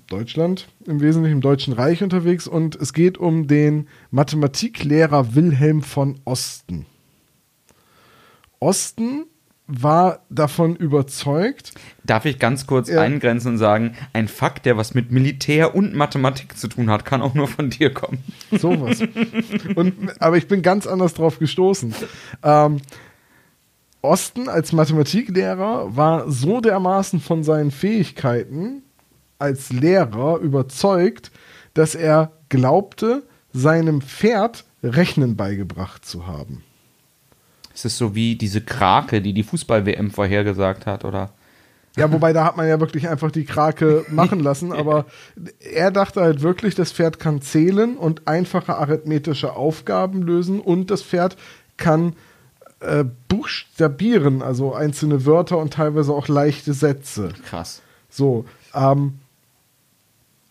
Deutschland, 0.08 0.68
im 0.84 1.00
Wesentlichen 1.00 1.36
im 1.36 1.40
Deutschen 1.40 1.72
Reich 1.72 2.02
unterwegs 2.02 2.46
und 2.46 2.76
es 2.76 2.92
geht 2.92 3.16
um 3.16 3.46
den 3.46 3.88
Mathematiklehrer 4.10 5.34
Wilhelm 5.34 5.82
von 5.82 6.20
Osten. 6.26 6.84
Osten 8.60 9.24
war 9.66 10.20
davon 10.28 10.76
überzeugt, 10.76 11.72
Darf 12.04 12.24
ich 12.24 12.38
ganz 12.38 12.66
kurz 12.66 12.88
Ja. 12.88 13.00
eingrenzen 13.00 13.52
und 13.52 13.58
sagen, 13.58 13.94
ein 14.12 14.28
Fakt, 14.28 14.66
der 14.66 14.76
was 14.76 14.92
mit 14.92 15.10
Militär 15.12 15.74
und 15.74 15.94
Mathematik 15.94 16.58
zu 16.58 16.68
tun 16.68 16.90
hat, 16.90 17.04
kann 17.04 17.22
auch 17.22 17.34
nur 17.34 17.46
von 17.48 17.70
dir 17.70 17.94
kommen. 17.94 18.18
Sowas. 18.50 19.02
Und, 19.74 20.20
aber 20.20 20.36
ich 20.36 20.48
bin 20.48 20.62
ganz 20.62 20.86
anders 20.86 21.14
drauf 21.14 21.38
gestoßen. 21.38 21.94
Ähm, 22.42 22.78
Osten 24.02 24.48
als 24.48 24.72
Mathematiklehrer 24.72 25.96
war 25.96 26.28
so 26.30 26.60
dermaßen 26.60 27.20
von 27.20 27.44
seinen 27.44 27.70
Fähigkeiten 27.70 28.82
als 29.38 29.72
Lehrer 29.72 30.38
überzeugt, 30.38 31.30
dass 31.74 31.94
er 31.94 32.32
glaubte, 32.48 33.22
seinem 33.52 34.02
Pferd 34.02 34.64
Rechnen 34.82 35.36
beigebracht 35.36 36.04
zu 36.04 36.26
haben. 36.26 36.64
Es 37.74 37.84
ist 37.84 37.98
so 37.98 38.14
wie 38.14 38.36
diese 38.36 38.60
Krake, 38.60 39.22
die 39.22 39.32
die 39.32 39.42
Fußball-WM 39.42 40.10
vorhergesagt 40.10 40.86
hat, 40.86 41.04
oder? 41.04 41.30
Ja, 41.96 42.10
wobei 42.10 42.32
da 42.32 42.44
hat 42.44 42.56
man 42.56 42.66
ja 42.66 42.80
wirklich 42.80 43.08
einfach 43.08 43.30
die 43.30 43.44
Krake 43.44 44.04
machen 44.10 44.40
lassen, 44.40 44.72
aber 44.72 45.06
er 45.60 45.90
dachte 45.90 46.22
halt 46.22 46.42
wirklich, 46.42 46.74
das 46.74 46.92
Pferd 46.92 47.18
kann 47.18 47.42
zählen 47.42 47.96
und 47.96 48.26
einfache 48.26 48.76
arithmetische 48.76 49.54
Aufgaben 49.54 50.22
lösen 50.22 50.60
und 50.60 50.90
das 50.90 51.02
Pferd 51.02 51.36
kann 51.76 52.14
äh, 52.80 53.04
buchstabieren, 53.28 54.42
also 54.42 54.74
einzelne 54.74 55.26
Wörter 55.26 55.58
und 55.58 55.74
teilweise 55.74 56.12
auch 56.12 56.28
leichte 56.28 56.72
Sätze. 56.72 57.32
Krass. 57.44 57.82
So, 58.08 58.44
ähm, 58.74 59.18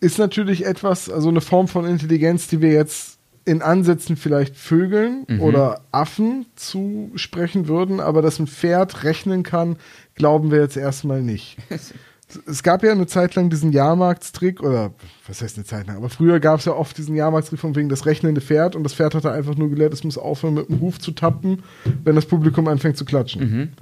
ist 0.00 0.18
natürlich 0.18 0.64
etwas, 0.64 1.08
also 1.10 1.28
eine 1.28 1.40
Form 1.40 1.68
von 1.68 1.84
Intelligenz, 1.84 2.48
die 2.48 2.60
wir 2.60 2.72
jetzt 2.72 3.18
in 3.44 3.62
Ansätzen 3.62 4.16
vielleicht 4.16 4.56
Vögeln 4.56 5.24
oder 5.40 5.82
Affen 5.90 6.46
zusprechen 6.54 7.66
würden, 7.66 8.00
aber 8.00 8.22
dass 8.22 8.38
ein 8.38 8.46
Pferd 8.46 9.04
rechnen 9.04 9.42
kann, 9.42 9.76
glauben 10.14 10.50
wir 10.50 10.60
jetzt 10.60 10.76
erstmal 10.76 11.22
nicht. 11.22 11.56
es 12.46 12.62
gab 12.62 12.82
ja 12.82 12.92
eine 12.92 13.06
Zeit 13.06 13.34
lang 13.34 13.50
diesen 13.50 13.72
Jahrmarktstrick, 13.72 14.62
oder 14.62 14.92
was 15.26 15.42
heißt 15.42 15.56
eine 15.56 15.64
Zeit 15.64 15.86
lang, 15.86 15.96
aber 15.96 16.08
früher 16.08 16.40
gab 16.40 16.60
es 16.60 16.66
ja 16.66 16.72
oft 16.72 16.96
diesen 16.96 17.14
Jahrmarktstrick 17.14 17.60
von 17.60 17.74
wegen 17.74 17.88
das 17.88 18.06
rechnende 18.06 18.40
Pferd 18.40 18.76
und 18.76 18.84
das 18.84 18.94
Pferd 18.94 19.14
hatte 19.14 19.32
einfach 19.32 19.56
nur 19.56 19.70
gelernt, 19.70 19.94
es 19.94 20.04
muss 20.04 20.18
aufhören 20.18 20.54
mit 20.54 20.68
dem 20.68 20.80
Huf 20.80 20.98
zu 20.98 21.12
tappen, 21.12 21.62
wenn 22.04 22.14
das 22.14 22.26
Publikum 22.26 22.68
anfängt 22.68 22.96
zu 22.96 23.04
klatschen. 23.04 23.74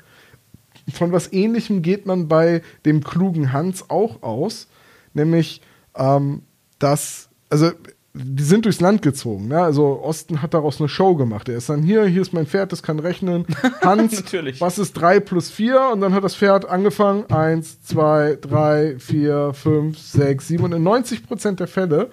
Von 0.92 1.12
was 1.12 1.33
ähnlichem 1.33 1.83
geht 1.83 2.07
man 2.07 2.29
bei 2.29 2.62
dem 2.85 3.05
klugen 3.05 3.53
Hans 3.53 3.90
auch 3.90 4.23
aus, 4.23 4.68
nämlich, 5.14 5.61
ähm, 5.94 6.42
dass, 6.79 7.29
also 7.51 7.70
die 8.12 8.42
sind 8.42 8.64
durchs 8.64 8.81
Land 8.81 9.03
gezogen. 9.03 9.49
Ne? 9.49 9.61
Also 9.61 10.03
Osten 10.03 10.42
hat 10.42 10.53
daraus 10.55 10.81
eine 10.81 10.88
Show 10.88 11.14
gemacht. 11.14 11.49
Er 11.49 11.57
ist 11.57 11.68
dann 11.68 11.83
hier, 11.83 12.05
hier 12.07 12.23
ist 12.23 12.33
mein 12.33 12.46
Pferd, 12.46 12.73
das 12.73 12.83
kann 12.83 12.99
rechnen. 12.99 13.46
Hans, 13.83 14.12
Natürlich. 14.12 14.61
was 14.61 14.79
ist 14.79 14.94
3 14.94 15.20
plus 15.20 15.51
4? 15.51 15.90
Und 15.92 16.01
dann 16.01 16.12
hat 16.12 16.25
das 16.25 16.35
Pferd 16.35 16.68
angefangen. 16.68 17.25
1, 17.31 17.83
2, 17.85 18.38
3, 18.40 18.96
4, 18.99 19.53
5, 19.55 19.99
6, 19.99 20.49
7. 20.49 20.64
Und 20.64 20.73
in 20.73 20.83
90 20.83 21.25
Prozent 21.27 21.61
der 21.61 21.68
Fälle 21.68 22.11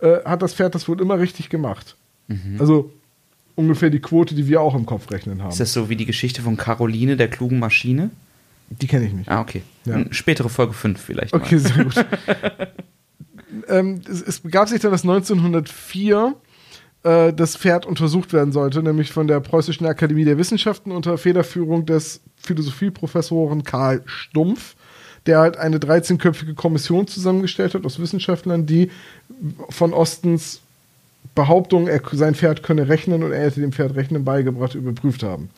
äh, 0.00 0.18
hat 0.24 0.42
das 0.42 0.52
Pferd 0.54 0.74
das 0.74 0.86
wohl 0.88 1.00
immer 1.00 1.18
richtig 1.18 1.48
gemacht. 1.48 1.96
Also 2.58 2.92
ungefähr 3.54 3.88
die 3.88 4.00
Quote, 4.00 4.34
die 4.34 4.46
wir 4.48 4.60
auch 4.60 4.74
im 4.74 4.84
Kopf 4.84 5.10
rechnen 5.10 5.42
haben. 5.42 5.48
Ist 5.50 5.60
das 5.60 5.72
so 5.72 5.88
wie 5.88 5.96
die 5.96 6.04
Geschichte 6.04 6.42
von 6.42 6.58
Caroline, 6.58 7.16
der 7.16 7.28
klugen 7.28 7.58
Maschine? 7.58 8.10
Die 8.68 8.86
kenne 8.86 9.06
ich 9.06 9.14
nicht. 9.14 9.30
Ah, 9.30 9.40
okay. 9.40 9.62
Ja. 9.86 10.04
Spätere 10.10 10.50
Folge 10.50 10.74
5 10.74 11.00
vielleicht 11.00 11.32
Okay, 11.32 11.54
mal. 11.54 11.60
sehr 11.60 11.84
gut. 11.84 11.94
ähm, 13.68 14.00
es, 14.08 14.22
es 14.22 14.40
begab 14.40 14.68
sich 14.68 14.80
dann, 14.80 14.90
dass 14.90 15.02
1904 15.02 16.34
äh, 17.02 17.32
das 17.32 17.56
Pferd 17.56 17.86
untersucht 17.86 18.32
werden 18.32 18.52
sollte, 18.52 18.82
nämlich 18.82 19.12
von 19.12 19.26
der 19.26 19.40
Preußischen 19.40 19.86
Akademie 19.86 20.24
der 20.24 20.38
Wissenschaften 20.38 20.92
unter 20.92 21.18
Federführung 21.18 21.86
des 21.86 22.20
Philosophieprofessoren 22.36 23.64
Karl 23.64 24.02
Stumpf, 24.06 24.74
der 25.26 25.38
halt 25.38 25.56
eine 25.56 25.78
13-köpfige 25.78 26.54
Kommission 26.54 27.06
zusammengestellt 27.06 27.74
hat 27.74 27.84
aus 27.84 28.00
Wissenschaftlern, 28.00 28.66
die 28.66 28.90
von 29.68 29.92
Ostens 29.92 30.60
Behauptung, 31.34 31.86
er, 31.86 32.00
sein 32.12 32.34
Pferd 32.34 32.62
könne 32.62 32.88
rechnen 32.88 33.22
und 33.22 33.32
er 33.32 33.42
hätte 33.42 33.60
dem 33.60 33.72
Pferd 33.72 33.94
Rechnen 33.94 34.24
beigebracht, 34.24 34.74
überprüft 34.74 35.22
haben. 35.22 35.50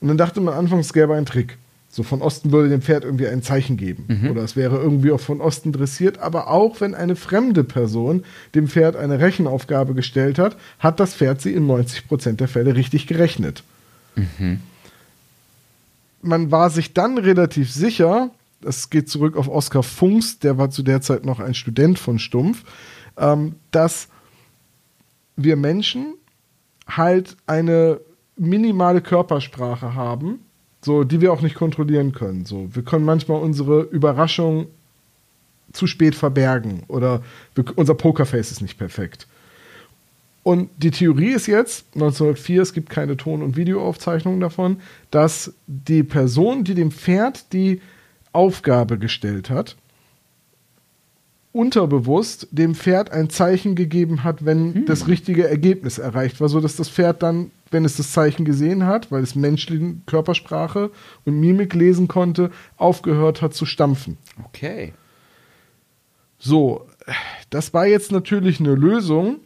Und 0.00 0.08
dann 0.08 0.18
dachte 0.18 0.40
man 0.40 0.54
anfangs, 0.54 0.86
es 0.86 0.92
gäbe 0.92 1.14
einen 1.14 1.26
Trick. 1.26 1.56
So 1.94 2.02
von 2.02 2.22
Osten 2.22 2.50
würde 2.50 2.70
dem 2.70 2.82
Pferd 2.82 3.04
irgendwie 3.04 3.28
ein 3.28 3.40
Zeichen 3.40 3.76
geben. 3.76 4.06
Oder 4.28 4.42
es 4.42 4.56
wäre 4.56 4.78
irgendwie 4.78 5.12
auch 5.12 5.20
von 5.20 5.40
Osten 5.40 5.70
dressiert. 5.70 6.18
Aber 6.18 6.50
auch 6.50 6.80
wenn 6.80 6.92
eine 6.92 7.14
fremde 7.14 7.62
Person 7.62 8.24
dem 8.52 8.66
Pferd 8.66 8.96
eine 8.96 9.20
Rechenaufgabe 9.20 9.94
gestellt 9.94 10.40
hat, 10.40 10.56
hat 10.80 10.98
das 10.98 11.14
Pferd 11.14 11.40
sie 11.40 11.52
in 11.52 11.68
90% 11.68 12.32
der 12.32 12.48
Fälle 12.48 12.74
richtig 12.74 13.06
gerechnet. 13.06 13.62
Man 16.20 16.50
war 16.50 16.68
sich 16.70 16.94
dann 16.94 17.16
relativ 17.16 17.70
sicher, 17.72 18.30
das 18.60 18.90
geht 18.90 19.08
zurück 19.08 19.36
auf 19.36 19.46
Oskar 19.46 19.84
Funks, 19.84 20.40
der 20.40 20.58
war 20.58 20.70
zu 20.70 20.82
der 20.82 21.00
Zeit 21.00 21.24
noch 21.24 21.38
ein 21.38 21.54
Student 21.54 22.00
von 22.00 22.18
Stumpf, 22.18 22.64
ähm, 23.16 23.54
dass 23.70 24.08
wir 25.36 25.54
Menschen 25.54 26.14
halt 26.88 27.36
eine 27.46 28.00
minimale 28.36 29.00
Körpersprache 29.00 29.94
haben, 29.94 30.40
so 30.84 31.04
die 31.04 31.20
wir 31.20 31.32
auch 31.32 31.40
nicht 31.40 31.54
kontrollieren 31.54 32.12
können. 32.12 32.44
So, 32.44 32.68
wir 32.74 32.82
können 32.82 33.04
manchmal 33.04 33.40
unsere 33.40 33.82
Überraschung 33.82 34.66
zu 35.72 35.86
spät 35.86 36.14
verbergen 36.14 36.82
oder 36.88 37.22
wir, 37.54 37.64
unser 37.76 37.94
Pokerface 37.94 38.52
ist 38.52 38.60
nicht 38.60 38.78
perfekt. 38.78 39.26
Und 40.42 40.68
die 40.76 40.90
Theorie 40.90 41.32
ist 41.32 41.46
jetzt, 41.46 41.86
1904, 41.94 42.62
es 42.62 42.74
gibt 42.74 42.90
keine 42.90 43.16
Ton- 43.16 43.42
und 43.42 43.56
Videoaufzeichnungen 43.56 44.40
davon, 44.40 44.76
dass 45.10 45.54
die 45.66 46.02
Person, 46.02 46.64
die 46.64 46.74
dem 46.74 46.90
Pferd 46.90 47.52
die 47.54 47.80
Aufgabe 48.32 48.98
gestellt 48.98 49.48
hat, 49.48 49.76
unterbewusst 51.54 52.48
dem 52.50 52.74
Pferd 52.74 53.12
ein 53.12 53.30
Zeichen 53.30 53.76
gegeben 53.76 54.24
hat, 54.24 54.44
wenn 54.44 54.74
hm. 54.74 54.86
das 54.86 55.06
richtige 55.06 55.48
Ergebnis 55.48 55.98
erreicht 55.98 56.40
war, 56.40 56.48
sodass 56.48 56.74
das 56.74 56.88
Pferd 56.88 57.22
dann, 57.22 57.52
wenn 57.70 57.84
es 57.84 57.96
das 57.96 58.10
Zeichen 58.10 58.44
gesehen 58.44 58.84
hat, 58.86 59.12
weil 59.12 59.22
es 59.22 59.36
menschliche 59.36 59.94
Körpersprache 60.04 60.90
und 61.24 61.38
Mimik 61.38 61.72
lesen 61.72 62.08
konnte, 62.08 62.50
aufgehört 62.76 63.40
hat 63.40 63.54
zu 63.54 63.66
stampfen. 63.66 64.18
Okay. 64.46 64.94
So, 66.40 66.88
das 67.50 67.72
war 67.72 67.86
jetzt 67.86 68.10
natürlich 68.10 68.58
eine 68.58 68.74
Lösung, 68.74 69.36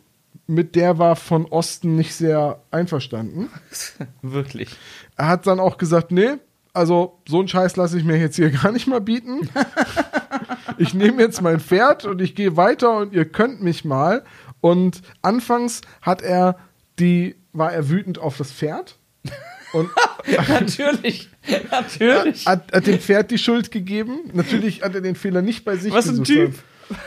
mit 0.46 0.76
der 0.76 0.96
war 0.98 1.14
von 1.14 1.44
Osten 1.44 1.94
nicht 1.94 2.14
sehr 2.14 2.62
einverstanden. 2.70 3.50
Wirklich. 4.22 4.70
Er 5.18 5.28
hat 5.28 5.46
dann 5.46 5.60
auch 5.60 5.76
gesagt, 5.76 6.10
nee, 6.10 6.36
also 6.72 7.18
so 7.28 7.38
einen 7.40 7.48
Scheiß 7.48 7.76
lasse 7.76 7.98
ich 7.98 8.04
mir 8.04 8.18
jetzt 8.18 8.36
hier 8.36 8.50
gar 8.62 8.72
nicht 8.72 8.86
mal 8.86 9.02
bieten. 9.02 9.50
ich 10.78 10.94
nehme 10.94 11.22
jetzt 11.22 11.42
mein 11.42 11.60
Pferd 11.60 12.04
und 12.04 12.20
ich 12.20 12.34
gehe 12.34 12.56
weiter 12.56 12.96
und 12.98 13.12
ihr 13.12 13.24
könnt 13.24 13.62
mich 13.62 13.84
mal. 13.84 14.24
Und 14.60 15.02
anfangs 15.22 15.82
hat 16.02 16.22
er 16.22 16.58
die, 16.98 17.36
war 17.52 17.72
er 17.72 17.88
wütend 17.88 18.18
auf 18.18 18.36
das 18.36 18.52
Pferd. 18.52 18.98
Und 19.72 19.90
natürlich, 20.48 21.28
natürlich. 21.70 22.46
Hat, 22.46 22.72
hat, 22.72 22.86
dem 22.86 22.98
Pferd 22.98 23.30
die 23.30 23.38
Schuld 23.38 23.70
gegeben. 23.70 24.30
Natürlich 24.32 24.82
hat 24.82 24.94
er 24.94 25.00
den 25.00 25.14
Fehler 25.14 25.42
nicht 25.42 25.64
bei 25.64 25.76
sich 25.76 25.92
Was 25.92 26.08
ein 26.08 26.24
Typ. 26.24 26.54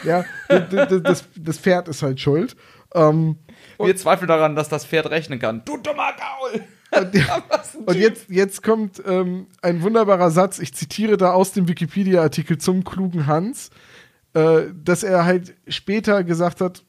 Ja, 0.04 0.26
das, 0.48 1.02
das, 1.02 1.24
das 1.36 1.58
Pferd 1.58 1.88
ist 1.88 2.04
halt 2.04 2.20
schuld. 2.20 2.56
Ähm, 2.94 3.38
Wir 3.80 3.96
zweifeln 3.96 4.28
daran, 4.28 4.56
dass 4.56 4.70
das 4.70 4.86
Pferd 4.86 5.10
rechnen 5.10 5.40
kann. 5.40 5.64
Du 5.66 5.78
dummer 5.78 6.14
Gaul! 6.14 6.62
Und, 6.92 7.86
und 7.88 7.96
jetzt, 7.96 8.30
jetzt 8.30 8.64
kommt 8.64 9.02
ähm, 9.06 9.48
ein 9.62 9.82
wunderbarer 9.82 10.32
Satz, 10.32 10.60
ich 10.60 10.74
zitiere 10.74 11.18
da 11.18 11.32
aus 11.32 11.54
dem 11.54 11.68
Wikipedia-Artikel 11.68 12.58
zum 12.58 12.84
klugen 12.84 13.28
Hans, 13.28 13.70
äh, 14.34 14.64
dass 14.74 15.04
er 15.04 15.26
halt 15.26 15.56
später 15.68 16.24
gesagt 16.24 16.62
hat, 16.62 16.84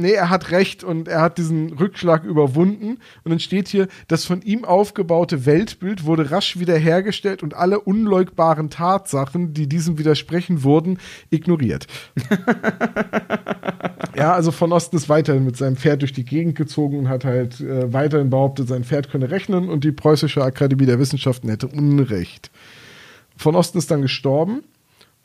nee, 0.00 0.12
er 0.12 0.30
hat 0.30 0.50
recht 0.50 0.82
und 0.82 1.06
er 1.06 1.20
hat 1.20 1.38
diesen 1.38 1.74
Rückschlag 1.74 2.24
überwunden. 2.24 2.98
Und 3.24 3.30
dann 3.30 3.38
steht 3.38 3.68
hier, 3.68 3.88
das 4.08 4.24
von 4.24 4.42
ihm 4.42 4.64
aufgebaute 4.64 5.46
Weltbild 5.46 6.04
wurde 6.04 6.30
rasch 6.30 6.58
wiederhergestellt 6.58 7.42
und 7.42 7.54
alle 7.54 7.80
unleugbaren 7.80 8.70
Tatsachen, 8.70 9.54
die 9.54 9.68
diesem 9.68 9.98
widersprechen, 9.98 10.64
wurden 10.64 10.98
ignoriert. 11.30 11.86
ja, 14.16 14.32
also 14.32 14.50
von 14.50 14.72
Osten 14.72 14.96
ist 14.96 15.08
weiterhin 15.08 15.44
mit 15.44 15.56
seinem 15.56 15.76
Pferd 15.76 16.02
durch 16.02 16.12
die 16.12 16.24
Gegend 16.24 16.56
gezogen 16.56 16.98
und 16.98 17.08
hat 17.08 17.24
halt 17.24 17.60
äh, 17.60 17.92
weiterhin 17.92 18.30
behauptet, 18.30 18.68
sein 18.68 18.84
Pferd 18.84 19.10
könne 19.10 19.30
rechnen 19.30 19.68
und 19.68 19.84
die 19.84 19.92
Preußische 19.92 20.42
Akademie 20.42 20.86
der 20.86 20.98
Wissenschaften 20.98 21.48
hätte 21.48 21.68
Unrecht. 21.68 22.50
Von 23.36 23.54
Osten 23.54 23.78
ist 23.78 23.90
dann 23.90 24.02
gestorben 24.02 24.62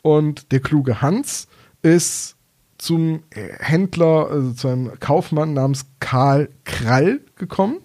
und 0.02 0.52
der 0.52 0.60
kluge 0.60 1.02
Hans 1.02 1.48
ist 1.82 2.35
zum 2.78 3.22
Händler, 3.32 4.28
also 4.30 4.52
zu 4.52 4.68
einem 4.68 4.98
Kaufmann 5.00 5.54
namens 5.54 5.86
Karl 6.00 6.48
Krall 6.64 7.20
gekommen. 7.36 7.78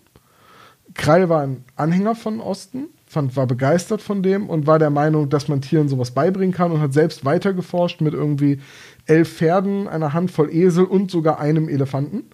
Krall 0.94 1.30
war 1.30 1.42
ein 1.42 1.64
Anhänger 1.76 2.16
von 2.16 2.42
Osten, 2.42 2.88
fand, 3.06 3.36
war 3.36 3.48
begeistert 3.48 4.02
von 4.02 4.24
dem 4.24 4.50
und 4.50 4.68
war 4.68 4.80
der 4.80 4.90
Meinung, 4.90 5.30
dass 5.30 5.48
man 5.48 5.62
Tieren 5.62 5.88
sowas 5.88 6.12
beibringen 6.12 6.54
kann 6.54 6.72
und 6.72 6.82
hat 6.82 6.94
selbst 6.94 7.26
weitergeforscht 7.26 8.02
mit 8.02 8.14
irgendwie 8.14 8.60
elf 9.06 9.38
Pferden, 9.38 9.88
einer 9.88 10.14
Handvoll 10.14 10.54
Esel 10.54 10.86
und 10.86 11.12
sogar 11.12 11.40
einem 11.40 11.70
Elefanten. 11.70 12.24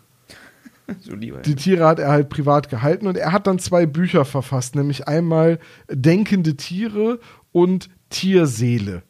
So 1.02 1.16
lieber, 1.16 1.40
Die 1.42 1.56
Tiere 1.56 1.86
hat 1.86 2.00
er 2.00 2.10
halt 2.10 2.30
privat 2.30 2.70
gehalten 2.70 3.08
und 3.08 3.18
er 3.18 3.34
hat 3.34 3.46
dann 3.46 3.60
zwei 3.60 3.86
Bücher 3.86 4.24
verfasst, 4.24 4.74
nämlich 4.74 5.06
einmal 5.06 5.60
Denkende 5.90 6.56
Tiere 6.56 7.20
und 7.52 7.90
Tierseele 8.10 9.04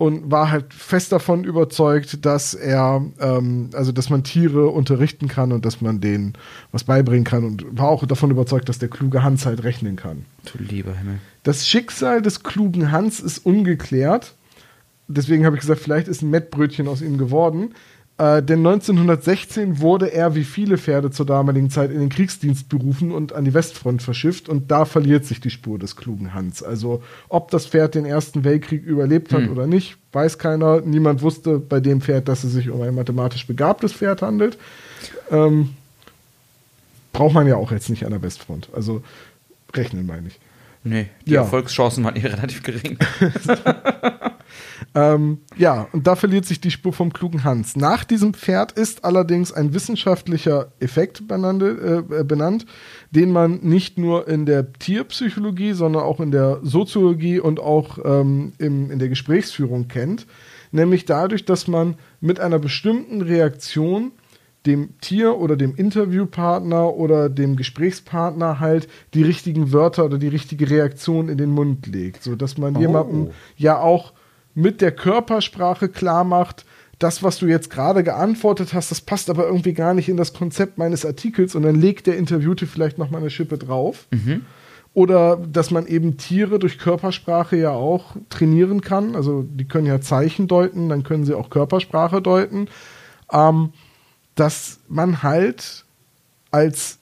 und 0.00 0.30
war 0.30 0.50
halt 0.50 0.72
fest 0.72 1.12
davon 1.12 1.44
überzeugt, 1.44 2.24
dass 2.24 2.54
er, 2.54 3.04
ähm, 3.20 3.68
also 3.74 3.92
dass 3.92 4.08
man 4.08 4.24
Tiere 4.24 4.68
unterrichten 4.68 5.28
kann 5.28 5.52
und 5.52 5.66
dass 5.66 5.82
man 5.82 6.00
denen 6.00 6.32
was 6.72 6.84
beibringen 6.84 7.24
kann 7.24 7.44
und 7.44 7.66
war 7.78 7.90
auch 7.90 8.06
davon 8.06 8.30
überzeugt, 8.30 8.70
dass 8.70 8.78
der 8.78 8.88
kluge 8.88 9.22
Hans 9.22 9.44
halt 9.44 9.62
rechnen 9.62 9.96
kann. 9.96 10.24
Du 10.50 10.62
lieber 10.64 10.94
Himmel. 10.94 11.18
Das 11.42 11.68
Schicksal 11.68 12.22
des 12.22 12.42
klugen 12.42 12.90
Hans 12.90 13.20
ist 13.20 13.44
ungeklärt. 13.44 14.36
Deswegen 15.06 15.44
habe 15.44 15.56
ich 15.56 15.60
gesagt, 15.60 15.82
vielleicht 15.82 16.08
ist 16.08 16.22
ein 16.22 16.30
Mettbrötchen 16.30 16.88
aus 16.88 17.02
ihm 17.02 17.18
geworden. 17.18 17.74
Äh, 18.20 18.42
denn 18.42 18.58
1916 18.58 19.80
wurde 19.80 20.12
er 20.12 20.34
wie 20.34 20.44
viele 20.44 20.76
Pferde 20.76 21.10
zur 21.10 21.24
damaligen 21.24 21.70
Zeit 21.70 21.90
in 21.90 22.00
den 22.00 22.10
Kriegsdienst 22.10 22.68
berufen 22.68 23.12
und 23.12 23.32
an 23.32 23.46
die 23.46 23.54
Westfront 23.54 24.02
verschifft 24.02 24.50
und 24.50 24.70
da 24.70 24.84
verliert 24.84 25.24
sich 25.24 25.40
die 25.40 25.48
Spur 25.48 25.78
des 25.78 25.96
klugen 25.96 26.34
Hans. 26.34 26.62
Also 26.62 27.02
ob 27.30 27.50
das 27.50 27.66
Pferd 27.66 27.94
den 27.94 28.04
Ersten 28.04 28.44
Weltkrieg 28.44 28.84
überlebt 28.84 29.32
hat 29.32 29.44
hm. 29.44 29.52
oder 29.52 29.66
nicht, 29.66 29.96
weiß 30.12 30.36
keiner. 30.36 30.82
Niemand 30.82 31.22
wusste 31.22 31.58
bei 31.58 31.80
dem 31.80 32.02
Pferd, 32.02 32.28
dass 32.28 32.44
es 32.44 32.52
sich 32.52 32.68
um 32.68 32.82
ein 32.82 32.94
mathematisch 32.94 33.46
begabtes 33.46 33.94
Pferd 33.94 34.20
handelt. 34.20 34.58
Ähm, 35.30 35.70
braucht 37.14 37.32
man 37.32 37.46
ja 37.46 37.56
auch 37.56 37.72
jetzt 37.72 37.88
nicht 37.88 38.04
an 38.04 38.10
der 38.10 38.20
Westfront. 38.20 38.68
Also 38.74 39.02
rechnen 39.74 40.04
meine 40.04 40.28
ich. 40.28 40.38
Nee, 40.84 41.06
die 41.24 41.32
ja. 41.32 41.40
Erfolgschancen 41.40 42.04
waren 42.04 42.16
hier 42.16 42.32
relativ 42.36 42.62
gering. 42.62 42.98
Ähm, 44.94 45.38
ja, 45.56 45.86
und 45.92 46.06
da 46.06 46.16
verliert 46.16 46.46
sich 46.46 46.60
die 46.60 46.70
Spur 46.70 46.92
vom 46.92 47.12
klugen 47.12 47.44
Hans. 47.44 47.76
Nach 47.76 48.02
diesem 48.02 48.34
Pferd 48.34 48.72
ist 48.72 49.04
allerdings 49.04 49.52
ein 49.52 49.72
wissenschaftlicher 49.72 50.72
Effekt 50.80 51.28
benannt, 51.28 51.62
äh, 51.62 52.24
benannt, 52.24 52.66
den 53.12 53.30
man 53.30 53.60
nicht 53.62 53.98
nur 53.98 54.26
in 54.26 54.46
der 54.46 54.72
Tierpsychologie, 54.72 55.74
sondern 55.74 56.02
auch 56.02 56.18
in 56.18 56.32
der 56.32 56.58
Soziologie 56.62 57.38
und 57.38 57.60
auch 57.60 57.98
ähm, 58.04 58.52
im, 58.58 58.90
in 58.90 58.98
der 58.98 59.08
Gesprächsführung 59.08 59.86
kennt. 59.86 60.26
Nämlich 60.72 61.04
dadurch, 61.04 61.44
dass 61.44 61.68
man 61.68 61.96
mit 62.20 62.40
einer 62.40 62.58
bestimmten 62.58 63.22
Reaktion 63.22 64.12
dem 64.66 64.98
Tier 65.00 65.38
oder 65.38 65.56
dem 65.56 65.74
Interviewpartner 65.74 66.94
oder 66.94 67.28
dem 67.28 67.56
Gesprächspartner 67.56 68.60
halt 68.60 68.88
die 69.14 69.22
richtigen 69.22 69.72
Wörter 69.72 70.04
oder 70.04 70.18
die 70.18 70.28
richtige 70.28 70.68
Reaktion 70.68 71.28
in 71.28 71.38
den 71.38 71.50
Mund 71.50 71.86
legt, 71.86 72.22
so 72.22 72.36
dass 72.36 72.58
man 72.58 72.76
oh. 72.76 72.80
jemandem 72.80 73.30
ja 73.56 73.78
auch 73.78 74.12
mit 74.54 74.80
der 74.80 74.92
Körpersprache 74.92 75.88
klar 75.88 76.24
macht, 76.24 76.64
das, 76.98 77.22
was 77.22 77.38
du 77.38 77.46
jetzt 77.46 77.70
gerade 77.70 78.04
geantwortet 78.04 78.74
hast, 78.74 78.90
das 78.90 79.00
passt 79.00 79.30
aber 79.30 79.46
irgendwie 79.46 79.72
gar 79.72 79.94
nicht 79.94 80.08
in 80.08 80.18
das 80.18 80.34
Konzept 80.34 80.76
meines 80.76 81.06
Artikels 81.06 81.54
und 81.54 81.62
dann 81.62 81.80
legt 81.80 82.06
der 82.06 82.18
Interviewte 82.18 82.66
vielleicht 82.66 82.98
noch 82.98 83.10
mal 83.10 83.18
eine 83.18 83.30
Schippe 83.30 83.56
drauf. 83.56 84.06
Mhm. 84.10 84.42
Oder 84.92 85.36
dass 85.36 85.70
man 85.70 85.86
eben 85.86 86.18
Tiere 86.18 86.58
durch 86.58 86.78
Körpersprache 86.78 87.56
ja 87.56 87.70
auch 87.70 88.16
trainieren 88.28 88.80
kann. 88.80 89.14
Also 89.14 89.42
die 89.48 89.66
können 89.66 89.86
ja 89.86 90.00
Zeichen 90.00 90.48
deuten, 90.48 90.88
dann 90.88 91.04
können 91.04 91.24
sie 91.24 91.34
auch 91.34 91.48
Körpersprache 91.48 92.20
deuten. 92.20 92.66
Ähm, 93.32 93.72
dass 94.34 94.80
man 94.88 95.22
halt 95.22 95.84
als 96.50 96.98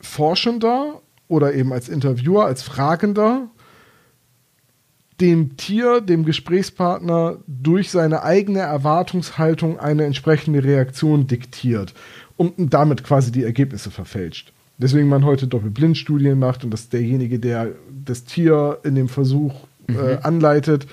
Forschender 0.00 1.00
oder 1.28 1.54
eben 1.54 1.72
als 1.72 1.88
Interviewer, 1.88 2.46
als 2.46 2.62
Fragender 2.62 3.48
dem 5.20 5.56
Tier, 5.56 6.00
dem 6.00 6.24
Gesprächspartner 6.24 7.38
durch 7.46 7.90
seine 7.90 8.22
eigene 8.22 8.60
Erwartungshaltung 8.60 9.78
eine 9.78 10.04
entsprechende 10.04 10.64
Reaktion 10.64 11.26
diktiert 11.26 11.94
und 12.36 12.54
damit 12.72 13.04
quasi 13.04 13.30
die 13.30 13.44
Ergebnisse 13.44 13.90
verfälscht. 13.90 14.52
Deswegen 14.76 15.08
man 15.08 15.24
heute 15.24 15.46
Doppelblindstudien 15.46 16.38
macht 16.38 16.64
und 16.64 16.70
dass 16.70 16.88
derjenige, 16.88 17.38
der 17.38 17.68
das 18.04 18.24
Tier 18.24 18.78
in 18.82 18.96
dem 18.96 19.08
Versuch 19.08 19.54
äh, 19.88 19.92
mhm. 19.92 19.98
äh, 19.98 20.18
anleitet, 20.22 20.86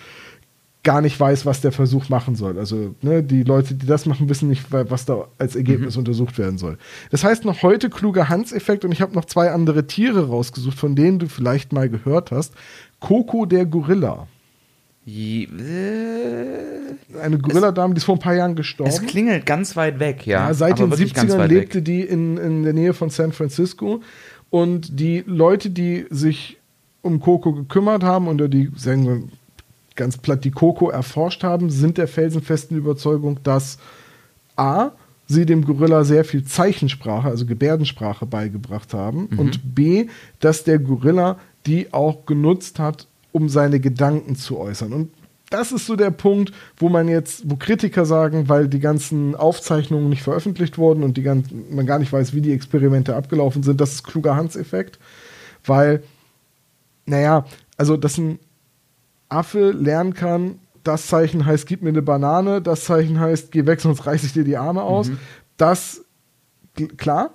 gar 0.84 1.02
nicht 1.02 1.20
weiß, 1.20 1.46
was 1.46 1.62
der 1.62 1.72
Versuch 1.72 2.10
machen 2.10 2.36
soll. 2.36 2.58
Also 2.58 2.96
ne, 3.02 3.22
die 3.22 3.44
Leute, 3.44 3.76
die 3.76 3.86
das 3.86 4.08
machen, 4.08 4.30
wissen 4.30 4.50
nicht, 4.50 4.72
was 4.72 5.06
da 5.06 5.28
als 5.38 5.56
Ergebnis 5.56 5.96
mhm. 5.96 6.00
untersucht 6.00 6.40
werden 6.40 6.58
soll. 6.58 6.78
Das 7.12 7.24
heißt 7.24 7.46
noch 7.46 7.62
heute 7.62 7.90
kluger 7.90 8.30
Hans-Effekt 8.30 8.84
und 8.84 8.92
ich 8.92 9.02
habe 9.02 9.14
noch 9.14 9.26
zwei 9.26 9.52
andere 9.52 9.86
Tiere 9.86 10.28
rausgesucht, 10.28 10.78
von 10.78 10.96
denen 10.96 11.20
du 11.20 11.28
vielleicht 11.28 11.72
mal 11.72 11.88
gehört 11.88 12.32
hast. 12.32 12.54
Coco 13.02 13.46
der 13.46 13.66
Gorilla. 13.66 14.28
Je, 15.04 15.44
äh, 15.46 17.20
Eine 17.22 17.40
Gorilladame, 17.40 17.96
die 17.96 17.98
ist 17.98 18.06
vor 18.06 18.16
ein 18.16 18.20
paar 18.20 18.36
Jahren 18.36 18.56
gestorben. 18.56 18.90
Es 18.90 19.02
klingelt 19.02 19.46
ganz 19.46 19.76
weit 19.76 20.00
weg, 20.00 20.26
ja. 20.26 20.48
ja 20.48 20.54
seit 20.54 20.80
den 20.80 20.94
70ern 20.94 21.48
lebte 21.48 21.80
weg. 21.80 21.86
die 21.86 22.02
in, 22.02 22.38
in 22.38 22.64
der 22.64 22.74
Nähe 22.74 22.94
von 22.94 23.10
San 23.10 23.34
Francisco. 23.34 24.02
Und 24.52 25.00
die 25.00 25.24
Leute, 25.26 25.72
die 25.72 26.06
sich 26.12 26.58
um 27.02 27.20
Coco 27.20 27.52
gekümmert 27.54 28.04
haben 28.04 28.28
und 28.28 28.48
die, 28.54 28.70
sagen 28.76 29.08
wir 29.08 29.24
ganz 29.96 30.18
platt, 30.18 30.46
die 30.46 30.52
Coco 30.52 30.90
erforscht 30.90 31.44
haben, 31.44 31.72
sind 31.72 31.98
der 31.98 32.08
felsenfesten 32.08 32.78
Überzeugung, 32.78 33.40
dass 33.44 33.80
A, 34.56 34.92
sie 35.26 35.46
dem 35.46 35.66
Gorilla 35.66 36.04
sehr 36.04 36.26
viel 36.26 36.44
Zeichensprache, 36.44 37.28
also 37.28 37.46
Gebärdensprache 37.46 38.26
beigebracht 38.26 38.94
haben 38.94 39.28
und 39.38 39.76
B, 39.76 40.08
dass 40.40 40.64
der 40.64 40.78
Gorilla 40.78 41.40
die 41.66 41.94
auch 41.94 42.26
genutzt 42.26 42.80
hat, 42.80 43.08
um 43.32 43.50
seine 43.50 43.80
Gedanken 43.80 44.36
zu 44.36 44.58
äußern. 44.58 44.94
Und 44.94 45.14
das 45.50 45.72
ist 45.72 45.86
so 45.86 45.96
der 45.98 46.12
Punkt, 46.12 46.54
wo 46.78 46.88
man 46.88 47.10
jetzt, 47.10 47.50
wo 47.50 47.58
Kritiker 47.58 48.06
sagen, 48.06 48.48
weil 48.48 48.70
die 48.70 48.80
ganzen 48.80 49.36
Aufzeichnungen 49.36 50.08
nicht 50.10 50.24
veröffentlicht 50.24 50.78
wurden 50.78 51.04
und 51.04 51.18
die 51.18 51.24
ganzen, 51.24 51.76
man 51.76 51.86
gar 51.86 52.00
nicht 52.00 52.14
weiß, 52.14 52.34
wie 52.34 52.42
die 52.42 52.54
Experimente 52.54 53.16
abgelaufen 53.16 53.62
sind, 53.62 53.82
das 53.82 53.92
ist 53.92 54.04
kluger 54.04 54.38
Hans-Effekt, 54.38 54.98
weil, 55.66 56.04
naja, 57.06 57.46
also 57.76 57.98
dass 57.98 58.18
ein 58.18 58.40
Affe 59.28 59.72
lernen 59.72 60.14
kann, 60.14 60.60
das 60.84 61.08
Zeichen 61.08 61.46
heißt, 61.46 61.68
gib 61.68 61.82
mir 61.82 61.90
eine 61.90 62.02
Banane, 62.02 62.62
das 62.62 62.86
Zeichen 62.86 63.20
heißt, 63.20 63.52
geh 63.52 63.66
weg, 63.66 63.82
sonst 63.82 64.06
reiß 64.06 64.24
ich 64.24 64.34
dir 64.34 64.44
die 64.46 64.58
Arme 64.58 64.84
aus. 64.84 65.10
Das, 65.58 66.04
kl- 66.78 66.96
klar, 66.96 67.32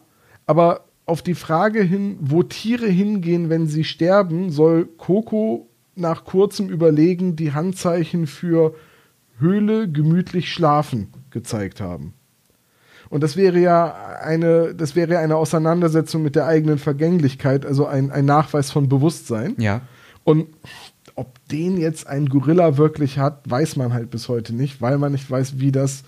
aber 0.46 0.85
auf 1.06 1.22
die 1.22 1.34
Frage 1.34 1.82
hin, 1.82 2.18
wo 2.20 2.42
Tiere 2.42 2.88
hingehen, 2.88 3.48
wenn 3.48 3.68
sie 3.68 3.84
sterben, 3.84 4.50
soll 4.50 4.86
Coco 4.86 5.68
nach 5.94 6.24
kurzem 6.24 6.68
Überlegen 6.68 7.36
die 7.36 7.52
Handzeichen 7.52 8.26
für 8.26 8.74
Höhle, 9.38 9.88
gemütlich 9.90 10.52
schlafen 10.52 11.08
gezeigt 11.30 11.80
haben. 11.80 12.14
Und 13.08 13.22
das 13.22 13.36
wäre 13.36 13.58
ja 13.58 14.18
eine, 14.20 14.74
das 14.74 14.96
wäre 14.96 15.14
ja 15.14 15.20
eine 15.20 15.36
Auseinandersetzung 15.36 16.22
mit 16.22 16.34
der 16.34 16.46
eigenen 16.46 16.78
Vergänglichkeit, 16.78 17.64
also 17.64 17.86
ein, 17.86 18.10
ein 18.10 18.24
Nachweis 18.24 18.72
von 18.72 18.88
Bewusstsein. 18.88 19.54
Ja. 19.58 19.82
Und 20.24 20.48
ob 21.14 21.38
den 21.48 21.78
jetzt 21.78 22.08
ein 22.08 22.28
Gorilla 22.28 22.76
wirklich 22.76 23.18
hat, 23.18 23.48
weiß 23.48 23.76
man 23.76 23.92
halt 23.92 24.10
bis 24.10 24.28
heute 24.28 24.54
nicht, 24.54 24.82
weil 24.82 24.98
man 24.98 25.12
nicht 25.12 25.30
weiß, 25.30 25.60
wie 25.60 25.70
das 25.70 26.02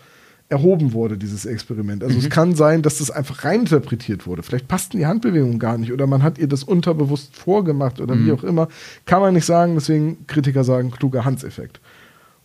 erhoben 0.50 0.92
wurde, 0.94 1.18
dieses 1.18 1.44
Experiment. 1.44 2.02
Also 2.02 2.18
es 2.18 2.30
kann 2.30 2.54
sein, 2.54 2.80
dass 2.82 2.98
das 2.98 3.10
einfach 3.10 3.44
reininterpretiert 3.44 4.26
wurde. 4.26 4.42
Vielleicht 4.42 4.66
passten 4.66 4.96
die 4.96 5.06
Handbewegungen 5.06 5.58
gar 5.58 5.76
nicht 5.76 5.92
oder 5.92 6.06
man 6.06 6.22
hat 6.22 6.38
ihr 6.38 6.48
das 6.48 6.64
unterbewusst 6.64 7.36
vorgemacht 7.36 8.00
oder 8.00 8.18
wie 8.18 8.32
auch 8.32 8.42
immer. 8.42 8.68
Kann 9.04 9.20
man 9.20 9.34
nicht 9.34 9.44
sagen, 9.44 9.74
deswegen 9.74 10.26
Kritiker 10.26 10.64
sagen, 10.64 10.90
kluger 10.90 11.24
Hans-Effekt. 11.24 11.80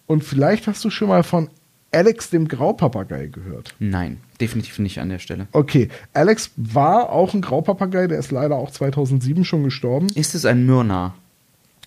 Und 0.06 0.24
vielleicht 0.24 0.68
hast 0.68 0.84
du 0.84 0.90
schon 0.90 1.08
mal 1.08 1.24
von 1.24 1.50
Alex 1.94 2.30
dem 2.30 2.48
Graupapagei 2.48 3.28
gehört. 3.28 3.74
Nein, 3.80 4.18
definitiv 4.42 4.80
nicht 4.80 5.00
an 5.00 5.10
der 5.10 5.20
Stelle. 5.20 5.48
Okay, 5.54 5.88
Alex 6.14 6.52
war 6.58 7.10
auch 7.10 7.34
ein 7.34 7.42
Graupapagei, 7.42 8.08
der 8.08 8.20
ist 8.20 8.32
leider 8.32 8.56
auch 8.56 8.72
2007 8.72 9.46
schon 9.46 9.64
gestorben. 9.64 10.08
Ist 10.16 10.36
es 10.36 10.44
ein 10.44 10.66
Myrna? 10.66 11.14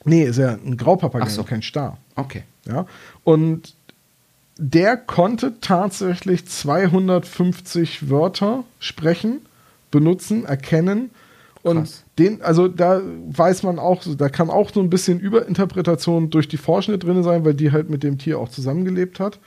Nee, 0.04 0.22
ist 0.22 0.38
ja 0.38 0.52
ein 0.64 0.76
Graupapagei, 0.76 1.26
Ach 1.26 1.30
so. 1.30 1.42
kein 1.42 1.60
Star. 1.60 1.98
Okay. 2.14 2.44
Ja, 2.66 2.86
und 3.24 3.74
der 4.58 4.96
konnte 4.96 5.60
tatsächlich 5.60 6.46
250 6.46 8.08
Wörter 8.10 8.64
sprechen, 8.78 9.40
benutzen, 9.90 10.44
erkennen. 10.44 11.10
Und 11.62 11.78
Krass. 11.78 12.04
den, 12.18 12.42
also 12.42 12.68
da 12.68 13.00
weiß 13.28 13.64
man 13.64 13.78
auch, 13.78 14.02
so- 14.02 14.14
da 14.14 14.28
kann 14.28 14.50
auch 14.50 14.72
so 14.72 14.80
ein 14.80 14.88
bisschen 14.90 15.18
Überinterpretation 15.18 16.30
durch 16.30 16.46
die 16.48 16.58
Forschende 16.58 16.98
drin 16.98 17.22
sein, 17.24 17.44
weil 17.44 17.54
die 17.54 17.72
halt 17.72 17.90
mit 17.90 18.02
dem 18.04 18.18
Tier 18.18 18.38
auch 18.38 18.48
zusammengelebt 18.48 19.18
hat. 19.20 19.40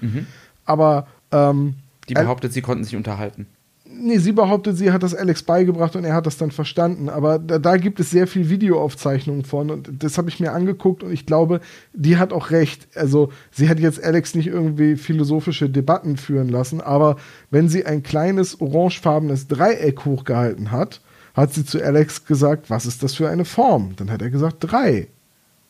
Aber 0.66 1.08
ähm, 1.32 1.76
Die 2.10 2.14
behauptet, 2.16 2.52
sie 2.54 2.62
konnten 2.62 2.84
sich 2.84 2.96
unterhalten. 2.96 3.48
Nee, 3.92 4.20
sie 4.20 4.34
behauptet, 4.34 4.78
sie 4.78 4.92
hat 4.92 5.02
das 5.02 5.16
Alex 5.16 5.42
beigebracht 5.42 5.96
und 5.96 6.06
er 6.06 6.14
hat 6.14 6.28
das 6.28 6.38
dann 6.38 6.52
verstanden. 6.52 7.10
Aber 7.10 7.40
da, 7.40 7.58
da 7.58 7.78
gibt 7.78 8.00
es 8.00 8.12
sehr 8.12 8.28
viel 8.28 8.50
Videoaufzeichnungen 8.50 9.44
von 9.44 9.72
und 9.72 9.90
das 10.04 10.18
habe 10.18 10.30
ich 10.30 10.40
mir 10.40 10.54
angeguckt 10.54 11.04
und 11.04 11.12
ich 11.12 11.26
glaube, 11.26 11.60
die 11.94 12.18
hat 12.18 12.32
auch 12.32 12.52
recht. 12.52 12.88
Also 12.96 13.32
sie 13.52 13.68
hat 13.68 13.80
jetzt 13.80 14.04
Alex 14.04 14.36
nicht 14.36 14.48
irgendwie 14.48 14.96
philosophische 14.96 15.70
Debatten 15.70 16.18
führen 16.18 16.50
lassen, 16.50 16.82
aber 16.82 17.18
wenn 17.50 17.68
sie 17.68 17.86
ein 17.86 18.04
kleines 18.04 18.62
orangefarbenes 18.62 19.48
Dreieck 19.48 20.06
hochgehalten 20.06 20.72
hat, 20.72 21.02
hat 21.34 21.54
sie 21.54 21.66
zu 21.66 21.84
Alex 21.84 22.26
gesagt, 22.26 22.70
was 22.70 22.86
ist 22.86 23.02
das 23.02 23.16
für 23.16 23.28
eine 23.28 23.46
Form? 23.46 23.96
Dann 23.96 24.12
hat 24.12 24.22
er 24.22 24.30
gesagt, 24.30 24.58
drei 24.60 25.08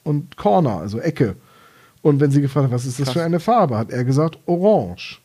und 0.04 0.36
Corner, 0.36 0.80
also 0.80 1.00
Ecke. 1.00 1.36
Und 2.02 2.20
wenn 2.20 2.32
sie 2.32 2.42
gefragt 2.42 2.66
hat, 2.66 2.74
was 2.74 2.86
ist 2.86 3.00
das 3.00 3.06
Krass. 3.06 3.14
für 3.14 3.24
eine 3.24 3.40
Farbe, 3.40 3.78
hat 3.78 3.92
er 3.92 4.04
gesagt, 4.04 4.40
orange. 4.46 5.22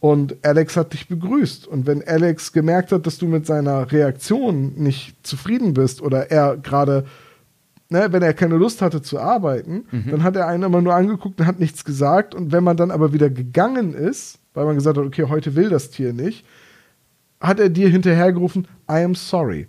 Und 0.00 0.36
Alex 0.44 0.76
hat 0.76 0.92
dich 0.92 1.08
begrüßt. 1.08 1.66
Und 1.66 1.86
wenn 1.86 2.06
Alex 2.06 2.52
gemerkt 2.52 2.92
hat, 2.92 3.06
dass 3.06 3.18
du 3.18 3.26
mit 3.26 3.46
seiner 3.46 3.90
Reaktion 3.90 4.74
nicht 4.76 5.26
zufrieden 5.26 5.74
bist 5.74 6.02
oder 6.02 6.30
er 6.30 6.56
gerade, 6.56 7.04
ne, 7.88 8.08
wenn 8.12 8.22
er 8.22 8.32
keine 8.32 8.56
Lust 8.56 8.80
hatte 8.80 9.02
zu 9.02 9.18
arbeiten, 9.18 9.86
dann 10.08 10.22
hat 10.22 10.36
er 10.36 10.46
einen 10.46 10.62
immer 10.62 10.80
nur 10.80 10.94
angeguckt 10.94 11.40
und 11.40 11.46
hat 11.46 11.58
nichts 11.58 11.84
gesagt. 11.84 12.34
Und 12.34 12.52
wenn 12.52 12.62
man 12.62 12.76
dann 12.76 12.92
aber 12.92 13.12
wieder 13.12 13.28
gegangen 13.28 13.92
ist, 13.92 14.38
weil 14.54 14.66
man 14.66 14.76
gesagt 14.76 14.98
hat, 14.98 15.04
okay, 15.04 15.24
heute 15.24 15.56
will 15.56 15.68
das 15.68 15.90
Tier 15.90 16.12
nicht, 16.12 16.44
hat 17.40 17.58
er 17.58 17.68
dir 17.68 17.88
hinterhergerufen, 17.88 18.68
I 18.90 19.04
am 19.04 19.14
sorry. 19.14 19.68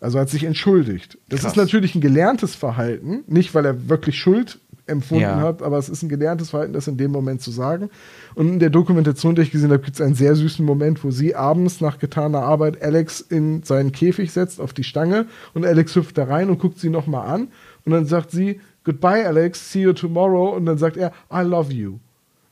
Also 0.00 0.18
hat 0.18 0.28
sich 0.28 0.44
entschuldigt. 0.44 1.18
Das 1.28 1.40
Krass. 1.40 1.52
ist 1.52 1.56
natürlich 1.56 1.94
ein 1.94 2.00
gelerntes 2.00 2.54
Verhalten, 2.54 3.24
nicht 3.26 3.54
weil 3.54 3.64
er 3.64 3.88
wirklich 3.88 4.18
Schuld 4.18 4.60
empfunden 4.88 5.22
Ja. 5.22 5.40
hat, 5.40 5.62
aber 5.62 5.78
es 5.78 5.88
ist 5.88 6.02
ein 6.02 6.08
gelerntes 6.08 6.50
Verhalten, 6.50 6.72
das 6.72 6.88
in 6.88 6.96
dem 6.96 7.10
Moment 7.10 7.40
zu 7.42 7.50
sagen. 7.50 7.90
Und 8.34 8.48
in 8.48 8.58
der 8.58 8.70
Dokumentation, 8.70 9.34
die 9.34 9.42
ich 9.42 9.50
gesehen 9.50 9.70
habe, 9.70 9.82
gibt 9.82 9.96
es 9.96 10.00
einen 10.00 10.14
sehr 10.14 10.34
süßen 10.34 10.64
Moment, 10.64 11.02
wo 11.04 11.10
sie 11.10 11.34
abends 11.34 11.80
nach 11.80 11.98
getaner 11.98 12.42
Arbeit 12.42 12.82
Alex 12.82 13.20
in 13.20 13.62
seinen 13.62 13.92
Käfig 13.92 14.32
setzt, 14.32 14.60
auf 14.60 14.72
die 14.72 14.84
Stange 14.84 15.26
und 15.54 15.64
Alex 15.66 15.94
hüpft 15.96 16.18
da 16.18 16.24
rein 16.24 16.48
und 16.50 16.58
guckt 16.58 16.78
sie 16.78 16.90
nochmal 16.90 17.28
an 17.28 17.48
und 17.84 17.92
dann 17.92 18.06
sagt 18.06 18.30
sie, 18.30 18.60
Goodbye 18.84 19.26
Alex, 19.26 19.70
see 19.72 19.82
you 19.82 19.92
tomorrow 19.92 20.56
und 20.56 20.64
dann 20.66 20.78
sagt 20.78 20.96
er, 20.96 21.12
I 21.32 21.42
love 21.42 21.72
you. 21.72 21.98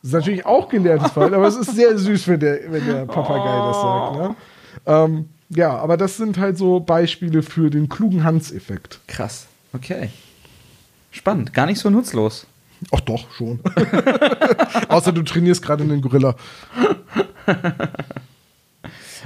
Das 0.03 0.11
ist 0.11 0.14
natürlich 0.14 0.47
auch 0.47 0.68
gelerntes 0.68 1.12
Verhalten, 1.12 1.34
aber 1.34 1.49
es 1.49 1.57
ist 1.57 1.74
sehr 1.74 1.97
süß, 1.99 2.28
wenn 2.28 2.41
der, 2.41 2.61
wenn 2.70 2.87
der 2.87 3.07
Papagei 3.07 3.68
das 3.68 3.80
sagt. 3.80 4.16
Ne? 4.18 4.37
Ähm, 4.87 5.24
ja, 5.49 5.76
aber 5.76 5.97
das 5.97 6.16
sind 6.16 6.39
halt 6.39 6.59
so 6.59 6.80
Beispiele 6.80 7.43
für 7.43 7.70
den 7.70 7.89
klugen 7.89 8.22
Hans-Effekt. 8.22 9.01
Krass. 9.09 9.47
Okay. 9.72 10.11
Spannend. 11.17 11.55
Gar 11.55 11.64
nicht 11.64 11.79
so 11.79 11.89
nutzlos. 11.89 12.47
Ach 12.95 13.01
doch, 13.01 13.31
schon. 13.33 13.59
Außer 14.89 15.12
du 15.12 15.23
trainierst 15.23 15.62
gerade 15.62 15.83
einen 15.83 16.03
Gorilla. 16.03 16.37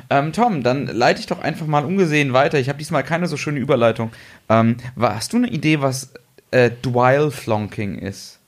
Ähm, 0.08 0.32
Tom, 0.32 0.64
dann 0.64 0.86
leite 0.86 1.20
ich 1.20 1.26
doch 1.26 1.40
einfach 1.40 1.66
mal 1.66 1.84
ungesehen 1.84 2.32
weiter. 2.32 2.58
Ich 2.58 2.68
habe 2.68 2.78
diesmal 2.78 3.04
keine 3.04 3.28
so 3.28 3.36
schöne 3.36 3.60
Überleitung. 3.60 4.10
Ähm, 4.48 4.78
hast 4.98 5.32
du 5.32 5.36
eine 5.36 5.48
Idee, 5.48 5.82
was 5.82 6.12
äh, 6.50 6.70
Dwyle 6.82 7.30
Flonking 7.30 7.96
ist? 7.98 8.40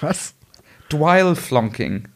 Was? 0.00 0.34
Dwyle 0.90 1.36
Flonking. 1.36 2.08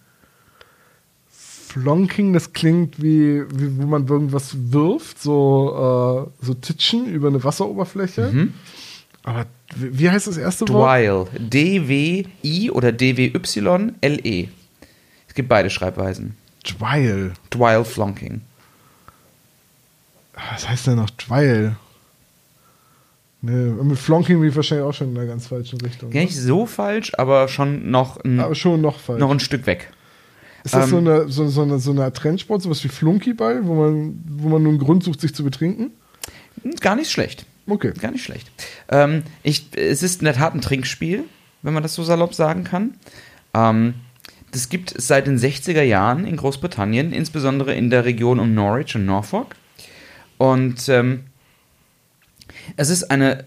Flonking, 1.30 2.34
das 2.34 2.52
klingt 2.52 3.00
wie, 3.00 3.42
wie 3.50 3.78
wo 3.78 3.86
man 3.86 4.06
irgendwas 4.06 4.54
wirft, 4.72 5.22
so, 5.22 6.28
äh, 6.42 6.44
so 6.44 6.54
Titschen 6.54 7.06
über 7.06 7.28
eine 7.28 7.42
Wasseroberfläche. 7.42 8.30
Aber 9.28 9.44
wie 9.76 10.08
heißt 10.08 10.26
das 10.26 10.38
erste 10.38 10.66
Wort? 10.68 10.88
Dwyle. 10.90 11.26
D-W-I 11.38 12.70
oder 12.70 12.92
D-W-Y-L-E. 12.92 14.48
Es 15.28 15.34
gibt 15.34 15.50
beide 15.50 15.68
Schreibweisen. 15.68 16.34
Dweil. 16.64 17.34
Dwyle 17.50 17.84
Flonking. 17.84 18.40
Was 20.52 20.66
heißt 20.66 20.86
denn 20.86 20.96
noch 20.96 21.10
Dweil? 21.10 21.76
Ne, 23.42 23.52
mit 23.52 23.98
Flonking 23.98 24.40
bin 24.40 24.48
ich 24.48 24.56
wahrscheinlich 24.56 24.86
auch 24.86 24.94
schon 24.94 25.10
in 25.10 25.18
einer 25.18 25.26
ganz 25.26 25.46
falschen 25.46 25.78
Richtung. 25.82 26.10
Gar 26.10 26.22
nicht 26.22 26.34
so 26.34 26.64
falsch, 26.64 27.12
aber 27.18 27.48
schon 27.48 27.90
noch 27.90 28.16
ein, 28.24 28.40
Aber 28.40 28.54
schon 28.54 28.80
noch 28.80 28.98
falsch. 28.98 29.20
noch 29.20 29.30
ein 29.30 29.40
Stück 29.40 29.66
weg. 29.66 29.92
Ist 30.64 30.74
das 30.74 30.88
so, 30.88 30.96
ähm, 30.98 31.06
eine, 31.06 31.28
so, 31.28 31.46
so, 31.48 31.62
eine, 31.62 31.78
so 31.78 31.90
eine 31.90 32.10
Trendsport, 32.14 32.62
sowas 32.62 32.82
wie 32.82 32.88
Flunkyball, 32.88 33.66
wo 33.66 33.74
man, 33.74 34.24
wo 34.26 34.48
man 34.48 34.62
nur 34.62 34.72
einen 34.72 34.80
Grund 34.80 35.04
sucht, 35.04 35.20
sich 35.20 35.34
zu 35.34 35.44
betrinken? 35.44 35.90
Gar 36.80 36.96
nicht 36.96 37.10
schlecht. 37.10 37.44
Okay. 37.68 37.92
Gar 38.00 38.12
nicht 38.12 38.24
schlecht. 38.24 38.50
Ähm, 38.88 39.22
ich, 39.42 39.66
es 39.76 40.02
ist 40.02 40.20
in 40.20 40.24
der 40.24 40.34
Tat 40.34 40.54
ein 40.54 40.60
Trinkspiel, 40.60 41.24
wenn 41.62 41.74
man 41.74 41.82
das 41.82 41.94
so 41.94 42.02
salopp 42.02 42.34
sagen 42.34 42.64
kann. 42.64 42.94
Ähm, 43.54 43.94
das 44.52 44.70
gibt 44.70 44.96
es 44.96 45.06
seit 45.06 45.26
den 45.26 45.38
60er 45.38 45.82
Jahren 45.82 46.26
in 46.26 46.36
Großbritannien, 46.36 47.12
insbesondere 47.12 47.74
in 47.74 47.90
der 47.90 48.06
Region 48.06 48.40
um 48.40 48.54
Norwich 48.54 48.96
und 48.96 49.04
Norfolk. 49.04 49.54
Und 50.38 50.88
ähm, 50.88 51.24
es 52.76 52.88
ist 52.88 53.10
eine 53.10 53.44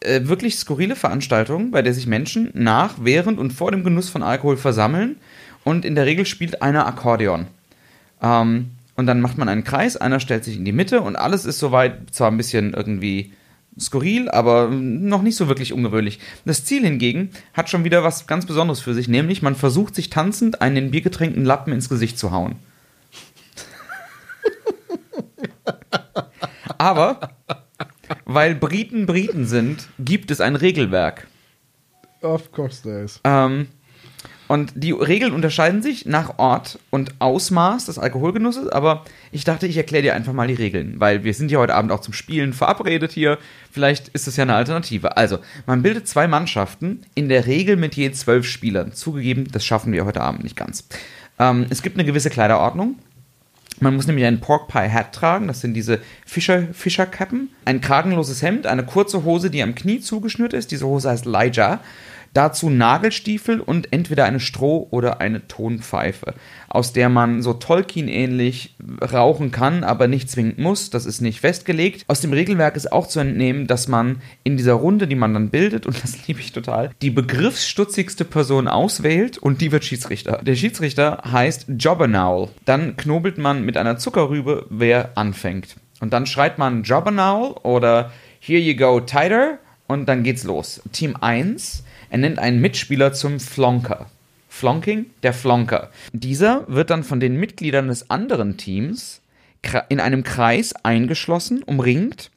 äh, 0.00 0.22
wirklich 0.24 0.56
skurrile 0.56 0.96
Veranstaltung, 0.96 1.70
bei 1.70 1.82
der 1.82 1.94
sich 1.94 2.06
Menschen 2.06 2.50
nach, 2.54 2.96
während 3.00 3.38
und 3.38 3.52
vor 3.52 3.70
dem 3.70 3.84
Genuss 3.84 4.08
von 4.08 4.22
Alkohol 4.24 4.56
versammeln 4.56 5.16
und 5.62 5.84
in 5.84 5.94
der 5.94 6.06
Regel 6.06 6.26
spielt 6.26 6.62
einer 6.62 6.86
Akkordeon. 6.86 7.46
Ähm, 8.20 8.70
und 8.96 9.06
dann 9.06 9.20
macht 9.20 9.38
man 9.38 9.48
einen 9.48 9.64
Kreis, 9.64 9.96
einer 9.96 10.20
stellt 10.20 10.44
sich 10.44 10.56
in 10.56 10.64
die 10.64 10.72
Mitte 10.72 11.00
und 11.00 11.16
alles 11.16 11.44
ist 11.44 11.60
soweit 11.60 12.12
zwar 12.12 12.30
ein 12.30 12.36
bisschen 12.36 12.74
irgendwie 12.74 13.32
skurril, 13.78 14.28
aber 14.28 14.68
noch 14.68 15.22
nicht 15.22 15.36
so 15.36 15.48
wirklich 15.48 15.72
ungewöhnlich. 15.72 16.18
Das 16.44 16.64
Ziel 16.64 16.82
hingegen 16.82 17.30
hat 17.54 17.70
schon 17.70 17.84
wieder 17.84 18.04
was 18.04 18.26
ganz 18.26 18.46
Besonderes 18.46 18.80
für 18.80 18.94
sich, 18.94 19.08
nämlich 19.08 19.42
man 19.42 19.54
versucht 19.54 19.94
sich 19.94 20.10
tanzend 20.10 20.60
einen 20.60 20.76
in 20.76 20.90
Bier 20.90 21.02
getränkten 21.02 21.44
Lappen 21.44 21.72
ins 21.72 21.88
Gesicht 21.88 22.18
zu 22.18 22.32
hauen. 22.32 22.56
aber 26.78 27.30
weil 28.24 28.54
Briten 28.54 29.06
Briten 29.06 29.46
sind, 29.46 29.88
gibt 29.98 30.30
es 30.30 30.40
ein 30.40 30.56
Regelwerk. 30.56 31.26
Of 32.20 32.52
course 32.52 32.82
there 32.82 33.02
is. 33.04 33.20
Ähm, 33.24 33.68
Und 34.52 34.72
die 34.74 34.92
Regeln 34.92 35.32
unterscheiden 35.32 35.80
sich 35.80 36.04
nach 36.04 36.38
Ort 36.38 36.78
und 36.90 37.14
Ausmaß 37.20 37.86
des 37.86 37.98
Alkoholgenusses, 37.98 38.68
aber 38.68 39.02
ich 39.30 39.44
dachte, 39.44 39.66
ich 39.66 39.78
erkläre 39.78 40.02
dir 40.02 40.14
einfach 40.14 40.34
mal 40.34 40.46
die 40.46 40.52
Regeln, 40.52 40.96
weil 40.98 41.24
wir 41.24 41.32
sind 41.32 41.50
ja 41.50 41.58
heute 41.58 41.74
Abend 41.74 41.90
auch 41.90 42.00
zum 42.02 42.12
Spielen 42.12 42.52
verabredet 42.52 43.12
hier. 43.12 43.38
Vielleicht 43.70 44.08
ist 44.08 44.26
das 44.26 44.36
ja 44.36 44.42
eine 44.42 44.54
Alternative. 44.54 45.16
Also, 45.16 45.38
man 45.64 45.80
bildet 45.80 46.06
zwei 46.06 46.28
Mannschaften, 46.28 47.00
in 47.14 47.30
der 47.30 47.46
Regel 47.46 47.76
mit 47.76 47.94
je 47.94 48.12
zwölf 48.12 48.46
Spielern. 48.46 48.92
Zugegeben, 48.92 49.48
das 49.50 49.64
schaffen 49.64 49.90
wir 49.90 50.04
heute 50.04 50.20
Abend 50.20 50.44
nicht 50.44 50.56
ganz. 50.56 50.86
Ähm, 51.38 51.64
es 51.70 51.80
gibt 51.80 51.96
eine 51.96 52.04
gewisse 52.04 52.28
Kleiderordnung. 52.28 52.96
Man 53.80 53.96
muss 53.96 54.06
nämlich 54.06 54.26
einen 54.26 54.40
Pork 54.40 54.68
Pie 54.68 54.90
Hat 54.90 55.14
tragen, 55.14 55.48
das 55.48 55.62
sind 55.62 55.72
diese 55.72 55.98
Fischer, 56.26 56.64
Fischerkappen, 56.74 57.48
ein 57.64 57.80
kragenloses 57.80 58.42
Hemd, 58.42 58.66
eine 58.66 58.84
kurze 58.84 59.24
Hose, 59.24 59.48
die 59.48 59.62
am 59.62 59.74
Knie 59.74 60.00
zugeschnürt 60.00 60.52
ist. 60.52 60.72
Diese 60.72 60.86
Hose 60.86 61.08
heißt 61.08 61.24
Lijah. 61.24 61.80
Dazu 62.34 62.70
Nagelstiefel 62.70 63.60
und 63.60 63.92
entweder 63.92 64.24
eine 64.24 64.40
Stroh- 64.40 64.86
oder 64.90 65.20
eine 65.20 65.46
Tonpfeife, 65.48 66.34
aus 66.68 66.94
der 66.94 67.10
man 67.10 67.42
so 67.42 67.52
Tolkien-ähnlich 67.52 68.74
rauchen 69.12 69.50
kann, 69.50 69.84
aber 69.84 70.08
nicht 70.08 70.30
zwingend 70.30 70.58
muss. 70.58 70.88
Das 70.88 71.04
ist 71.04 71.20
nicht 71.20 71.40
festgelegt. 71.40 72.04
Aus 72.08 72.22
dem 72.22 72.32
Regelwerk 72.32 72.76
ist 72.76 72.90
auch 72.90 73.06
zu 73.06 73.20
entnehmen, 73.20 73.66
dass 73.66 73.86
man 73.86 74.22
in 74.44 74.56
dieser 74.56 74.72
Runde, 74.72 75.06
die 75.06 75.14
man 75.14 75.34
dann 75.34 75.50
bildet, 75.50 75.86
und 75.86 76.02
das 76.02 76.26
liebe 76.26 76.40
ich 76.40 76.52
total, 76.52 76.90
die 77.02 77.10
begriffsstutzigste 77.10 78.24
Person 78.24 78.66
auswählt 78.66 79.36
und 79.36 79.60
die 79.60 79.70
wird 79.70 79.84
Schiedsrichter. 79.84 80.40
Der 80.42 80.56
Schiedsrichter 80.56 81.22
heißt 81.30 81.66
Jobbernaul. 81.76 82.48
Dann 82.64 82.96
knobelt 82.96 83.36
man 83.36 83.64
mit 83.64 83.76
einer 83.76 83.98
Zuckerrübe, 83.98 84.66
wer 84.70 85.10
anfängt. 85.16 85.76
Und 86.00 86.12
dann 86.14 86.26
schreit 86.26 86.58
man 86.58 86.82
Jobbernaul 86.82 87.52
oder 87.62 88.10
Here 88.40 88.60
you 88.60 88.74
go, 88.74 89.00
tighter. 89.00 89.58
Und 89.86 90.06
dann 90.08 90.22
geht's 90.22 90.44
los. 90.44 90.80
Team 90.92 91.16
1 91.20 91.84
er 92.12 92.18
nennt 92.18 92.38
einen 92.38 92.60
Mitspieler 92.60 93.14
zum 93.14 93.40
Flonker. 93.40 94.04
Flonking, 94.46 95.06
der 95.22 95.32
Flonker. 95.32 95.90
Dieser 96.12 96.66
wird 96.68 96.90
dann 96.90 97.04
von 97.04 97.20
den 97.20 97.36
Mitgliedern 97.36 97.88
des 97.88 98.10
anderen 98.10 98.58
Teams 98.58 99.22
in 99.88 99.98
einem 99.98 100.22
Kreis 100.22 100.74
eingeschlossen, 100.84 101.62
umringt. 101.62 102.30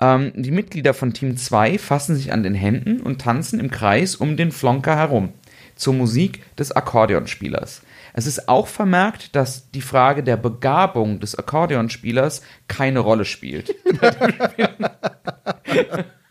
Ähm, 0.00 0.32
die 0.34 0.50
Mitglieder 0.50 0.92
von 0.92 1.12
Team 1.12 1.36
2 1.36 1.78
fassen 1.78 2.16
sich 2.16 2.32
an 2.32 2.42
den 2.42 2.54
Händen 2.54 3.00
und 3.00 3.20
tanzen 3.20 3.60
im 3.60 3.70
Kreis 3.70 4.16
um 4.16 4.36
den 4.36 4.50
Flonker 4.50 4.96
herum, 4.96 5.28
zur 5.76 5.94
Musik 5.94 6.42
des 6.56 6.72
Akkordeonspielers. 6.72 7.82
Es 8.14 8.26
ist 8.26 8.48
auch 8.48 8.66
vermerkt, 8.66 9.36
dass 9.36 9.70
die 9.70 9.82
Frage 9.82 10.24
der 10.24 10.36
Begabung 10.36 11.20
des 11.20 11.38
Akkordeonspielers 11.38 12.42
keine 12.66 12.98
Rolle 12.98 13.24
spielt. 13.24 13.72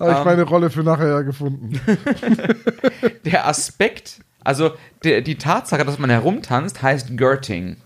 Habe 0.00 0.12
ich 0.12 0.18
um, 0.18 0.24
meine 0.24 0.42
Rolle 0.42 0.70
für 0.70 0.82
nachher 0.82 1.22
gefunden. 1.24 1.78
der 3.24 3.46
Aspekt, 3.46 4.20
also 4.42 4.72
der, 5.04 5.20
die 5.20 5.36
Tatsache, 5.36 5.84
dass 5.84 5.98
man 5.98 6.10
herumtanzt, 6.10 6.82
heißt 6.82 7.16
Girting. 7.18 7.76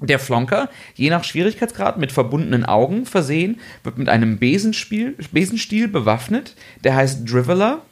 Der 0.00 0.18
Flonker, 0.18 0.68
je 0.94 1.08
nach 1.08 1.22
Schwierigkeitsgrad 1.22 1.98
mit 1.98 2.10
verbundenen 2.10 2.64
Augen 2.64 3.06
versehen, 3.06 3.60
wird 3.84 3.96
mit 3.96 4.08
einem 4.08 4.38
Besenspiel, 4.38 5.16
Besenstiel 5.30 5.86
bewaffnet, 5.86 6.56
der 6.82 6.96
heißt 6.96 7.30
Driveler. 7.30 7.82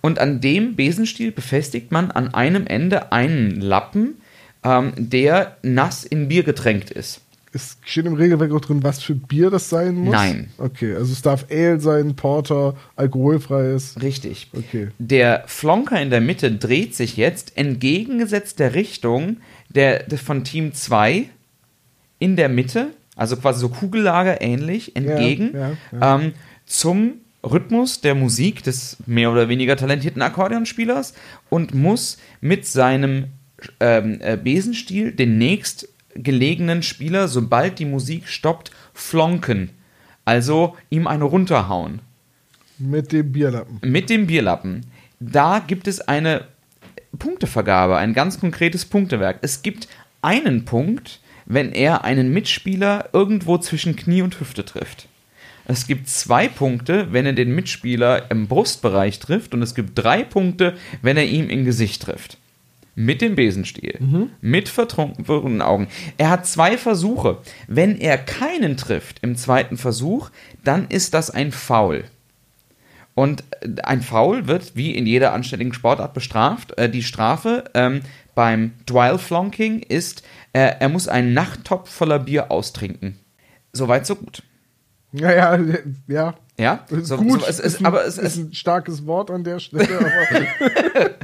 Und 0.00 0.18
an 0.20 0.40
dem 0.40 0.76
Besenstiel 0.76 1.32
befestigt 1.32 1.90
man 1.90 2.10
an 2.12 2.32
einem 2.32 2.66
Ende 2.66 3.12
einen 3.12 3.60
Lappen, 3.60 4.20
ähm, 4.62 4.92
der 4.96 5.56
nass 5.62 6.04
in 6.04 6.28
Bier 6.28 6.44
getränkt 6.44 6.90
ist. 6.90 7.20
Es 7.52 7.78
steht 7.84 8.06
im 8.06 8.14
Regelwerk 8.14 8.52
auch 8.52 8.60
drin, 8.60 8.84
was 8.84 9.02
für 9.02 9.14
Bier 9.14 9.50
das 9.50 9.68
sein 9.68 9.96
muss? 9.96 10.12
Nein. 10.12 10.50
Okay, 10.58 10.94
also 10.94 11.12
es 11.12 11.20
darf 11.20 11.46
Ale 11.50 11.80
sein, 11.80 12.14
Porter, 12.14 12.76
alkoholfreies. 12.94 13.96
Richtig. 14.00 14.50
Okay. 14.56 14.88
Der 14.98 15.42
Flonker 15.46 16.00
in 16.00 16.10
der 16.10 16.20
Mitte 16.20 16.52
dreht 16.52 16.94
sich 16.94 17.16
jetzt 17.16 17.56
entgegengesetzt 17.56 18.60
der 18.60 18.74
Richtung 18.74 19.38
der, 19.68 20.04
der 20.04 20.18
von 20.18 20.44
Team 20.44 20.74
2 20.74 21.28
in 22.20 22.36
der 22.36 22.48
Mitte, 22.48 22.88
also 23.16 23.36
quasi 23.36 23.60
so 23.60 23.68
Kugellager 23.68 24.40
ähnlich, 24.40 24.94
entgegen 24.94 25.50
ja, 25.52 25.60
ja, 25.60 25.76
ja. 25.92 26.16
Ähm, 26.16 26.32
zum 26.66 27.14
Rhythmus 27.42 28.00
der 28.00 28.14
Musik 28.14 28.62
des 28.62 28.98
mehr 29.06 29.32
oder 29.32 29.48
weniger 29.48 29.76
talentierten 29.76 30.22
Akkordeonspielers 30.22 31.14
und 31.48 31.74
muss 31.74 32.18
mit 32.40 32.66
seinem 32.66 33.26
ähm, 33.80 34.18
äh, 34.20 34.36
Besenstiel 34.36 35.12
den 35.12 35.38
nächst 35.38 35.88
gelegenen 36.14 36.82
Spieler, 36.82 37.28
sobald 37.28 37.78
die 37.78 37.84
Musik 37.84 38.28
stoppt, 38.28 38.70
flonken. 38.94 39.70
Also 40.24 40.76
ihm 40.90 41.06
eine 41.06 41.24
runterhauen. 41.24 42.00
Mit 42.78 43.12
dem 43.12 43.32
Bierlappen. 43.32 43.78
Mit 43.82 44.10
dem 44.10 44.26
Bierlappen. 44.26 44.86
Da 45.18 45.58
gibt 45.58 45.86
es 45.86 46.00
eine 46.00 46.46
Punktevergabe, 47.18 47.96
ein 47.96 48.14
ganz 48.14 48.40
konkretes 48.40 48.84
Punktewerk. 48.84 49.38
Es 49.42 49.62
gibt 49.62 49.88
einen 50.22 50.64
Punkt, 50.64 51.20
wenn 51.46 51.72
er 51.72 52.04
einen 52.04 52.32
Mitspieler 52.32 53.10
irgendwo 53.12 53.58
zwischen 53.58 53.96
Knie 53.96 54.22
und 54.22 54.38
Hüfte 54.40 54.64
trifft. 54.64 55.08
Es 55.66 55.86
gibt 55.86 56.08
zwei 56.08 56.48
Punkte, 56.48 57.12
wenn 57.12 57.26
er 57.26 57.32
den 57.32 57.54
Mitspieler 57.54 58.30
im 58.30 58.48
Brustbereich 58.48 59.18
trifft. 59.18 59.54
Und 59.54 59.62
es 59.62 59.74
gibt 59.74 59.98
drei 59.98 60.22
Punkte, 60.24 60.76
wenn 61.02 61.16
er 61.16 61.26
ihm 61.26 61.48
im 61.50 61.64
Gesicht 61.64 62.02
trifft 62.02 62.38
mit 62.94 63.20
dem 63.20 63.34
Besenstiel, 63.34 63.96
mhm. 64.00 64.30
mit 64.40 64.68
vertrunkenen 64.68 65.62
Augen. 65.62 65.88
Er 66.18 66.30
hat 66.30 66.46
zwei 66.46 66.76
Versuche. 66.76 67.38
Wenn 67.66 67.98
er 67.98 68.18
keinen 68.18 68.76
trifft 68.76 69.20
im 69.22 69.36
zweiten 69.36 69.76
Versuch, 69.76 70.30
dann 70.64 70.86
ist 70.88 71.14
das 71.14 71.30
ein 71.30 71.52
Foul. 71.52 72.04
Und 73.14 73.44
äh, 73.60 73.82
ein 73.82 74.02
Foul 74.02 74.46
wird 74.46 74.76
wie 74.76 74.94
in 74.94 75.06
jeder 75.06 75.32
anständigen 75.32 75.72
Sportart 75.72 76.14
bestraft. 76.14 76.76
Äh, 76.78 76.88
die 76.88 77.02
Strafe 77.02 77.64
ähm, 77.74 78.00
beim 78.34 78.72
Dwell 78.86 79.18
Flonking 79.18 79.80
ist, 79.80 80.22
äh, 80.52 80.72
er 80.78 80.88
muss 80.88 81.08
einen 81.08 81.34
Nachttopf 81.34 81.90
voller 81.90 82.18
Bier 82.18 82.50
austrinken. 82.50 83.18
Soweit, 83.72 84.06
so 84.06 84.16
gut. 84.16 84.42
Ja, 85.12 85.32
ja, 85.32 85.58
ja. 86.06 86.34
Ja, 86.60 86.84
so, 86.90 87.16
gut, 87.16 87.40
so, 87.40 87.46
es 87.46 87.58
ist, 87.58 87.80
ein, 87.80 87.86
aber 87.86 88.04
es 88.04 88.18
ist 88.18 88.36
ein 88.36 88.52
starkes 88.52 89.06
Wort 89.06 89.30
an 89.30 89.44
der 89.44 89.60
Stelle. 89.60 89.88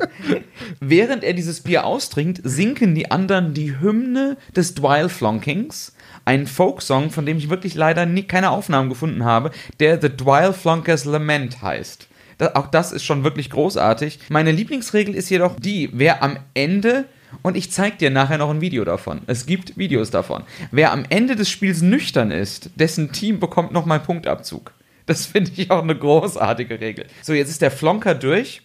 Während 0.80 1.24
er 1.24 1.34
dieses 1.34 1.60
Bier 1.60 1.84
austrinkt, 1.84 2.40
sinken 2.42 2.94
die 2.94 3.10
anderen 3.10 3.52
die 3.52 3.78
Hymne 3.78 4.38
des 4.56 4.72
Dwyle 4.72 5.10
Flonkings, 5.10 5.92
ein 6.24 6.46
Folksong, 6.46 7.10
von 7.10 7.26
dem 7.26 7.36
ich 7.36 7.50
wirklich 7.50 7.74
leider 7.74 8.06
nie, 8.06 8.22
keine 8.22 8.48
Aufnahmen 8.48 8.88
gefunden 8.88 9.26
habe, 9.26 9.50
der 9.78 10.00
The 10.00 10.08
Dwyle 10.08 10.54
Flonkers 10.54 11.04
Lament 11.04 11.60
heißt. 11.60 12.08
Das, 12.38 12.54
auch 12.54 12.68
das 12.68 12.92
ist 12.92 13.04
schon 13.04 13.22
wirklich 13.22 13.50
großartig. 13.50 14.20
Meine 14.30 14.52
Lieblingsregel 14.52 15.14
ist 15.14 15.28
jedoch 15.28 15.60
die, 15.60 15.90
wer 15.92 16.22
am 16.22 16.38
Ende 16.54 17.04
und 17.42 17.56
ich 17.56 17.70
zeige 17.70 17.96
dir 17.96 18.10
nachher 18.10 18.38
noch 18.38 18.50
ein 18.50 18.60
Video 18.60 18.84
davon. 18.84 19.22
Es 19.26 19.46
gibt 19.46 19.76
Videos 19.76 20.10
davon. 20.10 20.44
Wer 20.70 20.92
am 20.92 21.04
Ende 21.08 21.36
des 21.36 21.50
Spiels 21.50 21.82
nüchtern 21.82 22.30
ist, 22.30 22.70
dessen 22.76 23.12
Team 23.12 23.40
bekommt 23.40 23.72
nochmal 23.72 24.00
Punktabzug. 24.00 24.72
Das 25.06 25.26
finde 25.26 25.52
ich 25.56 25.70
auch 25.70 25.82
eine 25.82 25.96
großartige 25.96 26.80
Regel. 26.80 27.06
So, 27.22 27.32
jetzt 27.32 27.50
ist 27.50 27.62
der 27.62 27.70
Flonker 27.70 28.14
durch. 28.14 28.62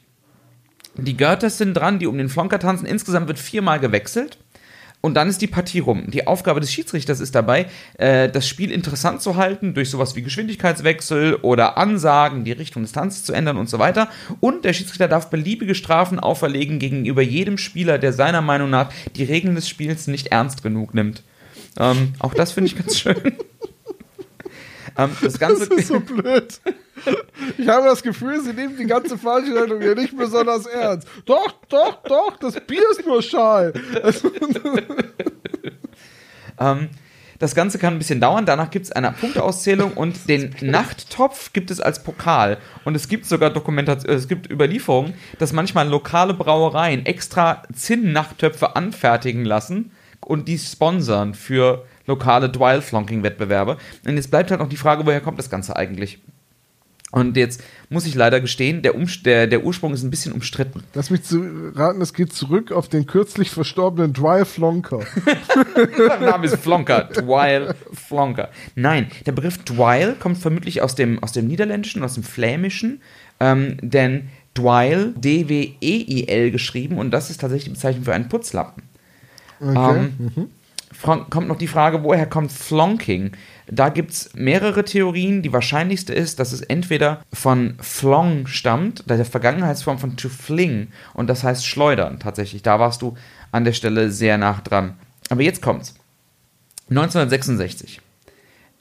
Die 0.96 1.16
Görters 1.16 1.58
sind 1.58 1.76
dran, 1.76 2.00
die 2.00 2.08
um 2.08 2.18
den 2.18 2.30
Flonker 2.30 2.60
tanzen. 2.60 2.86
Insgesamt 2.86 3.28
wird 3.28 3.40
viermal 3.40 3.80
gewechselt. 3.80 4.38
Und 5.02 5.16
dann 5.16 5.28
ist 5.28 5.42
die 5.42 5.48
Partie 5.48 5.80
rum. 5.80 6.06
Die 6.08 6.28
Aufgabe 6.28 6.60
des 6.60 6.72
Schiedsrichters 6.72 7.20
ist 7.20 7.34
dabei, 7.34 7.66
äh, 7.98 8.30
das 8.30 8.48
Spiel 8.48 8.72
interessant 8.72 9.22
zu 9.22 9.36
halten, 9.36 9.74
durch 9.74 9.90
sowas 9.90 10.16
wie 10.16 10.22
Geschwindigkeitswechsel 10.22 11.36
oder 11.42 11.78
Ansagen, 11.78 12.44
die 12.44 12.52
Richtung 12.52 12.84
des 12.84 12.92
Tanzes 12.92 13.24
zu 13.24 13.34
ändern 13.34 13.58
und 13.58 13.70
so 13.70 13.80
weiter. 13.80 14.10
Und 14.40 14.64
der 14.64 14.74
Schiedsrichter 14.74 15.08
darf 15.08 15.30
beliebige 15.32 15.74
Strafen 15.74 16.20
auferlegen 16.20 16.78
gegenüber 16.78 17.24
jedem 17.24 17.58
Spieler, 17.58 17.98
der 17.98 18.14
seiner 18.14 18.42
Meinung 18.42 18.70
nach 18.70 18.92
die 19.16 19.24
Regeln 19.24 19.56
des 19.56 19.68
Spiels 19.68 20.08
nicht 20.08 20.28
ernst 20.28 20.62
genug 20.62 20.94
nimmt. 20.94 21.24
Ähm, 21.80 22.14
auch 22.20 22.34
das 22.34 22.52
finde 22.52 22.68
ich 22.68 22.78
ganz 22.78 23.00
schön. 23.00 23.34
Ähm, 24.98 25.16
das, 25.22 25.40
Ganze 25.40 25.68
das 25.68 25.78
ist 25.80 25.88
so 25.88 26.00
blöd. 26.00 26.60
Ich 27.58 27.68
habe 27.68 27.86
das 27.88 28.04
Gefühl, 28.04 28.42
sie 28.42 28.54
nehmen 28.54 28.78
die 28.78 28.86
ganze 28.86 29.18
Veranstaltung 29.18 29.82
hier 29.82 29.96
nicht 29.96 30.16
besonders 30.16 30.66
ernst. 30.66 31.08
Doch, 31.26 31.54
doch, 31.70 32.04
doch, 32.04 32.38
das 32.38 32.60
Bier 32.62 32.84
ist 32.92 33.06
nur 33.06 33.22
schal. 33.22 33.74
ähm, 36.60 36.90
das 37.42 37.56
Ganze 37.56 37.80
kann 37.80 37.96
ein 37.96 37.98
bisschen 37.98 38.22
dauern. 38.22 38.46
Danach 38.46 38.70
gibt 38.70 38.86
es 38.86 38.92
eine 38.92 39.12
Punkteauszählung 39.14 39.94
und 39.94 40.30
den 40.30 40.56
Nachttopf 40.62 41.54
gibt 41.54 41.72
es 41.72 41.82
als 41.82 42.04
Pokal. 42.04 42.60
Und 42.86 42.94
es 42.94 43.08
gibt 43.08 43.26
sogar 43.26 43.50
Dokumentation, 43.50 44.16
es 44.16 44.28
gibt 44.28 44.52
Überlieferungen, 44.52 45.16
dass 45.40 45.52
manchmal 45.52 45.88
lokale 45.88 46.36
Brauereien 46.36 47.04
extra 47.04 47.64
Zinn-Nachttöpfe 47.74 48.76
anfertigen 48.76 49.44
lassen 49.44 49.92
und 50.20 50.48
die 50.48 50.60
sponsern 50.60 51.34
für 51.34 51.88
lokale 52.08 52.50
Dwyle-Flonking-Wettbewerbe. 52.50 53.78
Und 54.06 54.16
jetzt 54.16 54.32
bleibt 54.32 54.52
halt 54.52 54.60
noch 54.62 54.70
die 54.70 54.78
Frage, 54.78 55.06
woher 55.06 55.22
kommt 55.22 55.40
das 55.40 55.50
Ganze 55.50 55.76
eigentlich? 55.76 56.20
Und 57.12 57.36
jetzt 57.36 57.62
muss 57.90 58.06
ich 58.06 58.16
leider 58.16 58.40
gestehen, 58.40 58.82
der, 58.84 58.94
der, 59.26 59.48
der 59.48 59.66
Ursprung 59.66 59.94
ist 59.94 60.02
ein 60.02 60.10
bisschen 60.10 60.32
umstritten. 60.32 60.82
Lass 60.94 61.10
mich 61.10 61.24
zu 61.24 61.44
raten, 61.76 62.00
es 62.02 62.14
geht 62.14 62.32
zurück 62.32 62.72
auf 62.72 62.88
den 62.88 63.06
kürzlich 63.06 63.50
verstorbenen 63.50 64.14
Dwyle 64.14 64.46
Flonker. 64.46 65.02
der 65.98 66.20
Name 66.22 66.46
ist 66.46 66.56
Flonker, 66.56 67.04
Dwyle 67.04 67.76
Flonker. 67.92 68.50
Nein, 68.76 69.08
der 69.26 69.34
Begriff 69.34 69.58
Dwyle 69.58 70.14
kommt 70.14 70.38
vermutlich 70.38 70.82
aus 70.82 70.96
dem, 70.96 71.22
aus 71.22 71.34
dem 71.34 71.48
Niederländischen, 71.48 72.02
aus 72.02 72.14
dem 72.14 72.24
Flämischen, 72.24 73.02
ähm, 73.42 73.76
denn 73.82 74.30
Dweil, 74.54 75.14
D-W-E-I-L 75.18 76.52
geschrieben 76.52 76.98
und 76.98 77.12
das 77.12 77.30
ist 77.30 77.42
tatsächlich 77.42 77.66
die 77.66 77.72
Bezeichnung 77.72 78.06
für 78.06 78.14
einen 78.14 78.30
Putzlappen. 78.30 78.84
Okay. 79.60 80.08
Ähm, 80.08 80.14
Fra- 80.34 80.46
kommt 81.02 81.48
noch 81.48 81.58
die 81.58 81.68
Frage, 81.68 82.04
woher 82.04 82.26
kommt 82.26 82.52
Flonking? 82.52 83.32
Da 83.68 83.90
gibt 83.90 84.12
es 84.12 84.32
mehrere 84.34 84.84
Theorien. 84.84 85.42
Die 85.42 85.54
wahrscheinlichste 85.54 86.14
ist, 86.14 86.40
dass 86.40 86.52
es 86.52 86.62
entweder 86.62 87.22
von 87.32 87.78
Flong 87.80 88.48
stammt, 88.48 89.10
der 89.10 89.24
Vergangenheitsform 89.24 89.98
von 89.98 90.18
to 90.18 90.30
fling, 90.30 90.90
und 91.14 91.30
das 91.30 91.44
heißt 91.44 91.66
schleudern 91.66 92.20
tatsächlich. 92.20 92.64
Da 92.64 92.80
warst 92.80 93.02
du 93.02 93.16
an 93.52 93.64
der 93.64 93.74
Stelle 93.74 94.12
sehr 94.12 94.38
nah 94.38 94.60
dran. 94.64 94.96
Aber 95.30 95.42
jetzt 95.42 95.62
kommt's. 95.62 95.96
1966. 96.90 98.02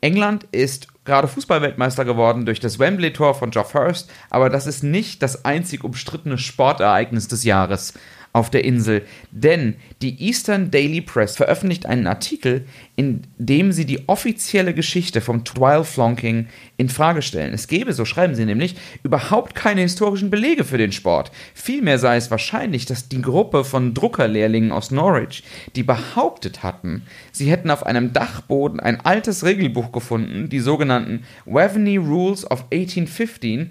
England 0.00 0.46
ist 0.50 0.88
gerade 1.04 1.28
Fußballweltmeister 1.28 2.04
geworden 2.04 2.46
durch 2.46 2.60
das 2.60 2.78
Wembley-Tor 2.78 3.34
von 3.34 3.50
Geoff 3.50 3.74
Hurst, 3.74 4.10
aber 4.30 4.50
das 4.50 4.66
ist 4.66 4.82
nicht 4.82 5.22
das 5.22 5.44
einzig 5.44 5.84
umstrittene 5.84 6.38
Sportereignis 6.38 7.28
des 7.28 7.44
Jahres 7.44 7.94
auf 8.32 8.48
der 8.48 8.64
Insel, 8.64 9.02
denn 9.32 9.74
die 10.02 10.22
Eastern 10.22 10.70
Daily 10.70 11.00
Press 11.00 11.36
veröffentlicht 11.36 11.86
einen 11.86 12.06
Artikel, 12.06 12.64
in 12.94 13.22
dem 13.38 13.72
sie 13.72 13.86
die 13.86 14.08
offizielle 14.08 14.72
Geschichte 14.72 15.20
vom 15.20 15.44
Twile 15.44 15.82
Flonking 15.82 16.46
in 16.76 16.88
Frage 16.88 17.22
stellen. 17.22 17.52
Es 17.52 17.66
gebe, 17.66 17.92
so 17.92 18.04
schreiben 18.04 18.36
sie 18.36 18.44
nämlich, 18.44 18.76
überhaupt 19.02 19.56
keine 19.56 19.80
historischen 19.80 20.30
Belege 20.30 20.64
für 20.64 20.78
den 20.78 20.92
Sport. 20.92 21.32
Vielmehr 21.54 21.98
sei 21.98 22.16
es 22.16 22.30
wahrscheinlich, 22.30 22.86
dass 22.86 23.08
die 23.08 23.20
Gruppe 23.20 23.64
von 23.64 23.94
Druckerlehrlingen 23.94 24.70
aus 24.70 24.92
Norwich, 24.92 25.42
die 25.74 25.82
behauptet 25.82 26.62
hatten, 26.62 27.02
sie 27.32 27.50
hätten 27.50 27.70
auf 27.70 27.84
einem 27.84 28.12
Dachboden 28.12 28.78
ein 28.78 29.00
altes 29.00 29.44
Regelbuch 29.44 29.90
gefunden, 29.90 30.48
die 30.48 30.60
sogenannten 30.60 31.24
Waveney 31.46 31.96
Rules 31.96 32.48
of 32.48 32.64
1815, 32.70 33.70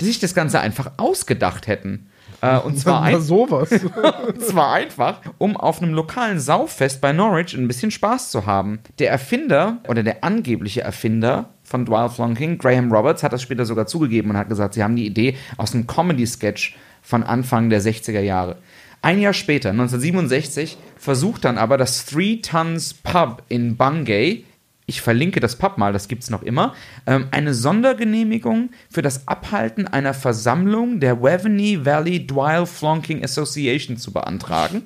die 0.00 0.04
sich 0.04 0.18
das 0.18 0.34
Ganze 0.34 0.60
einfach 0.60 0.92
ausgedacht 0.96 1.66
hätten. 1.66 2.06
Äh, 2.42 2.58
und 2.64 2.78
zwar 2.78 3.02
ein, 3.02 3.20
sowas. 3.20 3.70
und 4.28 4.42
zwar 4.42 4.74
einfach, 4.74 5.20
um 5.38 5.56
auf 5.56 5.80
einem 5.80 5.94
lokalen 5.94 6.38
Sauffest 6.38 7.00
bei 7.00 7.12
Norwich 7.12 7.54
ein 7.54 7.68
bisschen 7.68 7.90
Spaß 7.90 8.30
zu 8.30 8.44
haben. 8.44 8.80
Der 8.98 9.10
Erfinder 9.10 9.78
oder 9.88 10.02
der 10.02 10.22
angebliche 10.22 10.82
Erfinder 10.82 11.48
von 11.62 11.86
Dwyle 11.86 12.10
Flonking, 12.10 12.58
Graham 12.58 12.92
Roberts, 12.92 13.22
hat 13.22 13.32
das 13.32 13.40
später 13.40 13.64
sogar 13.64 13.86
zugegeben 13.86 14.30
und 14.30 14.36
hat 14.36 14.50
gesagt, 14.50 14.74
sie 14.74 14.82
haben 14.82 14.96
die 14.96 15.06
Idee 15.06 15.36
aus 15.56 15.74
einem 15.74 15.86
Comedy-Sketch 15.86 16.76
von 17.00 17.22
Anfang 17.22 17.70
der 17.70 17.80
60er 17.80 18.20
Jahre. 18.20 18.58
Ein 19.00 19.20
Jahr 19.20 19.32
später, 19.32 19.70
1967, 19.70 20.76
versucht 20.96 21.44
dann 21.44 21.58
aber 21.58 21.76
das 21.76 22.06
Three 22.06 22.36
Tons 22.36 22.94
Pub 22.94 23.42
in 23.48 23.76
Bungay 23.76 24.44
ich 24.86 25.00
verlinke 25.00 25.40
das 25.40 25.56
Pub 25.56 25.78
mal, 25.78 25.92
das 25.92 26.08
gibt 26.08 26.22
es 26.22 26.30
noch 26.30 26.42
immer, 26.42 26.74
ähm, 27.06 27.28
eine 27.30 27.54
Sondergenehmigung 27.54 28.70
für 28.90 29.02
das 29.02 29.28
Abhalten 29.28 29.86
einer 29.86 30.14
Versammlung 30.14 31.00
der 31.00 31.22
Waveney 31.22 31.84
Valley 31.84 32.26
Dwyle 32.26 32.66
Flonking 32.66 33.24
Association 33.24 33.96
zu 33.96 34.12
beantragen. 34.12 34.82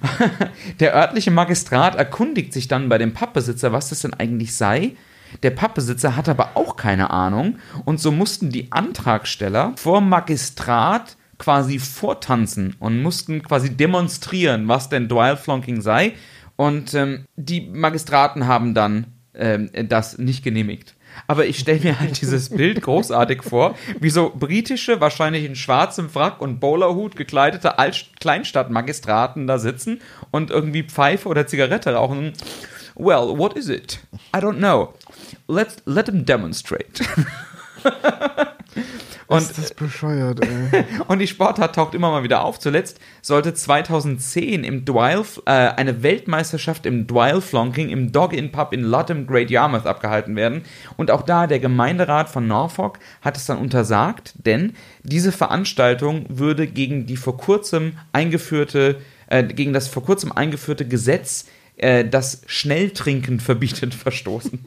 Der 0.80 0.94
örtliche 0.94 1.30
Magistrat 1.30 1.96
erkundigt 1.96 2.52
sich 2.52 2.68
dann 2.68 2.88
bei 2.88 2.98
dem 2.98 3.12
Pappbesitzer, 3.12 3.72
was 3.72 3.88
das 3.88 4.00
denn 4.00 4.14
eigentlich 4.14 4.54
sei. 4.54 4.92
Der 5.42 5.50
Pappbesitzer 5.50 6.16
hat 6.16 6.28
aber 6.28 6.50
auch 6.56 6.76
keine 6.76 7.10
Ahnung 7.10 7.58
und 7.84 8.00
so 8.00 8.10
mussten 8.10 8.50
die 8.50 8.70
Antragsteller 8.72 9.74
vor 9.76 10.00
Magistrat 10.00 11.16
quasi 11.38 11.78
vortanzen 11.78 12.76
und 12.78 13.02
mussten 13.02 13.42
quasi 13.42 13.70
demonstrieren, 13.76 14.68
was 14.68 14.88
denn 14.88 15.08
Dwyle 15.08 15.36
Flonking 15.36 15.80
sei. 15.80 16.12
Und 16.60 16.92
ähm, 16.92 17.24
die 17.36 17.62
Magistraten 17.62 18.46
haben 18.46 18.74
dann 18.74 19.06
ähm, 19.32 19.70
das 19.88 20.18
nicht 20.18 20.44
genehmigt. 20.44 20.94
Aber 21.26 21.46
ich 21.46 21.58
stelle 21.58 21.80
mir 21.80 21.98
halt 21.98 22.20
dieses 22.20 22.50
Bild 22.50 22.82
großartig 22.82 23.42
vor, 23.42 23.76
wie 23.98 24.10
so 24.10 24.30
britische, 24.38 25.00
wahrscheinlich 25.00 25.46
in 25.46 25.56
schwarzem 25.56 26.10
Frack 26.10 26.42
und 26.42 26.60
Bowlerhut 26.60 27.16
gekleidete 27.16 27.78
Alt 27.78 28.10
Kleinstadtmagistraten 28.20 29.46
da 29.46 29.58
sitzen 29.58 30.02
und 30.32 30.50
irgendwie 30.50 30.82
Pfeife 30.82 31.30
oder 31.30 31.46
Zigarette 31.46 31.94
rauchen. 31.94 32.34
Well, 32.94 33.38
what 33.38 33.56
is 33.56 33.70
it? 33.70 33.98
I 34.36 34.40
don't 34.40 34.58
know. 34.58 34.92
Let's 35.48 35.76
let 35.86 36.04
them 36.04 36.26
demonstrate. 36.26 37.02
Und, 39.30 39.42
ist 39.42 39.58
das 39.58 39.74
bescheuert, 39.74 40.44
ey. 40.44 40.84
und 41.06 41.20
die 41.20 41.28
Sportart 41.28 41.76
taucht 41.76 41.94
immer 41.94 42.10
mal 42.10 42.24
wieder 42.24 42.42
auf. 42.42 42.58
Zuletzt 42.58 42.98
sollte 43.22 43.54
2010 43.54 44.64
im 44.64 44.84
Dwyle, 44.84 45.24
äh, 45.46 45.50
eine 45.50 46.02
Weltmeisterschaft 46.02 46.84
im 46.84 47.06
Dwyle 47.06 47.40
Flonking 47.40 47.90
im 47.90 48.10
Dog-In 48.10 48.50
Pub 48.50 48.72
in 48.72 48.82
Lotham 48.82 49.28
Great 49.28 49.48
Yarmouth 49.48 49.86
abgehalten 49.86 50.34
werden. 50.34 50.62
Und 50.96 51.12
auch 51.12 51.22
da 51.22 51.46
der 51.46 51.60
Gemeinderat 51.60 52.28
von 52.28 52.48
Norfolk 52.48 52.98
hat 53.22 53.36
es 53.36 53.46
dann 53.46 53.58
untersagt, 53.58 54.34
denn 54.34 54.72
diese 55.04 55.30
Veranstaltung 55.30 56.26
würde 56.28 56.66
gegen 56.66 57.06
die 57.06 57.16
vor 57.16 57.36
kurzem 57.36 57.92
eingeführte, 58.12 58.96
äh, 59.28 59.44
gegen 59.44 59.72
das 59.72 59.86
vor 59.86 60.02
kurzem 60.02 60.32
eingeführte 60.32 60.88
Gesetz, 60.88 61.46
äh, 61.80 62.04
das 62.04 62.42
Schnelltrinken 62.46 63.40
verbietet, 63.40 63.94
verstoßen. 64.00 64.60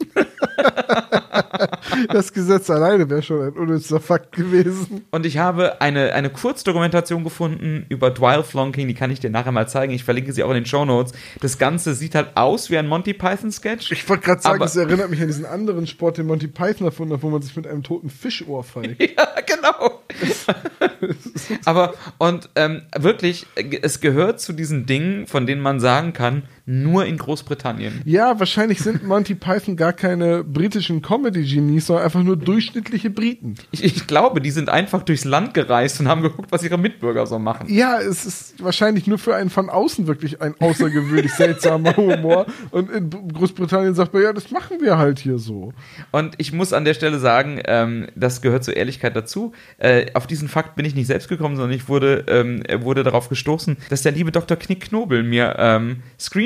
Das 2.12 2.32
Gesetz 2.32 2.70
alleine 2.70 3.08
wäre 3.08 3.22
schon 3.22 3.42
ein 3.42 3.52
unnützer 3.52 4.00
Fakt 4.00 4.32
gewesen. 4.32 5.04
Und 5.10 5.26
ich 5.26 5.38
habe 5.38 5.80
eine, 5.80 6.12
eine 6.12 6.30
Kurzdokumentation 6.30 7.24
gefunden 7.24 7.86
über 7.88 8.10
Dwyle 8.10 8.42
Flonking, 8.42 8.88
die 8.88 8.94
kann 8.94 9.10
ich 9.10 9.20
dir 9.20 9.30
nachher 9.30 9.52
mal 9.52 9.68
zeigen. 9.68 9.92
Ich 9.92 10.04
verlinke 10.04 10.32
sie 10.32 10.42
auch 10.42 10.50
in 10.50 10.56
den 10.56 10.66
Show 10.66 10.84
Notes. 10.84 11.12
Das 11.40 11.58
Ganze 11.58 11.94
sieht 11.94 12.14
halt 12.14 12.36
aus 12.36 12.70
wie 12.70 12.78
ein 12.78 12.86
Monty 12.86 13.14
Python 13.14 13.52
Sketch. 13.52 13.92
Ich 13.92 14.08
wollte 14.08 14.24
gerade 14.24 14.42
sagen, 14.42 14.62
es 14.62 14.76
erinnert 14.76 15.10
mich 15.10 15.20
an 15.20 15.28
diesen 15.28 15.46
anderen 15.46 15.86
Sport, 15.86 16.18
den 16.18 16.26
Monty 16.26 16.48
Python 16.48 16.86
erfunden 16.86 17.14
hat, 17.14 17.22
wo 17.22 17.30
man 17.30 17.42
sich 17.42 17.54
mit 17.56 17.66
einem 17.66 17.82
toten 17.82 18.10
Fisch 18.10 18.46
ohrfeigt. 18.46 19.02
Ja, 19.16 19.28
genau. 19.46 20.02
Aber, 21.64 21.94
und 22.18 22.48
ähm, 22.56 22.82
wirklich, 22.96 23.46
es 23.82 24.00
gehört 24.00 24.40
zu 24.40 24.52
diesen 24.52 24.86
Dingen, 24.86 25.26
von 25.26 25.46
denen 25.46 25.60
man 25.60 25.78
sagen 25.78 26.12
kann, 26.12 26.44
nur 26.66 27.04
in 27.04 27.18
Großbritannien. 27.18 28.00
Ja, 28.06 28.38
wahrscheinlich 28.40 28.80
sind 28.80 29.06
Monty 29.06 29.34
Python 29.34 29.76
gar 29.76 29.92
keine 29.92 30.42
britischen 30.42 31.02
Comedy-Genies, 31.02 31.86
sondern 31.86 32.06
einfach 32.06 32.22
nur 32.22 32.38
durchschnittliche 32.38 33.10
Briten. 33.10 33.56
Ich, 33.70 33.84
ich 33.84 34.06
glaube, 34.06 34.40
die 34.40 34.50
sind 34.50 34.70
einfach 34.70 35.02
durchs 35.02 35.24
Land 35.24 35.52
gereist 35.52 36.00
und 36.00 36.08
haben 36.08 36.22
geguckt, 36.22 36.50
was 36.50 36.62
ihre 36.62 36.78
Mitbürger 36.78 37.26
so 37.26 37.38
machen. 37.38 37.66
Ja, 37.68 38.00
es 38.00 38.24
ist 38.24 38.62
wahrscheinlich 38.64 39.06
nur 39.06 39.18
für 39.18 39.34
einen 39.36 39.50
von 39.50 39.68
außen 39.68 40.06
wirklich 40.06 40.40
ein 40.40 40.54
außergewöhnlich 40.58 41.32
seltsamer 41.34 41.96
Humor. 41.96 42.46
Und 42.70 42.90
in 42.90 43.10
Großbritannien 43.10 43.94
sagt 43.94 44.14
man, 44.14 44.22
ja, 44.22 44.32
das 44.32 44.50
machen 44.50 44.78
wir 44.80 44.96
halt 44.96 45.18
hier 45.18 45.38
so. 45.38 45.74
Und 46.12 46.34
ich 46.38 46.54
muss 46.54 46.72
an 46.72 46.86
der 46.86 46.94
Stelle 46.94 47.18
sagen, 47.18 47.60
ähm, 47.66 48.06
das 48.14 48.40
gehört 48.40 48.64
zur 48.64 48.74
Ehrlichkeit 48.74 49.14
dazu. 49.14 49.52
Äh, 49.76 50.06
auf 50.14 50.26
diesen 50.26 50.48
Fakt 50.48 50.76
bin 50.76 50.86
ich 50.86 50.94
nicht 50.94 51.08
selbst 51.08 51.28
gekommen, 51.28 51.56
sondern 51.56 51.76
ich 51.76 51.90
wurde, 51.90 52.24
ähm, 52.28 52.62
wurde 52.82 53.02
darauf 53.02 53.28
gestoßen, 53.28 53.76
dass 53.90 54.00
der 54.00 54.12
liebe 54.12 54.32
Dr. 54.32 54.56
Knick 54.56 54.80
Knobel 54.80 55.22
mir 55.22 55.56
ähm, 55.58 56.02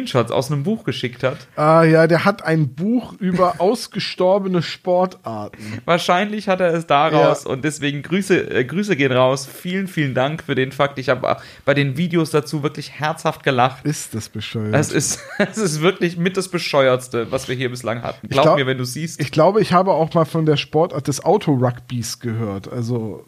Screenshots 0.09 0.33
aus 0.33 0.51
einem 0.51 0.63
Buch 0.63 0.85
geschickt 0.85 1.23
hat. 1.23 1.37
Ah 1.57 1.83
ja, 1.85 2.07
der 2.07 2.25
hat 2.25 2.45
ein 2.45 2.75
Buch 2.75 3.13
über 3.19 3.57
ausgestorbene 3.61 4.63
Sportarten. 4.63 5.81
Wahrscheinlich 5.85 6.49
hat 6.49 6.61
er 6.61 6.73
es 6.75 6.87
daraus 6.87 7.45
Ja. 7.45 7.51
und 7.51 7.65
deswegen 7.65 8.03
Grüße, 8.03 8.51
äh, 8.51 8.65
Grüße 8.65 8.97
gehen 8.97 9.13
raus. 9.13 9.47
Vielen, 9.47 9.87
vielen 9.87 10.15
Dank 10.15 10.43
für 10.43 10.55
den 10.55 10.73
Fakt. 10.73 10.99
Ich 10.99 11.09
habe 11.09 11.37
bei 11.65 11.75
den 11.75 11.97
Videos 11.97 12.31
dazu 12.31 12.63
wirklich 12.63 12.93
herzhaft 12.93 13.43
gelacht. 13.43 13.85
Ist 13.85 14.15
das 14.15 14.29
bescheuert? 14.29 14.75
Es 14.75 14.93
ist, 14.93 15.21
es 15.39 15.59
ist 15.59 15.81
wirklich 15.81 16.17
mit 16.17 16.37
das 16.37 16.49
Bescheuertste, 16.49 17.31
was 17.31 17.49
wir 17.49 17.55
hier 17.57 17.71
bislang 17.71 18.03
hatten. 18.03 18.29
Glaub 18.29 18.45
glaub- 18.45 18.57
mir, 18.57 18.67
wenn 18.67 18.79
du 18.79 18.85
siehst. 18.85 19.21
Ich 19.21 19.31
glaube, 19.31 19.61
ich 19.61 19.73
habe 19.73 19.93
auch 19.93 20.13
mal 20.15 20.25
von 20.25 20.47
der 20.47 20.57
Sportart 20.57 21.07
des 21.09 21.25
Autorugbys 21.25 22.21
gehört. 22.21 22.71
Also, 22.73 23.25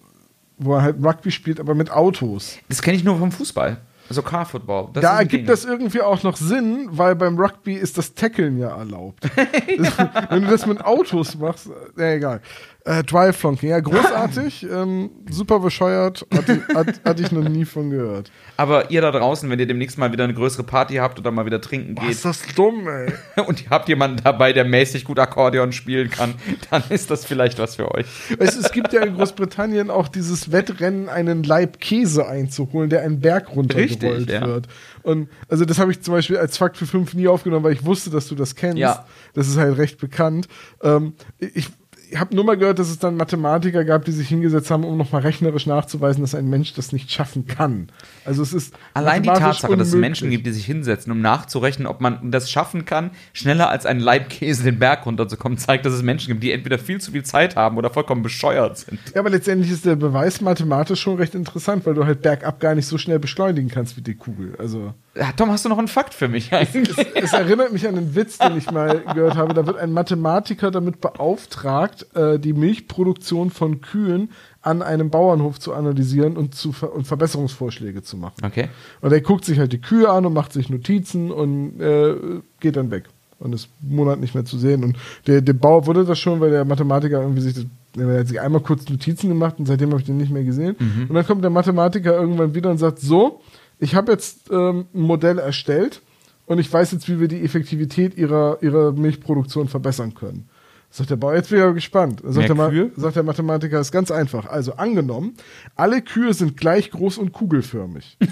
wo 0.59 0.75
er 0.75 0.83
halt 0.83 0.97
Rugby 1.03 1.31
spielt, 1.31 1.61
aber 1.61 1.75
mit 1.75 1.91
Autos. 1.91 2.57
Das 2.69 2.83
kenne 2.83 2.97
ich 2.97 3.05
nur 3.05 3.19
vom 3.19 3.33
Fußball. 3.33 3.79
Also 4.11 4.23
Car 4.23 4.45
Football. 4.45 4.89
Das 4.93 5.03
da 5.03 5.19
ergibt 5.21 5.49
das 5.49 5.65
irgendwie 5.65 6.03
auch 6.03 6.23
noch 6.25 6.37
Sinn, 6.37 6.89
weil 6.91 7.15
beim 7.15 7.39
Rugby 7.39 7.75
ist 7.75 7.97
das 7.97 8.13
Tackeln 8.15 8.59
ja 8.59 8.77
erlaubt. 8.77 9.21
Das- 9.25 9.99
Wenn 10.31 10.43
du 10.43 10.51
das 10.51 10.67
mit 10.67 10.85
Autos 10.85 11.39
machst, 11.39 11.71
äh, 11.97 12.17
egal. 12.17 12.41
Äh, 12.85 13.05
Drive 13.05 13.37
Flonking, 13.37 13.71
ja, 13.71 13.81
großartig, 13.81 14.67
ähm, 14.73 15.11
super 15.29 15.61
bescheuert, 15.61 16.27
hatte, 16.35 16.63
hat, 16.75 17.01
hatte 17.05 17.23
ich 17.23 17.31
noch 17.31 17.47
nie 17.47 17.67
von 17.67 17.91
gehört. 17.91 18.31
Aber 18.57 18.91
ihr 18.91 19.03
da 19.03 19.11
draußen, 19.11 19.51
wenn 19.51 19.59
ihr 19.59 19.67
demnächst 19.67 19.99
mal 19.99 20.13
wieder 20.13 20.25
eine 20.25 20.33
größere 20.33 20.63
Party 20.63 20.95
habt 20.95 21.19
oder 21.19 21.31
mal 21.31 21.45
wieder 21.45 21.61
trinken 21.61 21.95
Boah, 21.95 22.03
geht 22.03 22.13
ist 22.13 22.25
das 22.25 22.43
dumm, 22.55 22.89
ey. 22.89 23.13
und 23.47 23.63
ihr 23.63 23.71
habt 23.71 23.89
jemanden 23.89 24.23
dabei, 24.25 24.55
der 24.55 24.65
mäßig 24.65 25.05
gut 25.05 25.19
Akkordeon 25.19 25.73
spielen 25.73 26.11
kann, 26.11 26.35
dann 26.71 26.83
ist 26.89 27.11
das 27.11 27.27
vielleicht 27.27 27.59
was 27.59 27.77
für 27.77 27.93
euch. 27.95 28.07
Es, 28.39 28.57
es 28.57 28.73
gibt 28.73 28.95
ja 28.95 29.03
in 29.03 29.15
Großbritannien 29.15 29.91
auch 29.91 30.09
dieses 30.09 30.51
Wettrennen, 30.51 31.11
einen 31.11 31.43
Laib 31.43 31.81
Käse 31.81 32.27
einzuholen, 32.27 32.89
der 32.89 33.03
einen 33.03 33.21
Berg 33.21 33.55
runtergerollt 33.55 34.21
Richtig, 34.21 34.35
ja. 34.35 34.47
wird. 34.47 34.69
Und 35.03 35.29
also 35.49 35.67
das 35.67 35.79
habe 35.79 35.91
ich 35.91 36.01
zum 36.01 36.15
Beispiel 36.15 36.39
als 36.39 36.57
Fakt 36.57 36.79
für 36.79 36.87
fünf 36.87 37.13
nie 37.13 37.29
aufgenommen, 37.29 37.65
weil 37.65 37.75
ich 37.75 37.85
wusste, 37.85 38.09
dass 38.09 38.27
du 38.29 38.35
das 38.35 38.55
kennst. 38.55 38.79
Ja. 38.79 39.07
Das 39.35 39.49
ist 39.49 39.59
halt 39.59 39.77
recht 39.77 39.99
bekannt. 39.99 40.49
Ähm, 40.83 41.15
ich 41.39 41.69
habe 42.17 42.35
nur 42.35 42.45
mal 42.45 42.57
gehört, 42.57 42.79
dass 42.79 42.89
es 42.89 42.99
dann 42.99 43.17
Mathematiker 43.17 43.85
gab, 43.85 44.05
die 44.05 44.13
sich 44.13 44.29
hingesetzt 44.29 44.71
haben, 44.71 44.85
um 44.85 44.97
nochmal 44.97 45.23
rechnerisch 45.23 45.67
nachzuweisen, 45.67 46.23
dass 46.23 46.35
ein 46.35 46.49
Mensch 46.49 46.75
das 46.75 46.93
nicht 46.93 47.11
schaffen 47.11 47.47
kann. 47.47 47.89
Also 48.25 48.43
es 48.43 48.53
ist 48.53 48.75
Allein 48.95 49.23
die 49.23 49.29
Tatsache, 49.29 49.77
dass 49.77 49.89
es 49.89 49.95
unmöglich. 49.95 50.01
Menschen 50.01 50.31
gibt, 50.31 50.47
die 50.47 50.53
sich 50.53 50.65
hinsetzen, 50.65 51.13
um 51.13 51.21
nachzurechnen, 51.21 51.87
ob 51.87 52.01
man 52.01 52.31
das 52.31 52.51
schaffen 52.51 52.85
kann, 52.85 53.11
schneller 53.33 53.71
als 53.71 53.87
ein 53.87 54.01
Leibkäse 54.01 54.65
den 54.65 54.79
Berg 54.79 55.07
runterzukommen, 55.07 55.59
zeigt, 55.59 55.87
dass 55.87 55.93
es 55.93 56.03
Menschen 56.03 56.29
gibt, 56.29 56.43
die 56.43 56.53
entweder 56.53 56.79
viel 56.79 57.01
zu 57.01 57.13
viel 57.13 57.23
Zeit 57.23 57.57
haben 57.57 57.77
oder 57.77 57.91
vollkommen 57.91 58.23
bescheuert 58.23 58.79
sind. 58.79 58.99
Ja, 59.15 59.21
aber 59.21 59.31
letztendlich 59.31 59.71
ist 59.71 59.85
der 59.85 59.97
Beweis 59.97 60.41
mathematisch 60.41 61.01
schon 61.01 61.17
recht 61.17 61.35
interessant, 61.35 61.87
weil 61.87 61.95
du 61.95 62.05
halt 62.05 62.23
bergab 62.23 62.61
gar 62.61 62.75
nicht 62.75 62.87
so 62.87 62.99
schnell 62.99 63.19
beschleunigen 63.19 63.71
kannst 63.71 63.97
wie 63.97 64.03
die 64.03 64.15
Kugel. 64.15 64.55
Also 64.59 64.95
Tom, 65.37 65.51
hast 65.51 65.65
du 65.65 65.69
noch 65.69 65.79
einen 65.79 65.89
Fakt 65.89 66.15
für 66.15 66.29
mich 66.29 66.53
eigentlich? 66.53 66.97
es 67.15 67.33
erinnert 67.33 67.73
mich 67.73 67.87
an 67.89 67.97
einen 67.97 68.15
Witz, 68.15 68.39
den 68.39 68.57
ich 68.57 68.71
mal 68.71 69.01
gehört 69.13 69.35
habe. 69.35 69.55
Da 69.55 69.67
wird 69.67 69.77
ein 69.77 69.93
Mathematiker 69.93 70.71
damit 70.71 71.01
beauftragt, 71.01 72.07
äh, 72.15 72.39
die 72.39 72.53
Milchproduktion 72.53 73.51
von 73.51 73.81
Kühen 73.81 74.31
an 74.63 74.83
einem 74.83 75.11
Bauernhof 75.11 75.59
zu 75.59 75.75
analysieren 75.75 76.37
und, 76.37 76.55
zu 76.55 76.73
und 76.95 77.07
Verbesserungsvorschläge 77.07 78.03
zu 78.03 78.17
machen. 78.17 78.45
Okay. 78.45 78.69
Und 79.01 79.13
er 79.13 79.21
guckt 79.21 79.45
sich 79.45 79.59
halt 79.59 79.73
die 79.73 79.81
Kühe 79.81 80.09
an 80.09 80.27
und 80.27 80.33
macht 80.33 80.53
sich 80.53 80.71
Notizen 80.71 81.33
und 81.33 81.81
äh, 81.81 82.15
geht 82.61 82.77
dann 82.77 82.93
weg. 82.93 83.05
Und 83.41 83.55
ist 83.55 83.69
einen 83.83 83.97
Monat 83.97 84.21
nicht 84.21 84.35
mehr 84.35 84.45
zu 84.45 84.59
sehen. 84.59 84.85
Und 84.85 84.97
der, 85.27 85.41
der 85.41 85.55
Bauer 85.55 85.87
wurde 85.87 86.05
das 86.05 86.21
schon, 86.21 86.41
weil 86.41 86.51
der 86.51 86.65
Mathematiker 86.65 87.23
irgendwie 87.23 87.41
sich, 87.41 87.55
das, 87.55 87.65
er 87.97 88.21
hat 88.21 88.29
sich 88.29 88.41
einmal 88.41 88.61
kurz 88.61 88.89
Notizen 88.89 89.29
gemacht 89.29 89.57
und 89.59 89.67
seitdem 89.67 89.91
habe 89.91 90.01
ich 90.01 90.07
den 90.07 90.19
nicht 90.19 90.31
mehr 90.31 90.45
gesehen. 90.45 90.77
Und 91.09 91.15
dann 91.15 91.27
kommt 91.27 91.43
der 91.43 91.51
Mathematiker 91.51 92.13
irgendwann 92.13 92.55
wieder 92.55 92.71
und 92.71 92.79
sagt, 92.79 93.01
so, 93.01 93.41
ich 93.81 93.95
habe 93.95 94.13
jetzt 94.13 94.51
ähm, 94.51 94.87
ein 94.95 95.01
Modell 95.01 95.39
erstellt 95.39 96.03
und 96.47 96.59
ich 96.59 96.73
weiß 96.73 96.93
jetzt, 96.93 97.09
wie 97.09 97.19
wir 97.21 97.29
die 97.29 97.43
Effektivität 97.43 98.17
ihrer, 98.17 98.59
ihrer 98.63 98.93
Milchproduktion 98.93 99.69
verbessern 99.69 100.15
können. 100.15 100.49
Sagt 100.93 101.11
der 101.11 101.17
Bauer, 101.17 101.35
jetzt 101.35 101.51
bin 101.51 101.59
ich 101.59 101.65
aber 101.65 101.75
gespannt. 101.75 102.21
Sagt 102.25 102.49
der, 102.49 102.57
Ma- 102.57 102.73
sagt 102.97 103.15
der 103.17 103.23
Mathematiker, 103.23 103.79
ist 103.81 103.93
ganz 103.93 104.11
einfach. 104.11 104.47
Also 104.47 104.75
angenommen, 104.75 105.35
alle 105.77 106.03
Kühe 106.03 106.35
sind 106.35 106.57
gleich 106.57 106.91
groß 106.91 107.19
und 107.19 107.33
kugelförmig. 107.33 108.19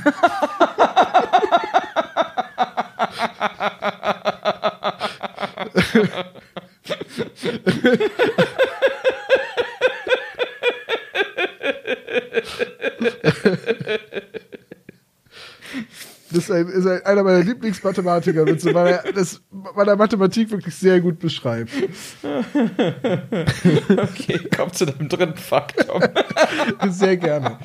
Das 16.31 16.39
ist, 16.39 16.51
ein, 16.51 16.69
ist 16.69 16.87
ein, 16.87 17.05
einer 17.05 17.23
meiner 17.23 17.43
Lieblingsmathematiker, 17.43 18.45
weil 18.47 19.01
er 19.05 19.13
das 19.13 19.41
bei 19.51 19.85
der 19.85 19.97
Mathematik 19.97 20.51
wirklich 20.51 20.75
sehr 20.75 21.01
gut 21.01 21.19
beschreibt. 21.19 21.73
Okay, 23.91 24.41
komm 24.55 24.73
zu 24.73 24.87
deinem 24.87 25.09
dritten 25.09 25.37
Fakt. 25.37 25.87
Sehr 26.89 27.17
gerne. 27.17 27.59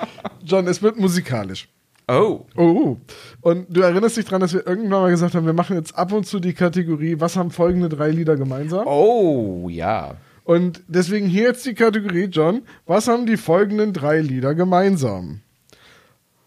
John, 0.44 0.68
es 0.68 0.82
wird 0.82 0.98
musikalisch. 0.98 1.68
Oh. 2.08 2.46
Oh. 2.56 2.98
Und 3.42 3.68
du 3.70 3.82
erinnerst 3.82 4.18
dich 4.18 4.26
dran, 4.26 4.42
dass 4.42 4.54
wir 4.54 4.66
irgendwann 4.66 5.02
mal 5.02 5.10
gesagt 5.12 5.36
haben, 5.36 5.46
wir 5.46 5.54
machen 5.54 5.78
jetzt 5.78 5.98
ab 5.98 6.12
und 6.12 6.26
zu 6.26 6.40
die 6.40 6.54
Kategorie, 6.54 7.20
was 7.20 7.36
haben 7.36 7.52
folgende 7.52 7.90
drei 7.90 8.10
Lieder 8.10 8.36
gemeinsam? 8.36 8.86
Oh, 8.88 9.68
ja. 9.70 10.16
Und 10.44 10.84
deswegen 10.88 11.28
hier 11.28 11.44
jetzt 11.44 11.66
die 11.66 11.74
Kategorie, 11.74 12.26
John, 12.26 12.64
was 12.86 13.08
haben 13.08 13.26
die 13.26 13.38
folgenden 13.38 13.94
drei 13.94 14.20
Lieder 14.20 14.56
gemeinsam? 14.56 15.42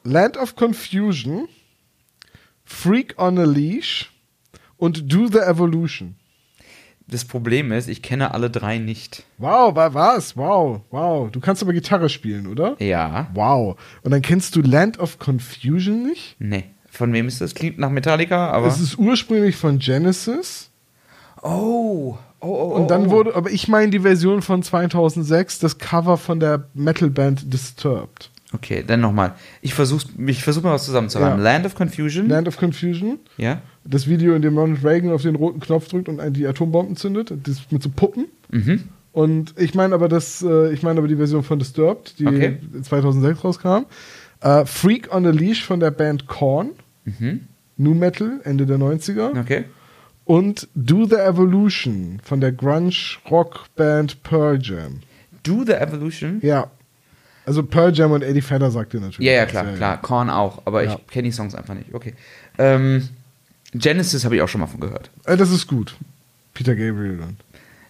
Land 0.04 0.36
of 0.36 0.54
Confusion, 0.54 1.48
Freak 2.66 3.14
on 3.16 3.38
a 3.38 3.44
Leash 3.44 4.12
und 4.76 5.10
Do 5.10 5.28
the 5.28 5.38
Evolution. 5.38 6.16
Das 7.08 7.24
Problem 7.24 7.70
ist, 7.70 7.88
ich 7.88 8.02
kenne 8.02 8.34
alle 8.34 8.50
drei 8.50 8.78
nicht. 8.78 9.22
Wow, 9.38 9.76
wa 9.76 9.94
was? 9.94 10.36
Wow, 10.36 10.80
wow. 10.90 11.30
Du 11.30 11.38
kannst 11.38 11.62
aber 11.62 11.72
Gitarre 11.72 12.08
spielen, 12.08 12.48
oder? 12.48 12.76
Ja. 12.82 13.28
Wow. 13.32 13.78
Und 14.02 14.10
dann 14.10 14.22
kennst 14.22 14.56
du 14.56 14.60
Land 14.60 14.98
of 14.98 15.20
Confusion 15.20 16.02
nicht? 16.02 16.34
Nee. 16.40 16.64
Von 16.90 17.12
wem 17.12 17.28
ist 17.28 17.40
das? 17.40 17.54
Klingt 17.54 17.78
nach 17.78 17.90
Metallica, 17.90 18.50
aber. 18.50 18.66
Es 18.66 18.80
ist 18.80 18.98
ursprünglich 18.98 19.56
von 19.56 19.78
Genesis. 19.78 20.70
oh. 21.42 22.18
Oh, 22.40 22.48
oh, 22.48 22.74
Und 22.76 22.90
dann 22.90 23.08
wurde, 23.08 23.34
aber 23.34 23.50
ich 23.50 23.66
meine 23.66 23.90
die 23.90 24.00
Version 24.00 24.42
von 24.42 24.62
2006, 24.62 25.58
das 25.58 25.78
Cover 25.78 26.18
von 26.18 26.38
der 26.38 26.68
Metalband 26.74 27.52
Disturbed. 27.52 28.30
Okay, 28.52 28.84
dann 28.86 29.00
nochmal. 29.00 29.34
Ich 29.60 29.74
versuche 29.74 30.06
ich 30.28 30.42
versuch 30.42 30.62
mal 30.62 30.72
was 30.72 30.84
zusammenzureimen. 30.84 31.38
Ja. 31.38 31.44
Land 31.44 31.66
of 31.66 31.74
Confusion. 31.74 32.28
Land 32.28 32.46
of 32.48 32.56
Confusion. 32.56 33.18
ja. 33.36 33.60
Das 33.84 34.08
Video, 34.08 34.34
in 34.34 34.42
dem 34.42 34.58
Ronald 34.58 34.84
Reagan 34.84 35.12
auf 35.12 35.22
den 35.22 35.36
roten 35.36 35.60
Knopf 35.60 35.88
drückt 35.88 36.08
und 36.08 36.20
die 36.36 36.46
Atombomben 36.46 36.96
zündet, 36.96 37.32
das 37.44 37.60
mit 37.70 37.82
so 37.84 37.88
Puppen. 37.88 38.26
Mhm. 38.50 38.84
Und 39.12 39.54
ich 39.58 39.74
meine 39.74 39.94
aber 39.94 40.08
das, 40.08 40.42
äh, 40.42 40.72
ich 40.72 40.82
meine 40.82 40.98
aber 40.98 41.06
die 41.08 41.16
Version 41.16 41.42
von 41.44 41.58
Disturbed, 41.58 42.18
die 42.18 42.26
Okay. 42.26 42.58
2006 42.82 43.44
rauskam. 43.44 43.86
Äh, 44.40 44.64
Freak 44.66 45.14
on 45.14 45.24
a 45.26 45.30
Leash 45.30 45.64
von 45.64 45.80
der 45.80 45.90
Band 45.92 46.26
Korn, 46.26 46.70
Mhm. 47.04 47.42
New 47.76 47.94
Metal, 47.94 48.40
Ende 48.44 48.66
der 48.66 48.78
90er. 48.78 49.38
Okay. 49.40 49.64
Und 50.24 50.66
Do 50.74 51.06
the 51.06 51.14
Evolution 51.16 52.18
von 52.24 52.40
der 52.40 52.50
Grunge-Rock-Band 52.52 54.22
Pearl 54.22 54.58
Jam. 54.60 55.00
Do 55.44 55.62
the 55.64 55.72
Evolution. 55.74 56.40
Ja. 56.42 56.70
Also 57.46 57.62
Pearl 57.62 57.94
Jam 57.94 58.10
und 58.12 58.22
Eddie 58.22 58.42
Vedder 58.42 58.70
sagt 58.70 58.92
ihr 58.92 59.00
natürlich. 59.00 59.26
Ja, 59.26 59.32
ja, 59.34 59.46
klar, 59.46 59.64
klar. 59.76 60.02
Korn 60.02 60.28
auch, 60.30 60.62
aber 60.66 60.82
Ja. 60.84 60.94
ich 60.94 61.06
kenne 61.06 61.24
die 61.28 61.32
Songs 61.32 61.54
einfach 61.54 61.74
nicht. 61.74 61.94
Okay. 61.94 62.12
Ähm, 62.58 63.08
Genesis 63.72 64.24
habe 64.24 64.36
ich 64.36 64.42
auch 64.42 64.48
schon 64.48 64.60
mal 64.60 64.66
von 64.66 64.80
gehört. 64.80 65.10
Äh, 65.24 65.36
das 65.36 65.50
ist 65.50 65.66
gut. 65.66 65.94
Peter 66.54 66.74
Gabriel 66.74 67.18
dann. 67.18 67.36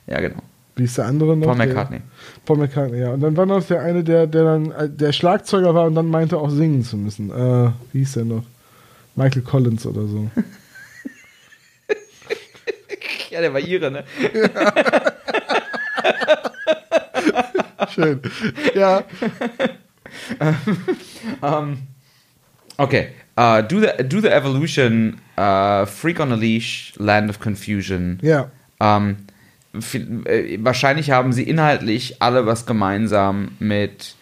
Ja, 0.07 0.21
genau. 0.21 0.43
Wie 0.77 0.85
ist 0.85 0.99
der 0.99 1.07
andere 1.07 1.37
noch? 1.37 1.47
Paul 1.47 1.57
Der- 1.57 1.67
McCartney. 1.69 2.01
Paul 2.45 2.59
McCartney, 2.59 3.01
ja. 3.01 3.11
Und 3.13 3.21
dann 3.21 3.35
war 3.37 3.47
noch 3.47 3.65
der 3.67 3.81
eine, 3.81 4.05
der, 4.05 4.27
der 4.27 4.45
dann 4.45 4.71
äh, 4.73 4.89
der 4.91 5.13
Schlagzeuger 5.13 5.75
war 5.75 5.87
und 5.87 5.95
dann 5.95 6.09
meinte 6.11 6.37
auch 6.37 6.51
singen 6.51 6.85
zu 6.85 6.97
müssen. 6.99 7.31
Äh, 7.31 7.71
wie 7.93 8.01
hieß 8.01 8.13
der 8.15 8.25
noch? 8.27 8.45
Michael 9.15 9.41
Collins 9.43 9.87
oder 9.87 10.07
so. 10.07 10.31
Ja, 13.31 13.41
der 13.43 13.53
war 13.53 13.61
ihre, 13.61 13.91
ne? 13.91 14.05
Schön. 17.93 18.21
Ja. 18.75 19.05
Um, 21.43 21.79
okay. 22.79 23.09
Uh, 23.37 23.61
do, 23.61 23.81
the, 23.81 24.05
do 24.05 24.21
the 24.21 24.31
Evolution, 24.31 25.21
uh, 25.37 25.85
Freak 25.85 26.21
on 26.21 26.33
a 26.33 26.37
Leash, 26.37 26.95
Land 26.97 27.29
of 27.29 27.41
Confusion. 27.41 28.19
Ja. 28.23 28.51
Viel- 29.81 30.27
äh, 30.27 30.59
wahrscheinlich 30.63 31.11
haben 31.11 31.33
sie 31.33 31.43
inhaltlich 31.43 32.23
alle 32.23 32.47
was 32.47 32.67
gemeinsam 32.67 33.49
mit 33.59 34.15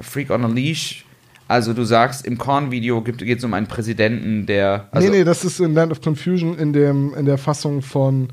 Freak 0.00 0.30
on 0.30 0.44
a 0.44 0.48
Leash. 0.48 1.04
Also 1.48 1.72
du 1.72 1.84
sagst, 1.84 2.26
im 2.26 2.36
Korn-Video 2.36 3.00
geht 3.00 3.38
es 3.38 3.44
um 3.44 3.54
einen 3.54 3.66
Präsidenten, 3.66 4.44
der... 4.44 4.86
Also, 4.90 5.08
nee, 5.08 5.18
nee, 5.18 5.24
das 5.24 5.44
ist 5.44 5.58
in 5.60 5.72
Land 5.72 5.90
of 5.92 6.02
Confusion 6.02 6.58
in, 6.58 6.74
dem, 6.74 7.14
in 7.14 7.24
der 7.24 7.38
Fassung 7.38 7.80
von 7.80 8.28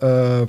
äh, 0.00 0.46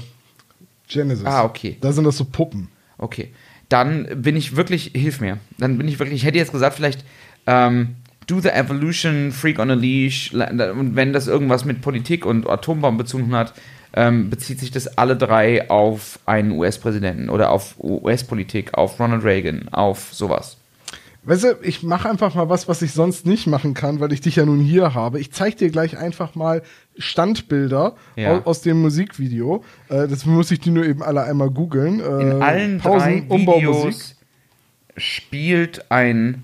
Genesis. 0.87 1.25
Ah, 1.25 1.43
okay. 1.43 1.77
Da 1.81 1.91
sind 1.91 2.03
das 2.03 2.17
so 2.17 2.25
Puppen. 2.25 2.69
Okay. 2.97 3.31
Dann 3.69 4.07
bin 4.21 4.35
ich 4.35 4.55
wirklich, 4.55 4.91
hilf 4.95 5.19
mir. 5.19 5.39
Dann 5.57 5.77
bin 5.77 5.87
ich 5.87 5.99
wirklich, 5.99 6.21
ich 6.21 6.25
hätte 6.25 6.37
jetzt 6.37 6.51
gesagt, 6.51 6.75
vielleicht 6.75 7.03
ähm, 7.45 7.95
Do 8.27 8.39
the 8.39 8.49
Evolution, 8.49 9.31
Freak 9.31 9.59
on 9.59 9.71
a 9.71 9.73
Leash, 9.73 10.33
und 10.33 10.95
wenn 10.95 11.13
das 11.13 11.27
irgendwas 11.27 11.63
mit 11.63 11.81
Politik 11.81 12.25
und 12.25 12.47
Atombomben 12.47 13.07
zu 13.07 13.19
tun 13.19 13.33
hat, 13.33 13.53
ähm, 13.93 14.29
bezieht 14.29 14.59
sich 14.59 14.69
das 14.69 14.97
alle 14.97 15.15
drei 15.15 15.69
auf 15.69 16.19
einen 16.25 16.51
US-Präsidenten 16.51 17.29
oder 17.29 17.51
auf 17.51 17.75
US-Politik, 17.79 18.73
auf 18.73 18.99
Ronald 18.99 19.23
Reagan, 19.23 19.69
auf 19.69 20.13
sowas. 20.13 20.56
Weißt 21.27 21.43
du, 21.43 21.57
ich 21.61 21.83
mache 21.83 22.09
einfach 22.09 22.33
mal 22.35 22.47
was, 22.49 22.67
was 22.67 22.81
ich 22.81 22.93
sonst 22.93 23.25
nicht 23.25 23.47
machen 23.47 23.73
kann, 23.73 23.99
weil 23.99 24.13
ich 24.13 24.21
dich 24.21 24.37
ja 24.37 24.45
nun 24.45 24.59
hier 24.61 24.93
habe. 24.93 25.19
Ich 25.19 25.31
zeige 25.33 25.57
dir 25.57 25.69
gleich 25.69 25.97
einfach 25.97 26.35
mal 26.35 26.63
Standbilder 26.97 27.95
Ja. 28.15 28.37
au- 28.37 28.41
aus 28.49 28.61
dem 28.61 28.81
Musikvideo. 28.81 29.63
Äh, 29.89 30.07
das 30.07 30.25
muss 30.25 30.49
ich 30.51 30.59
die 30.61 30.71
nur 30.71 30.85
eben 30.85 31.03
alle 31.03 31.23
einmal 31.23 31.49
googeln. 31.51 31.99
Äh, 31.99 32.21
In 32.21 32.41
allen 32.41 32.79
drei 32.79 33.23
Videos 33.29 34.15
spielt 34.95 35.91
ein 35.91 36.43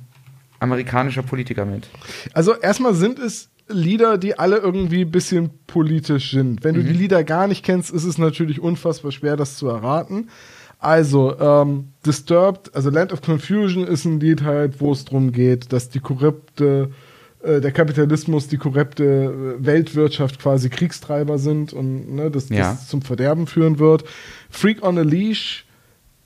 amerikanischer 0.59 1.23
Politiker 1.23 1.65
mit. 1.65 1.87
Also 2.33 2.53
erstmal 2.55 2.93
sind 2.93 3.19
es 3.19 3.49
Lieder, 3.69 4.17
die 4.17 4.37
alle 4.37 4.57
irgendwie 4.57 5.01
ein 5.05 5.11
bisschen 5.11 5.49
politisch 5.67 6.31
sind. 6.31 6.63
Wenn 6.65 6.75
du 6.75 6.83
die 6.83 6.91
Lieder 6.93 7.23
gar 7.23 7.47
nicht 7.47 7.63
kennst, 7.63 7.91
ist 7.91 8.03
es 8.03 8.17
natürlich 8.17 8.59
unfassbar 8.59 9.11
schwer, 9.13 9.37
das 9.37 9.55
zu 9.55 9.67
erraten. 9.69 10.29
Also, 10.83 11.39
ähm, 11.39 11.89
Disturbed, 12.05 12.75
also 12.75 12.89
Land 12.89 13.13
of 13.13 13.21
Confusion 13.21 13.87
ist 13.87 14.03
ein 14.03 14.19
Lied 14.19 14.43
halt, 14.43 14.81
wo 14.81 14.91
es 14.91 15.05
darum 15.05 15.31
geht, 15.31 15.71
dass 15.71 15.89
die 15.89 16.01
korrupte, 16.01 16.89
äh, 17.41 17.61
der 17.61 17.71
Kapitalismus, 17.71 18.49
die 18.49 18.57
korrupte 18.57 19.03
äh, 19.61 19.65
Weltwirtschaft 19.65 20.39
quasi 20.41 20.69
Kriegstreiber 20.69 21.37
sind 21.37 21.71
und 21.71 22.13
ne, 22.13 22.29
dass 22.29 22.49
Ja. 22.49 22.57
das 22.71 22.89
zum 22.89 23.01
Verderben 23.01 23.47
führen 23.47 23.79
wird. 23.79 24.03
Freak 24.49 24.83
on 24.83 24.97
a 24.97 25.03
Leash 25.03 25.65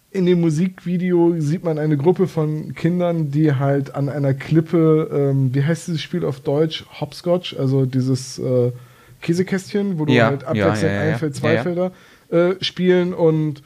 in 0.10 0.26
dem 0.26 0.41
Musikvideo 0.41 1.36
sieht 1.38 1.64
man 1.64 1.78
eine 1.78 1.95
Gruppe 1.95 2.26
von 2.28 2.74
Kindern, 2.74 3.30
die 3.30 3.53
halt 3.53 3.93
an 3.93 4.10
einer 4.10 4.34
Klippe, 4.34 5.10
ähm, 5.14 5.53
wie 5.53 5.64
heißt 5.64 5.88
dieses 5.88 6.01
Spiel 6.01 6.26
auf 6.26 6.39
Deutsch? 6.39 6.86
Hopscotch, 6.99 7.55
also 7.60 7.86
dieses 7.86 8.39
äh, 8.39 8.72
Käsekästchen, 9.22 9.99
wo 9.99 10.05
du 10.05 10.14
Ja, 10.14 10.28
halt 10.28 10.43
abwechselnd 10.45 10.95
ja, 10.95 11.05
ja, 11.05 11.14
ein. 11.14 11.20
Feld, 11.20 11.36
zwei. 11.36 11.58
Felder 11.60 11.91
äh, 12.32 12.55
spielen 12.62 13.14
und 13.14 13.62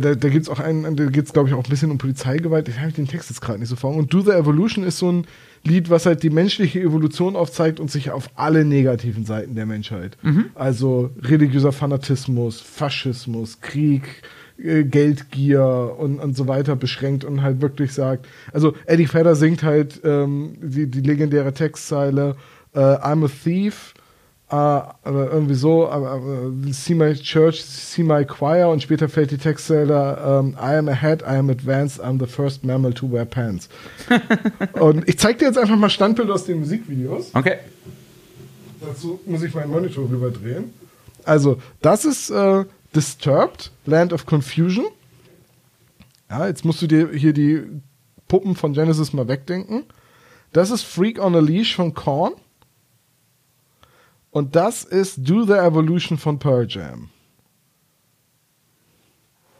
da, 0.00 0.14
da 0.14 0.28
gibt 0.28 0.44
es 0.44 0.48
auch 0.48 0.60
einen, 0.60 0.96
da 0.96 1.06
geht 1.06 1.26
es, 1.26 1.32
glaube 1.32 1.48
ich, 1.48 1.54
auch 1.54 1.64
ein 1.64 1.70
bisschen 1.70 1.90
um 1.90 1.98
Polizeigewalt. 1.98 2.68
Ich 2.68 2.78
habe 2.80 2.92
den 2.92 3.08
Text 3.08 3.30
jetzt 3.30 3.40
gerade 3.40 3.58
nicht 3.58 3.68
so 3.68 3.76
vor. 3.76 3.94
Und 3.94 4.12
Do 4.12 4.20
the 4.20 4.32
Evolution 4.32 4.84
ist 4.84 4.98
so 4.98 5.10
ein 5.10 5.26
Lied, 5.64 5.90
was 5.90 6.06
halt 6.06 6.22
die 6.22 6.30
menschliche 6.30 6.80
Evolution 6.80 7.36
aufzeigt 7.36 7.80
und 7.80 7.90
sich 7.90 8.10
auf 8.10 8.30
alle 8.36 8.64
negativen 8.64 9.24
Seiten 9.24 9.54
der 9.54 9.66
Menschheit. 9.66 10.16
Also 10.54 11.10
religiöser 11.22 11.72
Fanatismus, 11.72 12.60
Faschismus, 12.60 13.60
Krieg, 13.60 14.22
äh, 14.58 14.84
Geldgier 14.84 15.96
und, 15.98 16.18
und 16.18 16.36
so 16.36 16.48
weiter 16.48 16.76
beschränkt 16.76 17.24
und 17.24 17.42
halt 17.42 17.60
wirklich 17.60 17.92
sagt, 17.92 18.26
also 18.52 18.74
Eddie 18.86 19.12
Vedder 19.12 19.34
singt 19.34 19.62
halt 19.62 20.00
ähm, 20.04 20.56
die, 20.62 20.90
die 20.90 21.00
legendäre 21.00 21.52
Textzeile 21.52 22.36
äh, 22.74 22.78
I'm 22.78 23.24
a 23.24 23.28
thief, 23.28 23.94
aber 24.48 25.32
irgendwie 25.32 25.54
so, 25.54 25.88
aber, 25.88 26.10
aber, 26.10 26.52
see 26.70 26.94
my 26.94 27.14
church, 27.14 27.64
see 27.64 28.04
my 28.04 28.24
choir 28.24 28.68
und 28.68 28.80
später 28.80 29.08
fällt 29.08 29.32
die 29.32 29.38
Textzeile 29.38 30.18
ähm, 30.24 30.56
I 30.60 30.76
am 30.76 30.88
ahead, 30.88 31.22
I 31.22 31.36
am 31.36 31.50
advanced, 31.50 32.00
I'm 32.00 32.20
the 32.20 32.30
first 32.30 32.64
mammal 32.64 32.92
to 32.92 33.10
wear 33.10 33.24
pants. 33.24 33.68
und 34.74 35.08
ich 35.08 35.18
zeig 35.18 35.38
dir 35.38 35.46
jetzt 35.46 35.58
einfach 35.58 35.76
mal 35.76 35.90
Standbilder 35.90 36.34
aus 36.34 36.44
den 36.44 36.60
Musikvideos. 36.60 37.34
Okay. 37.34 37.58
Dazu 38.80 39.18
muss 39.26 39.42
ich 39.42 39.52
meinen 39.52 39.70
Monitor 39.70 40.08
rüberdrehen. 40.08 40.72
Also, 41.24 41.60
das 41.82 42.04
ist 42.04 42.30
äh, 42.30 42.64
Disturbed, 42.94 43.72
Land 43.84 44.12
of 44.12 44.26
Confusion. 44.26 44.86
Ja, 46.30 46.46
jetzt 46.46 46.64
musst 46.64 46.82
du 46.82 46.86
dir 46.86 47.10
hier 47.12 47.32
die 47.32 47.62
Puppen 48.28 48.54
von 48.54 48.74
Genesis 48.74 49.12
mal 49.12 49.26
wegdenken. 49.26 49.84
Das 50.52 50.70
ist 50.70 50.82
Freak 50.82 51.18
on 51.18 51.34
a 51.34 51.40
Leash 51.40 51.74
von 51.74 51.94
Korn. 51.94 52.34
Und 54.36 54.54
das 54.54 54.84
ist 54.84 55.26
Do 55.26 55.44
the 55.44 55.54
Evolution 55.54 56.18
von 56.18 56.38
Pearl 56.38 56.66
Jam. 56.68 57.08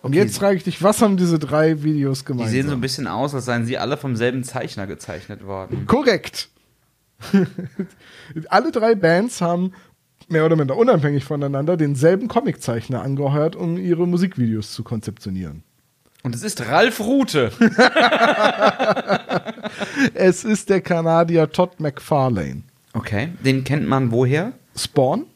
Und 0.03 0.11
Okay. 0.11 0.19
jetzt 0.19 0.37
frage 0.37 0.59
ich 0.59 0.65
dich, 0.65 0.83
was 0.83 1.01
haben 1.01 1.17
diese 1.17 1.39
drei 1.39 1.83
Videos 1.83 2.19
Die 2.19 2.25
gemeinsam? 2.27 2.51
sehen 2.53 2.67
so 2.69 2.75
ein 2.75 2.83
bisschen 2.83 3.07
aus, 3.07 3.35
als 3.35 3.47
seien 3.47 3.65
sie 3.65 3.79
alle 3.79 3.97
vom 3.97 4.17
selben 4.17 4.45
Zeichner 4.45 4.87
gezeichnet 4.87 5.47
worden. 5.47 5.87
Korrekt. 5.87 6.51
Alle 8.51 8.71
drei 8.71 8.95
Bands 8.95 9.41
haben 9.41 9.73
mehr 10.29 10.45
oder 10.45 10.57
minder 10.57 10.77
unabhängig 10.77 11.25
voneinander 11.25 11.79
denselben 11.79 12.29
Comiczeichner 12.29 13.01
angeheuert, 13.01 13.57
um 13.57 13.79
ihre 13.79 14.07
Musikvideos 14.07 14.75
zu 14.75 14.85
konzeptionieren. 14.85 15.63
Und 16.23 16.35
es 16.35 16.43
ist 16.43 16.61
Ralf 16.69 17.01
Rute. 17.01 17.51
Es 20.13 20.45
ist 20.45 20.69
der 20.69 20.83
Kanadier 20.83 21.51
Todd 21.51 21.81
McFarlane. 21.81 22.65
Okay, 22.93 23.31
den 23.43 23.65
kennt 23.65 23.89
man 23.89 24.11
woher? 24.11 24.53
Spawn, 24.77 25.27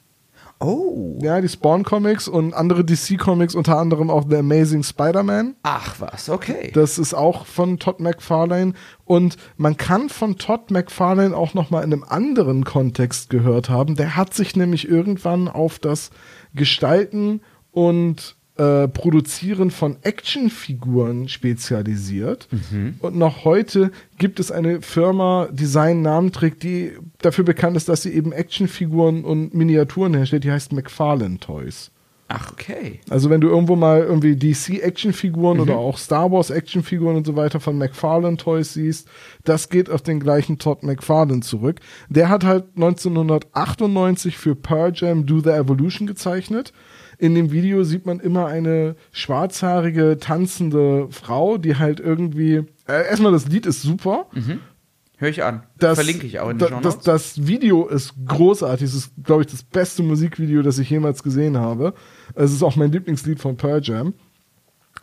Oh. 0.63 1.19
ja, 1.23 1.41
die 1.41 1.49
Spawn-Comics 1.49 2.29
und 2.29 2.53
andere 2.53 2.85
DC-Comics, 2.85 3.55
unter 3.55 3.79
anderem 3.79 4.11
auch 4.11 4.27
The 4.29 4.37
Amazing 4.37 4.83
Spider-Man. 4.83 5.57
Ach 5.63 5.97
was, 6.01 6.29
okay. 6.29 6.71
Das 6.75 6.99
ist 6.99 7.15
auch 7.15 7.47
von 7.47 7.79
Todd 7.79 7.99
McFarlane. 7.99 8.75
Und 9.07 9.39
man 9.57 9.79
kann 9.79 10.11
von 10.11 10.37
Todd 10.37 10.71
McFarlane 10.71 11.35
auch 11.35 11.55
noch 11.55 11.71
mal 11.71 11.83
in 11.83 11.95
einem 11.95 12.05
anderen 12.05 12.65
Kontext 12.65 13.31
gehört 13.31 13.71
haben. 13.71 13.97
Der 13.97 14.17
hat 14.17 14.35
sich 14.35 14.55
nämlich 14.55 14.87
irgendwann 14.87 15.49
auf 15.49 15.79
das 15.79 16.11
Gestalten 16.55 17.41
und 17.71 18.37
äh, 18.61 18.89
Produzieren 18.89 19.71
von 19.71 19.97
Actionfiguren 20.03 21.29
spezialisiert. 21.29 22.47
Und 23.01 23.17
noch 23.17 23.45
heute 23.45 23.91
gibt 24.19 24.39
es 24.39 24.53
eine 24.53 24.83
Firma, 24.83 25.49
die 25.51 25.65
seinen 25.65 26.03
Namen 26.03 26.31
trägt, 26.31 26.63
die 26.63 26.93
dafür 27.23 27.45
bekannt 27.45 27.79
ist, 27.79 27.89
dass 27.89 28.03
sie 28.03 28.13
eben 28.13 28.33
Actionfiguren 28.33 29.25
und 29.25 29.55
Miniaturen 29.55 30.13
herstellt. 30.13 30.45
Die 30.45 30.53
heißt 30.53 30.73
McFarlane 30.73 31.39
Toys. 31.39 31.91
Ach, 32.29 32.53
okay. 32.53 33.01
Also 33.09 33.31
wenn 33.31 33.41
du 33.41 33.49
irgendwo 33.49 33.77
mal 33.77 34.03
irgendwie 34.03 34.37
DC 34.37 34.81
Actionfiguren 34.83 35.59
oder 35.59 35.77
auch 35.79 35.99
Star 35.99 36.31
Wars 36.31 36.51
Actionfiguren 36.51 37.17
und 37.17 37.27
so 37.27 37.35
weiter 37.35 37.59
von 37.59 37.77
McFarlane 37.77 38.37
Toys 38.37 38.75
siehst, 38.75 39.09
das 39.45 39.69
geht 39.69 39.91
auf 39.91 40.03
den 40.03 40.21
gleichen 40.21 40.59
Todd 40.59 40.85
McFarlane 40.85 41.41
zurück. 41.41 41.81
Der 42.09 42.29
hat 42.29 42.45
halt 42.45 42.67
1998 42.77 44.37
für 44.37 44.55
Pearl 44.55 44.93
Jam 44.95 45.27
Do 45.27 45.41
the 45.41 45.51
Evolution 45.51 46.07
gezeichnet. 46.07 46.73
In 47.21 47.35
dem 47.35 47.53
Video 47.53 47.85
sieht 47.85 48.07
man 48.07 48.19
immer 48.19 48.47
eine 48.47 48.97
schwarzhaarige, 49.13 50.17
tanzende 50.19 51.09
Frau, 51.11 51.59
die 51.59 51.77
halt 51.77 52.01
irgendwie, 52.01 52.65
äh, 52.89 53.09
erstmal 53.11 53.31
das 53.31 53.47
Lied 53.47 53.67
ist 53.67 53.83
super. 53.83 54.27
Höre 55.19 55.29
ich 55.29 55.45
an. 55.45 55.65
Das, 55.77 55.99
Verlinke 55.99 56.27
ich 56.27 56.41
auch 56.41 56.49
in 56.49 56.57
da, 56.57 56.69
den 56.69 56.77
Show 56.77 56.81
das, 56.81 57.01
das 57.01 57.47
Video 57.47 57.87
ist 57.87 58.15
großartig. 58.27 58.87
Es 58.87 58.95
ist, 58.95 59.13
glaube 59.23 59.43
ich, 59.43 59.49
das 59.49 59.63
beste 59.63 60.03
Musikvideo, 60.03 60.63
das 60.63 60.79
ich 60.79 60.89
jemals 60.89 61.23
gesehen 61.23 61.59
habe. 61.59 61.93
Es 62.35 62.53
ist 62.53 62.63
auch 62.63 62.75
mein 62.77 62.91
Lieblingslied 62.91 63.39
von 63.39 63.59
Pearl 63.59 63.83
Jam. 63.83 64.15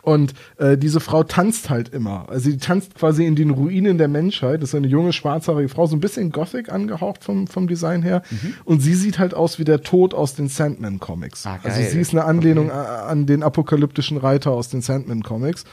Und 0.08 0.32
äh, 0.56 0.78
diese 0.78 1.00
Frau 1.00 1.22
tanzt 1.22 1.68
halt 1.70 1.90
immer. 1.90 2.28
Also 2.28 2.50
sie 2.50 2.56
tanzt 2.58 2.94
quasi 2.94 3.26
in 3.26 3.36
den 3.36 3.50
Ruinen 3.50 3.98
der 3.98 4.08
Menschheit. 4.08 4.62
Das 4.62 4.70
ist 4.70 4.74
eine 4.74 4.86
junge, 4.86 5.12
schwarzhaarige 5.12 5.68
Frau, 5.68 5.86
so 5.86 5.96
ein 5.96 6.00
bisschen 6.00 6.32
Gothic 6.32 6.72
angehaucht 6.72 7.24
vom, 7.24 7.46
vom 7.46 7.68
Design 7.68 8.02
her. 8.02 8.22
Und 8.64 8.80
sie 8.80 8.94
sieht 8.94 9.18
halt 9.18 9.34
aus 9.34 9.58
wie 9.58 9.64
der 9.64 9.82
Tod 9.82 10.14
aus 10.14 10.34
den 10.34 10.48
Sandman-Comics. 10.48 11.44
Ah, 11.46 11.58
also 11.62 11.82
sie 11.82 12.00
ist 12.00 12.12
eine 12.12 12.24
Anlehnung 12.24 12.70
a- 12.70 13.06
an 13.06 13.26
den 13.26 13.42
apokalyptischen 13.42 14.16
Reiter 14.16 14.50
aus 14.52 14.68
den 14.70 14.80
Sandman-Comics. 14.80 15.64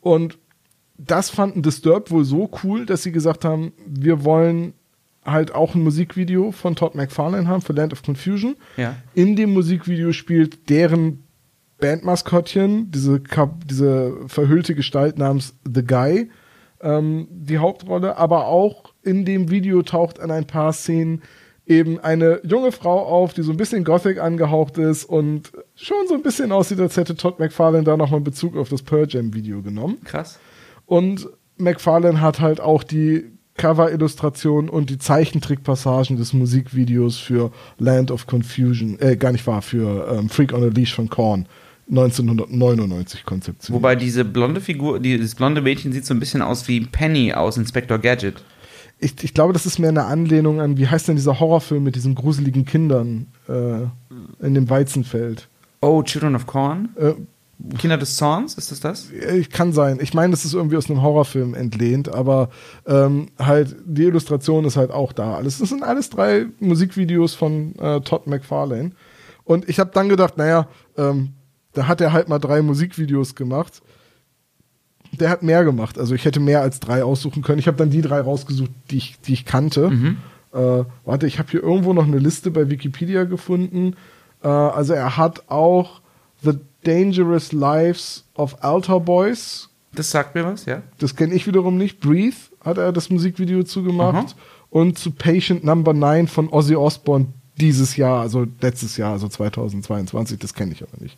Und 0.00 0.38
das 0.96 1.30
fanden 1.30 1.62
Disturbed 1.62 2.12
wohl 2.12 2.24
so 2.24 2.48
cool, 2.62 2.86
dass 2.86 3.02
sie 3.02 3.10
gesagt 3.10 3.44
haben, 3.44 3.72
wir 3.84 4.24
wollen 4.24 4.74
halt 5.24 5.52
auch 5.52 5.74
ein 5.74 5.82
Musikvideo 5.82 6.52
von 6.52 6.76
Todd 6.76 6.94
McFarlane 6.94 7.48
haben 7.48 7.62
für 7.62 7.72
Land 7.72 7.92
of 7.92 8.02
Confusion. 8.04 8.54
Ja. 8.76 8.94
In 9.14 9.34
dem 9.34 9.52
Musikvideo 9.52 10.12
spielt 10.12 10.70
deren 10.70 11.23
Bandmaskottchen, 11.84 12.90
diese, 12.90 13.20
diese 13.66 14.16
verhüllte 14.26 14.74
Gestalt 14.74 15.18
namens 15.18 15.54
The 15.70 15.84
Guy, 15.84 16.30
ähm, 16.80 17.28
die 17.30 17.58
Hauptrolle, 17.58 18.16
aber 18.16 18.46
auch 18.46 18.94
in 19.02 19.26
dem 19.26 19.50
Video 19.50 19.82
taucht 19.82 20.18
an 20.18 20.30
ein 20.30 20.46
paar 20.46 20.72
Szenen 20.72 21.20
eben 21.66 22.00
eine 22.00 22.40
junge 22.42 22.72
Frau 22.72 23.04
auf, 23.04 23.34
die 23.34 23.42
so 23.42 23.50
ein 23.50 23.58
bisschen 23.58 23.84
Gothic 23.84 24.18
angehaucht 24.18 24.78
ist 24.78 25.04
und 25.04 25.52
schon 25.74 26.08
so 26.08 26.14
ein 26.14 26.22
bisschen 26.22 26.52
aussieht, 26.52 26.80
als 26.80 26.96
hätte 26.96 27.16
Todd 27.16 27.38
McFarlane 27.38 27.84
da 27.84 27.98
nochmal 27.98 28.20
Bezug 28.20 28.56
auf 28.56 28.70
das 28.70 28.80
Pearl 28.80 29.06
Jam 29.06 29.34
Video 29.34 29.60
genommen. 29.60 29.98
Krass. 30.04 30.38
Und 30.86 31.28
McFarlane 31.58 32.22
hat 32.22 32.40
halt 32.40 32.62
auch 32.62 32.82
die 32.82 33.30
Cover-Illustration 33.58 34.70
und 34.70 34.88
die 34.88 34.98
Zeichentrickpassagen 34.98 36.16
des 36.16 36.32
Musikvideos 36.32 37.18
für 37.18 37.50
Land 37.78 38.10
of 38.10 38.26
Confusion, 38.26 38.98
äh, 39.00 39.16
gar 39.16 39.32
nicht 39.32 39.46
wahr, 39.46 39.60
für 39.60 40.08
ähm, 40.10 40.30
Freak 40.30 40.54
on 40.54 40.62
a 40.62 40.68
Leash 40.68 40.94
von 40.94 41.10
Korn 41.10 41.46
1999 41.88 43.24
konzeptioniert. 43.24 43.76
Wobei 43.76 43.96
diese 43.96 44.24
blonde 44.24 44.60
Figur, 44.60 45.00
dieses 45.00 45.34
blonde 45.34 45.60
Mädchen 45.60 45.92
sieht 45.92 46.06
so 46.06 46.14
ein 46.14 46.20
bisschen 46.20 46.42
aus 46.42 46.66
wie 46.68 46.80
Penny 46.80 47.32
aus 47.32 47.56
Inspector 47.56 47.98
Gadget. 47.98 48.42
ich, 48.98 49.22
ich 49.22 49.34
glaube, 49.34 49.52
das 49.52 49.66
ist 49.66 49.78
mehr 49.78 49.90
eine 49.90 50.04
Anlehnung 50.04 50.60
an, 50.60 50.78
wie 50.78 50.88
heißt 50.88 51.08
denn 51.08 51.16
dieser 51.16 51.40
Horrorfilm 51.40 51.84
mit 51.84 51.94
diesen 51.94 52.14
gruseligen 52.14 52.64
Kindern 52.64 53.26
äh, 53.48 54.44
in 54.44 54.54
dem 54.54 54.70
Weizenfeld? 54.70 55.48
Oh, 55.80 56.02
Children 56.02 56.34
of 56.34 56.46
Corn? 56.46 56.88
Äh, 56.96 57.14
Kinder 57.78 57.96
des 57.96 58.16
Zorns, 58.16 58.54
ist 58.54 58.72
das 58.72 58.80
das? 58.80 59.10
Ich 59.10 59.50
kann 59.50 59.72
sein. 59.72 59.98
Ich 60.00 60.12
meine, 60.12 60.32
das 60.32 60.44
ist 60.44 60.54
irgendwie 60.54 60.76
aus 60.76 60.90
einem 60.90 61.02
Horrorfilm 61.02 61.54
entlehnt, 61.54 62.08
aber 62.08 62.50
ähm, 62.86 63.28
halt 63.38 63.76
die 63.84 64.04
Illustration 64.04 64.64
ist 64.64 64.76
halt 64.76 64.90
auch 64.90 65.12
da. 65.12 65.36
Alles, 65.36 65.58
das 65.58 65.68
sind 65.68 65.82
alles 65.82 66.10
drei 66.10 66.46
Musikvideos 66.60 67.34
von 67.34 67.74
äh, 67.76 68.00
Todd 68.00 68.26
McFarlane. 68.26 68.92
Und 69.44 69.68
ich 69.68 69.78
habe 69.78 69.90
dann 69.94 70.08
gedacht, 70.08 70.36
naja, 70.36 70.68
ähm, 70.96 71.34
da 71.74 71.86
hat 71.86 72.00
er 72.00 72.12
halt 72.12 72.28
mal 72.28 72.38
drei 72.38 72.62
Musikvideos 72.62 73.34
gemacht. 73.34 73.82
Der 75.12 75.30
hat 75.30 75.42
mehr 75.42 75.64
gemacht. 75.64 75.98
Also 75.98 76.14
ich 76.14 76.24
hätte 76.24 76.40
mehr 76.40 76.60
als 76.60 76.80
drei 76.80 77.04
aussuchen 77.04 77.42
können. 77.42 77.58
Ich 77.58 77.66
habe 77.66 77.76
dann 77.76 77.90
die 77.90 78.02
drei 78.02 78.20
rausgesucht, 78.20 78.70
die 78.90 78.96
ich, 78.96 79.20
die 79.20 79.32
ich 79.32 79.44
kannte. 79.44 79.90
Äh, 80.52 80.84
warte, 81.04 81.26
ich 81.26 81.38
habe 81.38 81.50
hier 81.50 81.62
irgendwo 81.62 81.92
noch 81.92 82.06
eine 82.06 82.18
Liste 82.18 82.50
bei 82.50 82.70
Wikipedia 82.70 83.24
gefunden. 83.24 83.96
Äh, 84.42 84.48
also 84.48 84.92
er 84.92 85.16
hat 85.16 85.48
auch 85.48 86.00
The 86.42 86.52
Dangerous 86.84 87.52
Lives 87.52 88.24
of 88.34 88.62
Altar 88.62 89.00
Boys. 89.00 89.68
Das 89.92 90.10
sagt 90.10 90.34
mir 90.34 90.44
was, 90.44 90.64
ja? 90.66 90.82
Das 90.98 91.16
kenne 91.16 91.34
ich 91.34 91.46
wiederum 91.46 91.76
nicht. 91.76 92.00
Breathe 92.00 92.36
hat 92.64 92.78
er 92.78 92.92
das 92.92 93.10
Musikvideo 93.10 93.62
zugemacht. 93.62 94.36
Und 94.70 94.98
zu 94.98 95.12
Patient 95.12 95.62
Number 95.64 95.92
9 95.92 96.26
von 96.26 96.48
Ozzy 96.48 96.74
Osbourne 96.74 97.26
dieses 97.58 97.96
Jahr, 97.96 98.20
also 98.20 98.46
letztes 98.60 98.96
Jahr, 98.96 99.12
also 99.12 99.28
2022. 99.28 100.38
Das 100.38 100.54
kenne 100.54 100.72
ich 100.72 100.82
aber 100.82 101.00
nicht. 101.00 101.16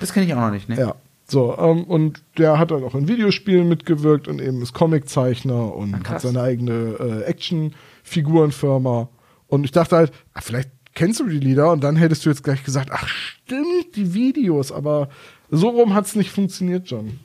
Das 0.00 0.12
kenne 0.12 0.26
ich 0.26 0.34
auch 0.34 0.40
noch 0.40 0.50
nicht, 0.50 0.68
ne? 0.68 0.78
Ja. 0.78 0.94
So, 1.30 1.56
ähm, 1.58 1.84
und 1.84 2.22
der 2.38 2.58
hat 2.58 2.70
dann 2.70 2.82
auch 2.84 2.94
in 2.94 3.06
Videospielen 3.06 3.68
mitgewirkt 3.68 4.28
und 4.28 4.40
eben 4.40 4.62
ist 4.62 4.72
Comiczeichner 4.72 5.74
und 5.74 5.94
Ah, 5.94 6.08
hat 6.08 6.20
seine 6.22 6.40
eigene 6.40 6.96
äh, 6.98 7.22
Action-Figurenfirma. 7.24 9.08
Und 9.46 9.64
ich 9.64 9.72
dachte 9.72 9.96
halt, 9.96 10.12
ah, 10.32 10.40
vielleicht 10.40 10.70
kennst 10.94 11.20
du 11.20 11.28
die 11.28 11.38
Lieder 11.38 11.70
und 11.70 11.84
dann 11.84 11.96
hättest 11.96 12.24
du 12.24 12.30
jetzt 12.30 12.42
gleich 12.42 12.64
gesagt, 12.64 12.90
ach 12.92 13.06
stimmt, 13.06 13.94
die 13.94 14.14
Videos, 14.14 14.72
aber 14.72 15.10
so 15.50 15.68
rum 15.68 15.94
hat 15.94 16.06
es 16.06 16.16
nicht 16.16 16.30
funktioniert, 16.30 16.90
John. 16.90 17.20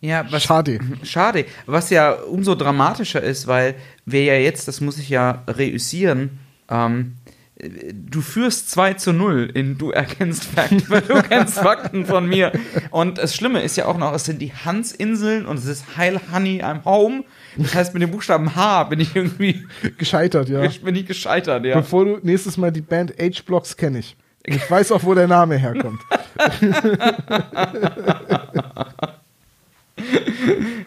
Ja, 0.00 0.26
was, 0.30 0.42
Schade. 0.42 0.80
Schade. 1.02 1.46
Was 1.66 1.90
ja 1.90 2.12
umso 2.12 2.54
dramatischer 2.54 3.22
ist, 3.22 3.46
weil 3.46 3.76
wir 4.04 4.24
ja 4.24 4.34
jetzt, 4.34 4.68
das 4.68 4.80
muss 4.80 4.98
ich 4.98 5.08
ja 5.08 5.44
reüssieren, 5.48 6.38
ähm, 6.68 7.14
äh, 7.24 7.25
du 7.58 8.20
führst 8.20 8.70
2 8.70 8.94
zu 8.94 9.12
0 9.12 9.50
in 9.54 9.78
Du 9.78 9.90
erkennst 9.90 10.44
Fakten, 10.44 10.82
weil 10.88 11.00
du 11.00 11.22
kennst 11.22 11.58
Fakten 11.58 12.04
von 12.04 12.26
mir. 12.26 12.52
Und 12.90 13.18
das 13.18 13.34
Schlimme 13.34 13.62
ist 13.62 13.76
ja 13.76 13.86
auch 13.86 13.96
noch, 13.96 14.12
es 14.12 14.24
sind 14.24 14.42
die 14.42 14.52
Hans-Inseln 14.52 15.46
und 15.46 15.58
es 15.58 15.64
ist 15.64 15.96
Heil 15.96 16.20
Honey, 16.32 16.62
I'm 16.62 16.84
home. 16.84 17.24
Das 17.56 17.74
heißt, 17.74 17.94
mit 17.94 18.02
dem 18.02 18.10
Buchstaben 18.10 18.54
H 18.54 18.84
bin 18.84 19.00
ich 19.00 19.16
irgendwie 19.16 19.66
Gescheitert, 19.96 20.48
ja. 20.48 20.68
bin 20.82 20.94
ich 20.94 21.06
gescheitert, 21.06 21.64
ja. 21.64 21.76
Bevor 21.76 22.04
du 22.04 22.18
nächstes 22.22 22.58
Mal 22.58 22.70
die 22.70 22.82
Band 22.82 23.14
H-Blocks 23.18 23.76
kenne 23.76 24.00
ich. 24.00 24.16
Ich 24.44 24.70
weiß 24.70 24.92
auch, 24.92 25.02
wo 25.02 25.14
der 25.14 25.28
Name 25.28 25.56
herkommt. 25.56 26.00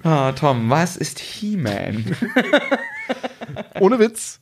Ah, 0.04 0.32
Tom, 0.32 0.70
was 0.70 0.96
ist 0.96 1.20
He-Man? 1.20 2.16
Ohne 3.80 4.00
Witz. 4.00 4.40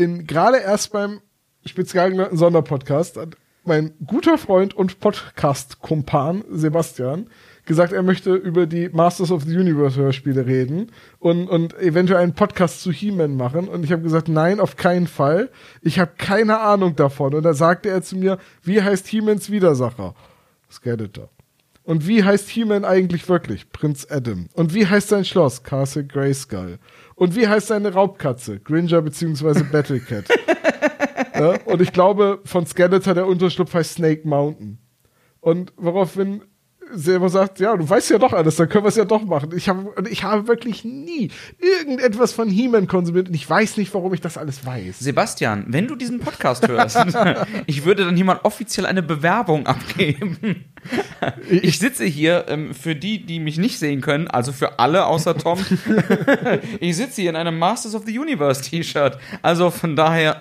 In, 0.00 0.26
gerade 0.26 0.56
erst 0.56 0.92
beim 0.92 1.20
Spezialgeladen 1.66 2.34
Sonderpodcast 2.34 3.18
hat 3.18 3.36
mein 3.64 3.92
guter 4.06 4.38
Freund 4.38 4.72
und 4.72 4.98
Podcast-Kumpan 4.98 6.42
Sebastian 6.50 7.28
gesagt, 7.66 7.92
er 7.92 8.02
möchte 8.02 8.34
über 8.34 8.66
die 8.66 8.88
Masters 8.88 9.30
of 9.30 9.42
the 9.44 9.54
Universe 9.54 10.00
Hörspiele 10.00 10.46
reden 10.46 10.90
und, 11.18 11.48
und 11.48 11.78
eventuell 11.78 12.22
einen 12.22 12.32
Podcast 12.32 12.80
zu 12.80 12.90
He-Man 12.90 13.36
machen. 13.36 13.68
Und 13.68 13.84
ich 13.84 13.92
habe 13.92 14.00
gesagt, 14.00 14.28
nein, 14.28 14.58
auf 14.58 14.76
keinen 14.76 15.06
Fall. 15.06 15.50
Ich 15.82 15.98
habe 15.98 16.12
keine 16.16 16.60
Ahnung 16.60 16.96
davon. 16.96 17.34
Und 17.34 17.42
da 17.42 17.52
sagte 17.52 17.90
er 17.90 18.00
zu 18.00 18.16
mir, 18.16 18.38
wie 18.62 18.80
heißt 18.80 19.06
He-Mans 19.06 19.50
Widersacher? 19.50 20.14
Skeletor. 20.70 21.28
Und 21.82 22.06
wie 22.06 22.22
heißt 22.22 22.48
He-Man 22.50 22.84
eigentlich 22.84 23.28
wirklich? 23.28 23.70
Prinz 23.72 24.06
Adam. 24.10 24.48
Und 24.52 24.74
wie 24.74 24.86
heißt 24.86 25.08
sein 25.08 25.24
Schloss? 25.24 25.62
Castle 25.62 26.04
Grayskull. 26.04 26.78
Und 27.14 27.36
wie 27.36 27.48
heißt 27.48 27.68
seine 27.68 27.92
Raubkatze? 27.92 28.60
Gringer 28.60 29.02
bzw. 29.02 29.62
Battlecat. 29.64 30.26
ja, 31.34 31.58
und 31.64 31.80
ich 31.80 31.92
glaube, 31.92 32.40
von 32.44 32.66
Skeletor 32.66 33.14
der 33.14 33.26
Unterschlupf 33.26 33.74
heißt 33.74 33.94
Snake 33.94 34.26
Mountain. 34.28 34.78
Und 35.40 35.72
woraufhin 35.76 36.42
selber 36.92 37.28
sagt, 37.28 37.60
ja, 37.60 37.76
du 37.76 37.88
weißt 37.88 38.10
ja 38.10 38.18
doch 38.18 38.32
alles, 38.32 38.56
dann 38.56 38.68
können 38.68 38.84
wir 38.84 38.88
es 38.88 38.96
ja 38.96 39.04
doch 39.04 39.24
machen. 39.24 39.50
Ich 39.56 39.68
habe, 39.68 39.92
ich 40.10 40.24
habe 40.24 40.48
wirklich 40.48 40.84
nie 40.84 41.30
irgendetwas 41.58 42.32
von 42.32 42.48
He-Man 42.48 42.86
konsumiert 42.86 43.28
und 43.28 43.34
ich 43.34 43.48
weiß 43.48 43.76
nicht, 43.76 43.92
warum 43.94 44.12
ich 44.14 44.20
das 44.20 44.38
alles 44.38 44.64
weiß. 44.64 44.98
Sebastian, 44.98 45.66
wenn 45.68 45.86
du 45.86 45.96
diesen 45.96 46.20
Podcast 46.20 46.66
hörst, 46.68 46.98
ich 47.66 47.84
würde 47.84 48.04
dann 48.04 48.16
hier 48.16 48.24
mal 48.24 48.40
offiziell 48.42 48.86
eine 48.86 49.02
Bewerbung 49.02 49.66
abgeben. 49.66 50.64
Ich 51.48 51.78
sitze 51.78 52.04
hier, 52.04 52.46
ähm, 52.48 52.74
für 52.74 52.96
die, 52.96 53.24
die 53.24 53.40
mich 53.40 53.58
nicht 53.58 53.78
sehen 53.78 54.00
können, 54.00 54.28
also 54.28 54.52
für 54.52 54.78
alle 54.78 55.06
außer 55.06 55.36
Tom, 55.36 55.58
ich 56.80 56.96
sitze 56.96 57.20
hier 57.20 57.30
in 57.30 57.36
einem 57.36 57.58
Masters 57.58 57.94
of 57.94 58.04
the 58.06 58.18
Universe 58.18 58.62
T-Shirt. 58.62 59.18
Also 59.42 59.70
von 59.70 59.96
daher, 59.96 60.40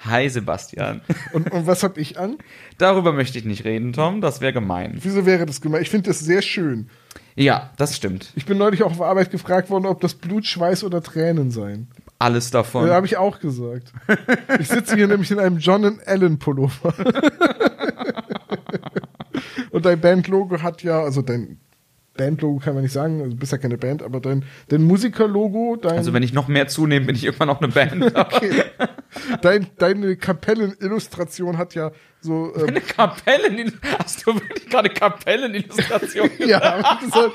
hi 0.00 0.28
Sebastian. 0.28 1.00
Und, 1.32 1.50
und 1.52 1.66
was 1.66 1.82
habe 1.82 2.00
ich 2.00 2.18
an? 2.18 2.38
Darüber 2.78 3.12
möchte 3.12 3.38
ich 3.38 3.44
nicht 3.44 3.64
reden, 3.64 3.92
Tom, 3.92 4.20
das 4.20 4.40
wäre 4.40 4.52
gemein. 4.52 4.98
Wieso 5.02 5.26
wäre 5.26 5.46
das 5.46 5.60
gemeint? 5.60 5.82
Ich 5.82 5.90
finde 5.90 6.10
das 6.10 6.20
sehr 6.20 6.42
schön. 6.42 6.88
Ja, 7.34 7.70
das 7.76 7.94
stimmt. 7.96 8.32
Ich 8.34 8.46
bin 8.46 8.56
neulich 8.58 8.82
auch 8.82 8.92
auf 8.92 9.02
Arbeit 9.02 9.30
gefragt 9.30 9.68
worden, 9.68 9.86
ob 9.86 10.00
das 10.00 10.14
Blut, 10.14 10.46
Schweiß 10.46 10.84
oder 10.84 11.02
Tränen 11.02 11.50
seien. 11.50 11.88
Alles 12.18 12.50
davon. 12.50 12.86
Da 12.86 12.94
habe 12.94 13.06
ich 13.06 13.18
auch 13.18 13.40
gesagt. 13.40 13.92
Ich 14.58 14.68
sitze 14.68 14.96
hier 14.96 15.06
nämlich 15.06 15.30
in 15.30 15.38
einem 15.38 15.58
John 15.58 16.00
Allen 16.06 16.38
Pullover. 16.38 16.94
Und 19.70 19.84
dein 19.84 20.00
Bandlogo 20.00 20.62
hat 20.62 20.82
ja, 20.82 21.02
also 21.02 21.20
dein 21.20 21.60
Bandlogo 22.16 22.58
kann 22.58 22.74
man 22.74 22.82
nicht 22.82 22.92
sagen, 22.92 23.20
also 23.20 23.30
du 23.30 23.36
bist 23.36 23.52
ja 23.52 23.58
keine 23.58 23.78
Band, 23.78 24.02
aber 24.02 24.20
dein, 24.20 24.44
dein 24.68 24.82
Musikerlogo, 24.82 25.76
dein, 25.76 25.98
Also 25.98 26.12
wenn 26.12 26.22
ich 26.22 26.32
noch 26.32 26.48
mehr 26.48 26.68
zunehme, 26.68 27.06
bin 27.06 27.16
ich 27.16 27.24
irgendwann 27.24 27.50
auch 27.50 27.60
eine 27.60 27.68
Band. 27.68 28.04
okay. 28.16 28.64
dein, 29.42 29.68
deine 29.78 30.16
Kapellenillustration 30.16 31.58
hat 31.58 31.74
ja 31.74 31.92
so. 32.20 32.52
Ähm, 32.56 32.68
Eine 32.68 32.80
Kapellen, 32.80 33.78
hast 33.98 34.26
du 34.26 34.34
wirklich 34.34 34.68
gerade 34.68 34.88
Kapellenillustration? 34.88 36.30
ja, 36.38 36.98
gesagt, 37.00 37.34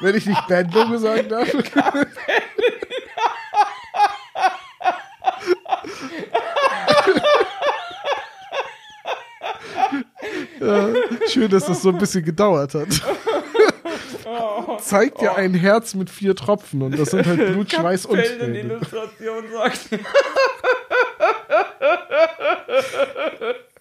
wenn 0.00 0.16
ich 0.16 0.26
nicht 0.26 0.46
Bandlogo 0.48 0.96
sagen 0.96 1.28
darf. 1.28 1.52
ja, 10.60 10.88
schön, 11.28 11.50
dass 11.50 11.66
das 11.66 11.82
so 11.82 11.90
ein 11.90 11.98
bisschen 11.98 12.24
gedauert 12.24 12.74
hat. 12.74 12.88
Zeigt 14.80 15.22
ja 15.22 15.34
ein 15.34 15.54
Herz 15.54 15.94
mit 15.94 16.10
vier 16.10 16.34
Tropfen 16.34 16.82
und 16.82 16.98
das 16.98 17.10
sind 17.10 17.26
halt 17.26 17.52
Blut, 17.52 17.72
Schweiß 17.72 18.06
und 18.06 18.18
Tränen. 18.18 18.38
Kapellenillustration 18.38 19.44
sagt. 19.52 19.88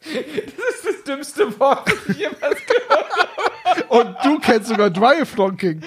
Das 0.05 0.75
ist 0.75 0.85
das 0.85 1.03
dümmste 1.05 1.59
Wort, 1.59 1.87
das 1.87 2.09
ich 2.09 2.17
jemals 2.17 2.59
gehört 2.65 3.89
Und 3.89 4.15
du 4.23 4.39
kennst 4.39 4.69
sogar 4.69 4.89
Dry 4.89 5.25
Flonking. 5.25 5.81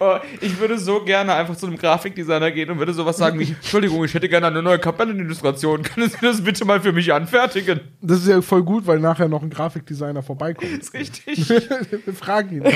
Habe. 0.00 0.22
Ich 0.40 0.58
würde 0.58 0.78
so 0.78 1.04
gerne 1.04 1.34
einfach 1.34 1.56
zu 1.56 1.66
einem 1.66 1.76
Grafikdesigner 1.76 2.50
gehen 2.50 2.70
und 2.70 2.78
würde 2.78 2.92
sowas 2.92 3.16
sagen 3.16 3.38
wie: 3.38 3.52
Entschuldigung, 3.52 4.04
ich 4.04 4.14
hätte 4.14 4.28
gerne 4.28 4.48
eine 4.48 4.62
neue 4.62 4.78
Kapellenillustration. 4.78 5.82
Können 5.82 6.08
Sie 6.08 6.16
das 6.20 6.42
bitte 6.42 6.64
mal 6.64 6.80
für 6.80 6.92
mich 6.92 7.12
anfertigen? 7.12 7.80
Das 8.00 8.18
ist 8.18 8.28
ja 8.28 8.40
voll 8.42 8.62
gut, 8.62 8.86
weil 8.86 8.98
nachher 8.98 9.28
noch 9.28 9.42
ein 9.42 9.50
Grafikdesigner 9.50 10.22
vorbeikommt. 10.22 10.70
Das 10.72 10.88
ist 10.88 10.94
richtig. 10.94 11.48
Wir 12.06 12.14
fragen 12.14 12.56
ihn. 12.56 12.64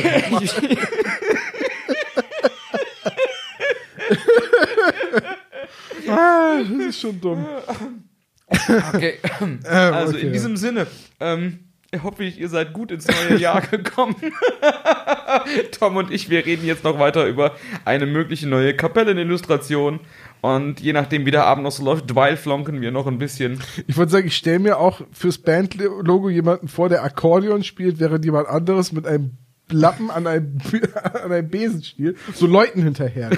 Ah, 6.08 6.58
das 6.58 6.86
ist 6.88 7.00
schon 7.00 7.20
dumm. 7.20 7.46
Okay. 8.92 9.18
Also 9.64 10.14
okay. 10.14 10.26
in 10.26 10.32
diesem 10.32 10.56
Sinne, 10.56 10.86
ähm, 11.20 11.71
hoffe 12.02 12.24
ich, 12.24 12.40
ihr 12.40 12.48
seid 12.48 12.72
gut 12.72 12.90
ins 12.90 13.06
neue 13.06 13.38
Jahr 13.38 13.60
gekommen. 13.70 14.16
Tom 15.78 15.96
und 15.96 16.10
ich, 16.10 16.30
wir 16.30 16.44
reden 16.46 16.66
jetzt 16.66 16.84
noch 16.84 16.98
weiter 16.98 17.26
über 17.26 17.54
eine 17.84 18.06
mögliche 18.06 18.48
neue 18.48 18.74
Kapellenillustration. 18.74 20.00
Und 20.40 20.80
je 20.80 20.92
nachdem, 20.92 21.26
wie 21.26 21.30
der 21.30 21.44
Abend 21.44 21.64
noch 21.64 21.70
so 21.70 21.84
läuft, 21.84 22.10
dweilflonken 22.10 22.80
wir 22.80 22.90
noch 22.90 23.06
ein 23.06 23.18
bisschen. 23.18 23.60
Ich 23.86 23.96
würde 23.96 24.10
sagen, 24.10 24.26
ich 24.26 24.36
stelle 24.36 24.58
mir 24.58 24.78
auch 24.78 25.02
fürs 25.12 25.38
Bandlogo 25.38 26.30
jemanden 26.30 26.68
vor, 26.68 26.88
der 26.88 27.04
Akkordeon 27.04 27.62
spielt, 27.62 28.00
während 28.00 28.24
jemand 28.24 28.48
anderes 28.48 28.90
mit 28.92 29.06
einem 29.06 29.36
Lappen 29.72 30.10
an 30.10 30.26
einem, 30.26 30.58
an 31.24 31.32
einem 31.32 31.48
Besenstiel 31.48 32.16
so 32.34 32.46
Leuten 32.46 32.82
hinterher. 32.82 33.30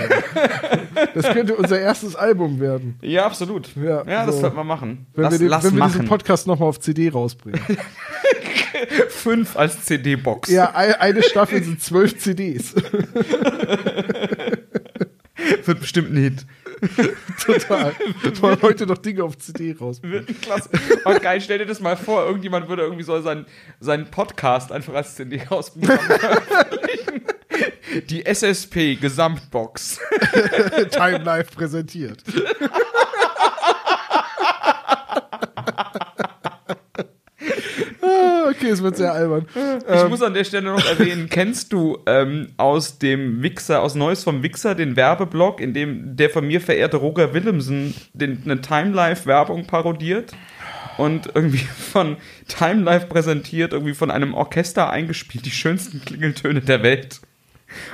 Das 1.15 1.27
könnte 1.33 1.55
unser 1.57 1.79
erstes 1.81 2.17
Album 2.17 2.61
werden. 2.61 2.97
Ja, 3.03 3.27
absolut. 3.27 3.69
Ja, 3.77 4.05
Ja, 4.07 4.27
das 4.27 4.35
so. 4.37 4.41
sollten 4.43 4.57
wir 4.57 4.65
machen. 4.65 5.07
Wenn 5.15 5.23
lass 5.25 5.33
wir, 5.33 5.39
den, 5.39 5.49
lass 5.49 5.65
wenn 5.65 5.77
wir 5.77 5.87
diesen. 5.87 6.05
Podcast 6.07 6.47
nochmal 6.47 6.69
auf 6.69 6.81
CD 6.81 7.09
rausbringen. 7.09 7.61
Fünf 9.09 9.57
als 9.57 9.85
CD-Box. 9.85 10.51
ja, 10.51 10.71
ein- 10.75 10.95
eine 10.95 11.23
Staffel 11.23 11.63
sind 11.63 11.81
zwölf 11.81 12.19
CDs. 12.19 12.75
Wird 15.65 15.81
bestimmt 15.81 16.11
ein 16.13 16.17
Hit. 16.17 16.45
Total. 17.45 17.95
Wollen 18.41 18.63
heute 18.63 18.87
noch 18.87 18.99
Dinge 18.99 19.25
auf 19.25 19.39
CD 19.39 19.75
rausbringen. 19.79 20.27
Klasse. 20.41 20.71
Oh, 21.05 21.15
geil, 21.21 21.41
stell 21.41 21.59
dir 21.59 21.67
das 21.67 21.81
mal 21.81 21.97
vor, 21.97 22.25
irgendjemand 22.25 22.69
würde 22.69 22.83
irgendwie 22.83 23.03
so 23.05 23.21
seinen, 23.21 23.47
seinen 23.81 24.11
Podcast 24.11 24.73
einfach 24.73 24.95
als 24.95 25.15
CD 25.15 25.43
rausbringen. 25.51 25.99
Die 28.09 28.27
SSP 28.27 28.97
Gesamtbox. 28.97 30.01
Time 30.91 31.19
Life 31.19 31.53
präsentiert. 31.55 32.23
Okay, 38.51 38.69
es 38.69 38.83
wird 38.83 38.97
sehr 38.97 39.13
albern. 39.13 39.47
Ich 39.55 40.09
muss 40.09 40.23
an 40.23 40.35
der 40.35 40.45
Stelle 40.45 40.71
noch 40.71 40.85
erwähnen, 40.87 41.29
kennst 41.31 41.73
du 41.73 41.99
ähm, 42.07 42.49
aus 42.57 42.99
dem 42.99 43.43
Wixer, 43.43 43.81
aus 43.81 43.95
Neues 43.95 44.23
vom 44.23 44.43
Wixer, 44.43 44.75
den 44.75 44.97
Werbeblock, 44.97 45.61
in 45.61 45.73
dem 45.73 46.17
der 46.17 46.31
von 46.31 46.47
mir 46.47 46.61
verehrte 46.61 46.99
Roger 46.99 47.33
Willemsen 47.33 47.95
den, 48.13 48.43
eine 48.45 48.61
Time-Life-Werbung 48.61 49.67
parodiert? 49.67 50.33
Und 50.99 51.31
irgendwie 51.35 51.59
von 51.93 52.17
Time 52.49 52.83
Life 52.83 53.07
präsentiert, 53.07 53.73
irgendwie 53.73 53.95
von 53.95 54.11
einem 54.11 54.35
Orchester 54.35 54.91
eingespielt, 54.91 55.47
die 55.47 55.51
schönsten 55.51 56.05
Klingeltöne 56.05 56.61
der 56.61 56.83
Welt. 56.83 57.21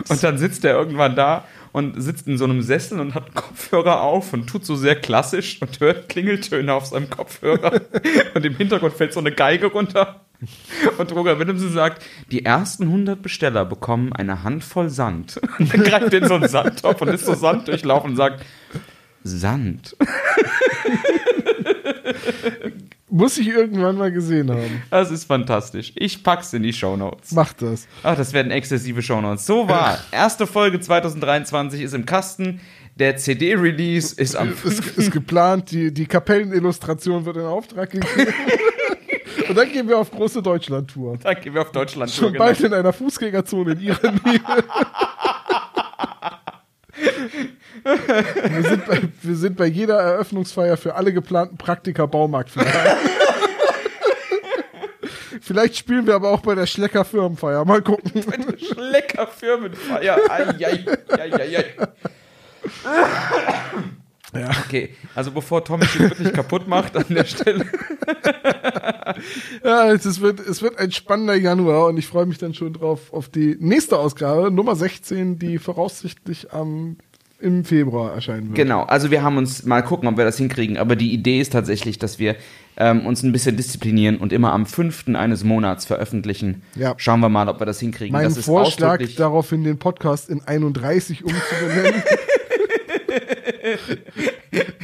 Und 0.09 0.23
dann 0.23 0.37
sitzt 0.37 0.65
er 0.65 0.75
irgendwann 0.75 1.17
da 1.17 1.45
und 1.73 2.01
sitzt 2.01 2.27
in 2.27 2.39
so 2.39 2.45
einem 2.45 2.63
Sessel 2.63 3.01
und 3.01 3.15
hat 3.15 3.35
Kopfhörer 3.35 4.01
auf 4.01 4.33
und 4.33 4.47
tut 4.49 4.65
so 4.65 4.75
sehr 4.77 4.97
klassisch 4.97 5.61
und 5.61 5.81
hört 5.81 6.09
Klingeltöne 6.09 6.73
auf 6.73 6.87
seinem 6.87 7.11
Kopfhörer. 7.11 7.81
und 8.35 8.45
im 8.45 8.57
Hintergrund 8.57 8.95
fällt 8.95 9.13
so 9.13 9.21
eine 9.21 9.33
Geige 9.33 9.67
runter. 9.67 10.25
Und 10.99 11.13
Roger 11.13 11.39
Willemsen 11.39 11.73
sagt, 11.73 12.03
die 12.31 12.45
ersten 12.45 12.85
100 12.85 13.21
Besteller 13.21 13.65
bekommen 13.65 14.13
eine 14.13 14.43
Handvoll 14.43 14.89
Sand. 14.89 15.39
Und 15.59 15.73
dann 15.73 15.83
greift 15.85 16.15
er 16.15 16.23
in 16.23 16.29
so 16.29 16.35
einen 16.35 16.49
Sandtopf 16.49 17.03
und 17.03 17.09
ist 17.09 17.27
so 17.27 17.35
Sand 17.35 17.69
durchlaufen 17.69 18.13
und 18.13 18.17
sagt, 18.17 18.43
Sand. 19.23 19.97
Muss 23.21 23.37
ich 23.37 23.49
irgendwann 23.49 23.99
mal 23.99 24.11
gesehen 24.11 24.51
haben. 24.51 24.83
Das 24.89 25.11
ist 25.11 25.25
fantastisch. 25.25 25.93
Ich 25.95 26.25
pack's 26.25 26.55
in 26.55 26.63
die 26.63 26.73
Shownotes. 26.73 27.33
Mach 27.33 27.53
das. 27.53 27.87
Ach, 28.03 28.17
das 28.17 28.33
werden 28.33 28.51
exzessive 28.51 29.03
Shownotes. 29.03 29.45
So 29.45 29.69
war. 29.69 29.99
Erste 30.11 30.47
Folge 30.47 30.81
2023 30.81 31.83
ist 31.83 31.93
im 31.93 32.07
Kasten. 32.07 32.63
Der 32.97 33.19
CD-Release 33.19 34.19
ist 34.19 34.37
am 34.37 34.55
Ist, 34.65 34.87
ist 34.97 35.11
geplant, 35.11 35.71
die, 35.71 35.93
die 35.93 36.07
Kapellenillustration 36.07 37.27
wird 37.27 37.37
in 37.37 37.43
Auftrag 37.43 37.91
gegeben. 37.91 38.09
Und 39.51 39.55
dann 39.55 39.71
gehen 39.71 39.87
wir 39.87 39.99
auf 39.99 40.11
große 40.11 40.41
Deutschland-Tour. 40.41 41.19
Dann 41.23 41.41
gehen 41.43 41.53
wir 41.53 41.61
auf 41.61 41.73
Deutschland. 41.73 42.11
Schon 42.11 42.33
genau. 42.33 42.47
bald 42.47 42.59
in 42.61 42.73
einer 42.73 42.95
Fußgängerzone 42.95 43.73
in 43.73 43.81
ihrer 43.81 44.13
Nähe. 44.13 44.41
wir, 47.85 48.63
sind 48.63 48.87
bei, 48.87 49.01
wir 49.23 49.37
sind 49.37 49.57
bei 49.57 49.67
jeder 49.67 49.99
Eröffnungsfeier 49.99 50.77
für 50.77 50.95
alle 50.95 51.13
geplanten 51.13 51.57
Praktika 51.57 52.07
Baumarktfeier. 52.07 52.97
Vielleicht 55.41 55.77
spielen 55.77 56.07
wir 56.07 56.15
aber 56.15 56.31
auch 56.31 56.41
bei 56.41 56.55
der 56.55 56.67
Schlecker 56.67 57.05
Firmenfeier. 57.05 57.65
Mal 57.65 57.83
gucken. 57.83 58.13
Lecker 58.77 59.27
Firmenfeier. 59.27 60.19
Ai, 60.29 60.47
ai, 60.47 60.85
ai, 61.11 61.33
ai, 61.33 61.57
ai. 61.57 61.65
Ja. 64.33 64.51
Okay, 64.65 64.95
also 65.17 65.33
bevor 65.33 65.65
Tom 65.65 65.81
mich 65.81 65.91
hier 65.91 66.11
wirklich 66.11 66.33
kaputt 66.33 66.69
macht 66.69 66.97
an 66.97 67.07
der 67.09 67.25
Stelle. 67.25 67.67
Ja, 69.65 69.91
es 69.91 70.21
wird, 70.21 70.41
es 70.41 70.63
wird 70.63 70.79
ein 70.79 70.93
spannender 70.93 71.35
Januar 71.35 71.87
und 71.89 71.97
ich 71.97 72.07
freue 72.07 72.27
mich 72.27 72.39
dann 72.39 72.55
schon 72.55 72.73
drauf 72.73 73.13
auf 73.13 73.29
die 73.29 73.57
nächste 73.59 73.99
Ausgabe, 73.99 74.51
Nummer 74.51 74.77
16, 74.77 75.39
die 75.39 75.59
voraussichtlich 75.59 76.53
am 76.53 76.97
im 77.41 77.65
Februar 77.65 78.15
erscheinen 78.15 78.49
wird. 78.49 78.57
Genau, 78.57 78.83
also 78.83 79.11
wir 79.11 79.23
haben 79.23 79.37
uns 79.37 79.65
mal 79.65 79.83
gucken, 79.83 80.09
ob 80.09 80.17
wir 80.17 80.25
das 80.25 80.37
hinkriegen, 80.37 80.77
aber 80.77 80.97
die 80.97 81.13
Idee 81.13 81.41
ist 81.41 81.53
tatsächlich, 81.53 81.99
dass 81.99 82.19
wir 82.19 82.37
ähm, 82.77 83.07
uns 83.07 83.23
ein 83.23 83.33
bisschen 83.33 83.57
disziplinieren 83.57 84.19
und 84.19 84.33
immer 84.33 84.53
am 84.53 84.67
5. 84.67 85.09
eines 85.15 85.45
Monats 85.45 85.85
veröffentlichen. 85.85 86.63
Ja. 86.75 86.95
Schauen 86.97 87.21
wir 87.21 87.29
mal, 87.29 87.49
ob 87.49 87.61
wir 87.61 87.67
das 87.67 87.81
hinkriegen. 87.81 88.13
Mein 88.13 88.25
das 88.25 88.39
ist 88.39 88.47
Vorschlag 88.47 89.01
daraufhin, 89.17 89.65
den 89.65 89.79
Podcast 89.79 90.31
in 90.31 90.43
31 90.43 91.25
umzubenennen. 91.25 92.03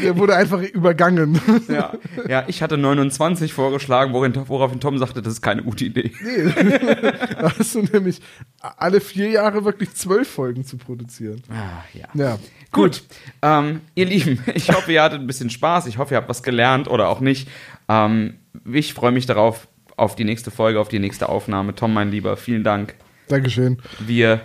Der 0.02 0.16
wurde 0.16 0.36
einfach 0.36 0.60
übergangen. 0.60 1.40
Ja, 1.68 1.93
ja, 2.28 2.44
ich 2.47 2.62
hatte 2.62 2.77
29 2.77 3.52
vorgeschlagen, 3.52 4.12
woraufhin 4.12 4.81
Tom 4.81 4.98
sagte, 4.98 5.23
das 5.23 5.35
ist 5.35 5.43
keine 5.43 5.62
gute 5.62 5.85
Idee. 5.85 6.12
Nee. 6.23 6.52
Da 7.36 7.52
hast 7.59 7.74
du 7.74 7.82
nämlich 7.82 8.20
alle 8.60 9.01
vier 9.01 9.28
Jahre 9.28 9.64
wirklich 9.64 9.93
zwölf 9.94 10.28
Folgen 10.28 10.64
zu 10.64 10.78
produzieren. 10.78 11.43
Ah, 11.51 11.85
ja. 11.93 12.06
Ja. 12.14 12.39
Gut, 12.73 13.02
ähm, 13.43 13.81
ihr 13.94 14.06
Lieben, 14.06 14.43
ich 14.55 14.68
hoffe, 14.70 14.93
ihr 14.93 15.02
hattet 15.02 15.20
ein 15.20 15.27
bisschen 15.27 15.51
Spaß. 15.51 15.86
Ich 15.86 15.98
hoffe, 15.98 16.14
ihr 16.14 16.18
habt 16.18 16.28
was 16.28 16.43
gelernt 16.43 16.89
oder 16.89 17.09
auch 17.09 17.20
nicht. 17.20 17.48
Ähm, 17.89 18.35
ich 18.64 18.94
freue 18.94 19.12
mich 19.12 19.27
darauf, 19.27 19.68
auf 19.97 20.14
die 20.14 20.24
nächste 20.24 20.51
Folge, 20.51 20.81
auf 20.81 20.89
die 20.89 20.98
nächste 20.98 21.28
Aufnahme. 21.28 21.74
Tom, 21.74 21.94
mein 21.94 22.10
Lieber, 22.10 22.36
vielen 22.36 22.64
Dank. 22.64 22.94
Dankeschön. 23.28 23.78
Wir 23.98 24.40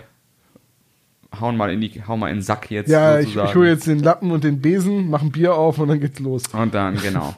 hauen 1.40 1.56
mal 1.56 1.72
in, 1.72 1.80
die, 1.80 2.02
hauen 2.06 2.20
mal 2.20 2.28
in 2.28 2.36
den 2.36 2.42
Sack 2.42 2.70
jetzt. 2.70 2.88
Ja, 2.90 3.18
ich, 3.18 3.26
sozusagen. 3.26 3.48
ich 3.48 3.54
hole 3.54 3.68
jetzt 3.68 3.86
den 3.86 3.98
Lappen 4.00 4.30
und 4.30 4.44
den 4.44 4.60
Besen, 4.60 5.10
mache 5.10 5.26
ein 5.26 5.32
Bier 5.32 5.54
auf 5.54 5.78
und 5.78 5.88
dann 5.88 6.00
geht's 6.00 6.18
los. 6.18 6.44
Und 6.52 6.74
dann, 6.74 6.96
genau. 6.96 7.34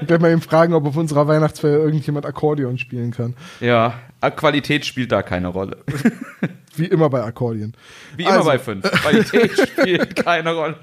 Ich 0.00 0.08
werde 0.08 0.18
mal 0.18 0.30
eben 0.30 0.40
fragen, 0.40 0.74
ob 0.74 0.86
auf 0.86 0.96
unserer 0.96 1.26
Weihnachtsfeier 1.28 1.78
irgendjemand 1.78 2.26
Akkordeon 2.26 2.78
spielen 2.78 3.10
kann. 3.10 3.34
Ja, 3.60 3.94
Qualität 4.36 4.84
spielt 4.84 5.12
da 5.12 5.22
keine 5.22 5.48
Rolle. 5.48 5.78
Wie 6.76 6.86
immer 6.86 7.10
bei 7.10 7.22
Akkordeon. 7.22 7.72
Wie 8.16 8.22
immer 8.22 8.32
Also. 8.32 8.48
bei 8.48 8.58
5. 8.58 8.90
Qualität 8.90 9.68
spielt 9.80 10.16
keine 10.16 10.54
Rolle. 10.54 10.76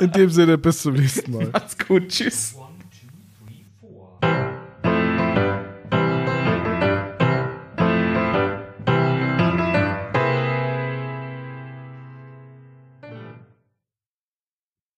In 0.00 0.12
dem 0.12 0.30
Sinne, 0.30 0.58
bis 0.58 0.82
zum 0.82 0.94
nächsten 0.94 1.32
Mal. 1.32 1.48
Macht's 1.52 1.76
gut. 1.78 2.08
Tschüss. 2.08 2.54
One 2.56 2.72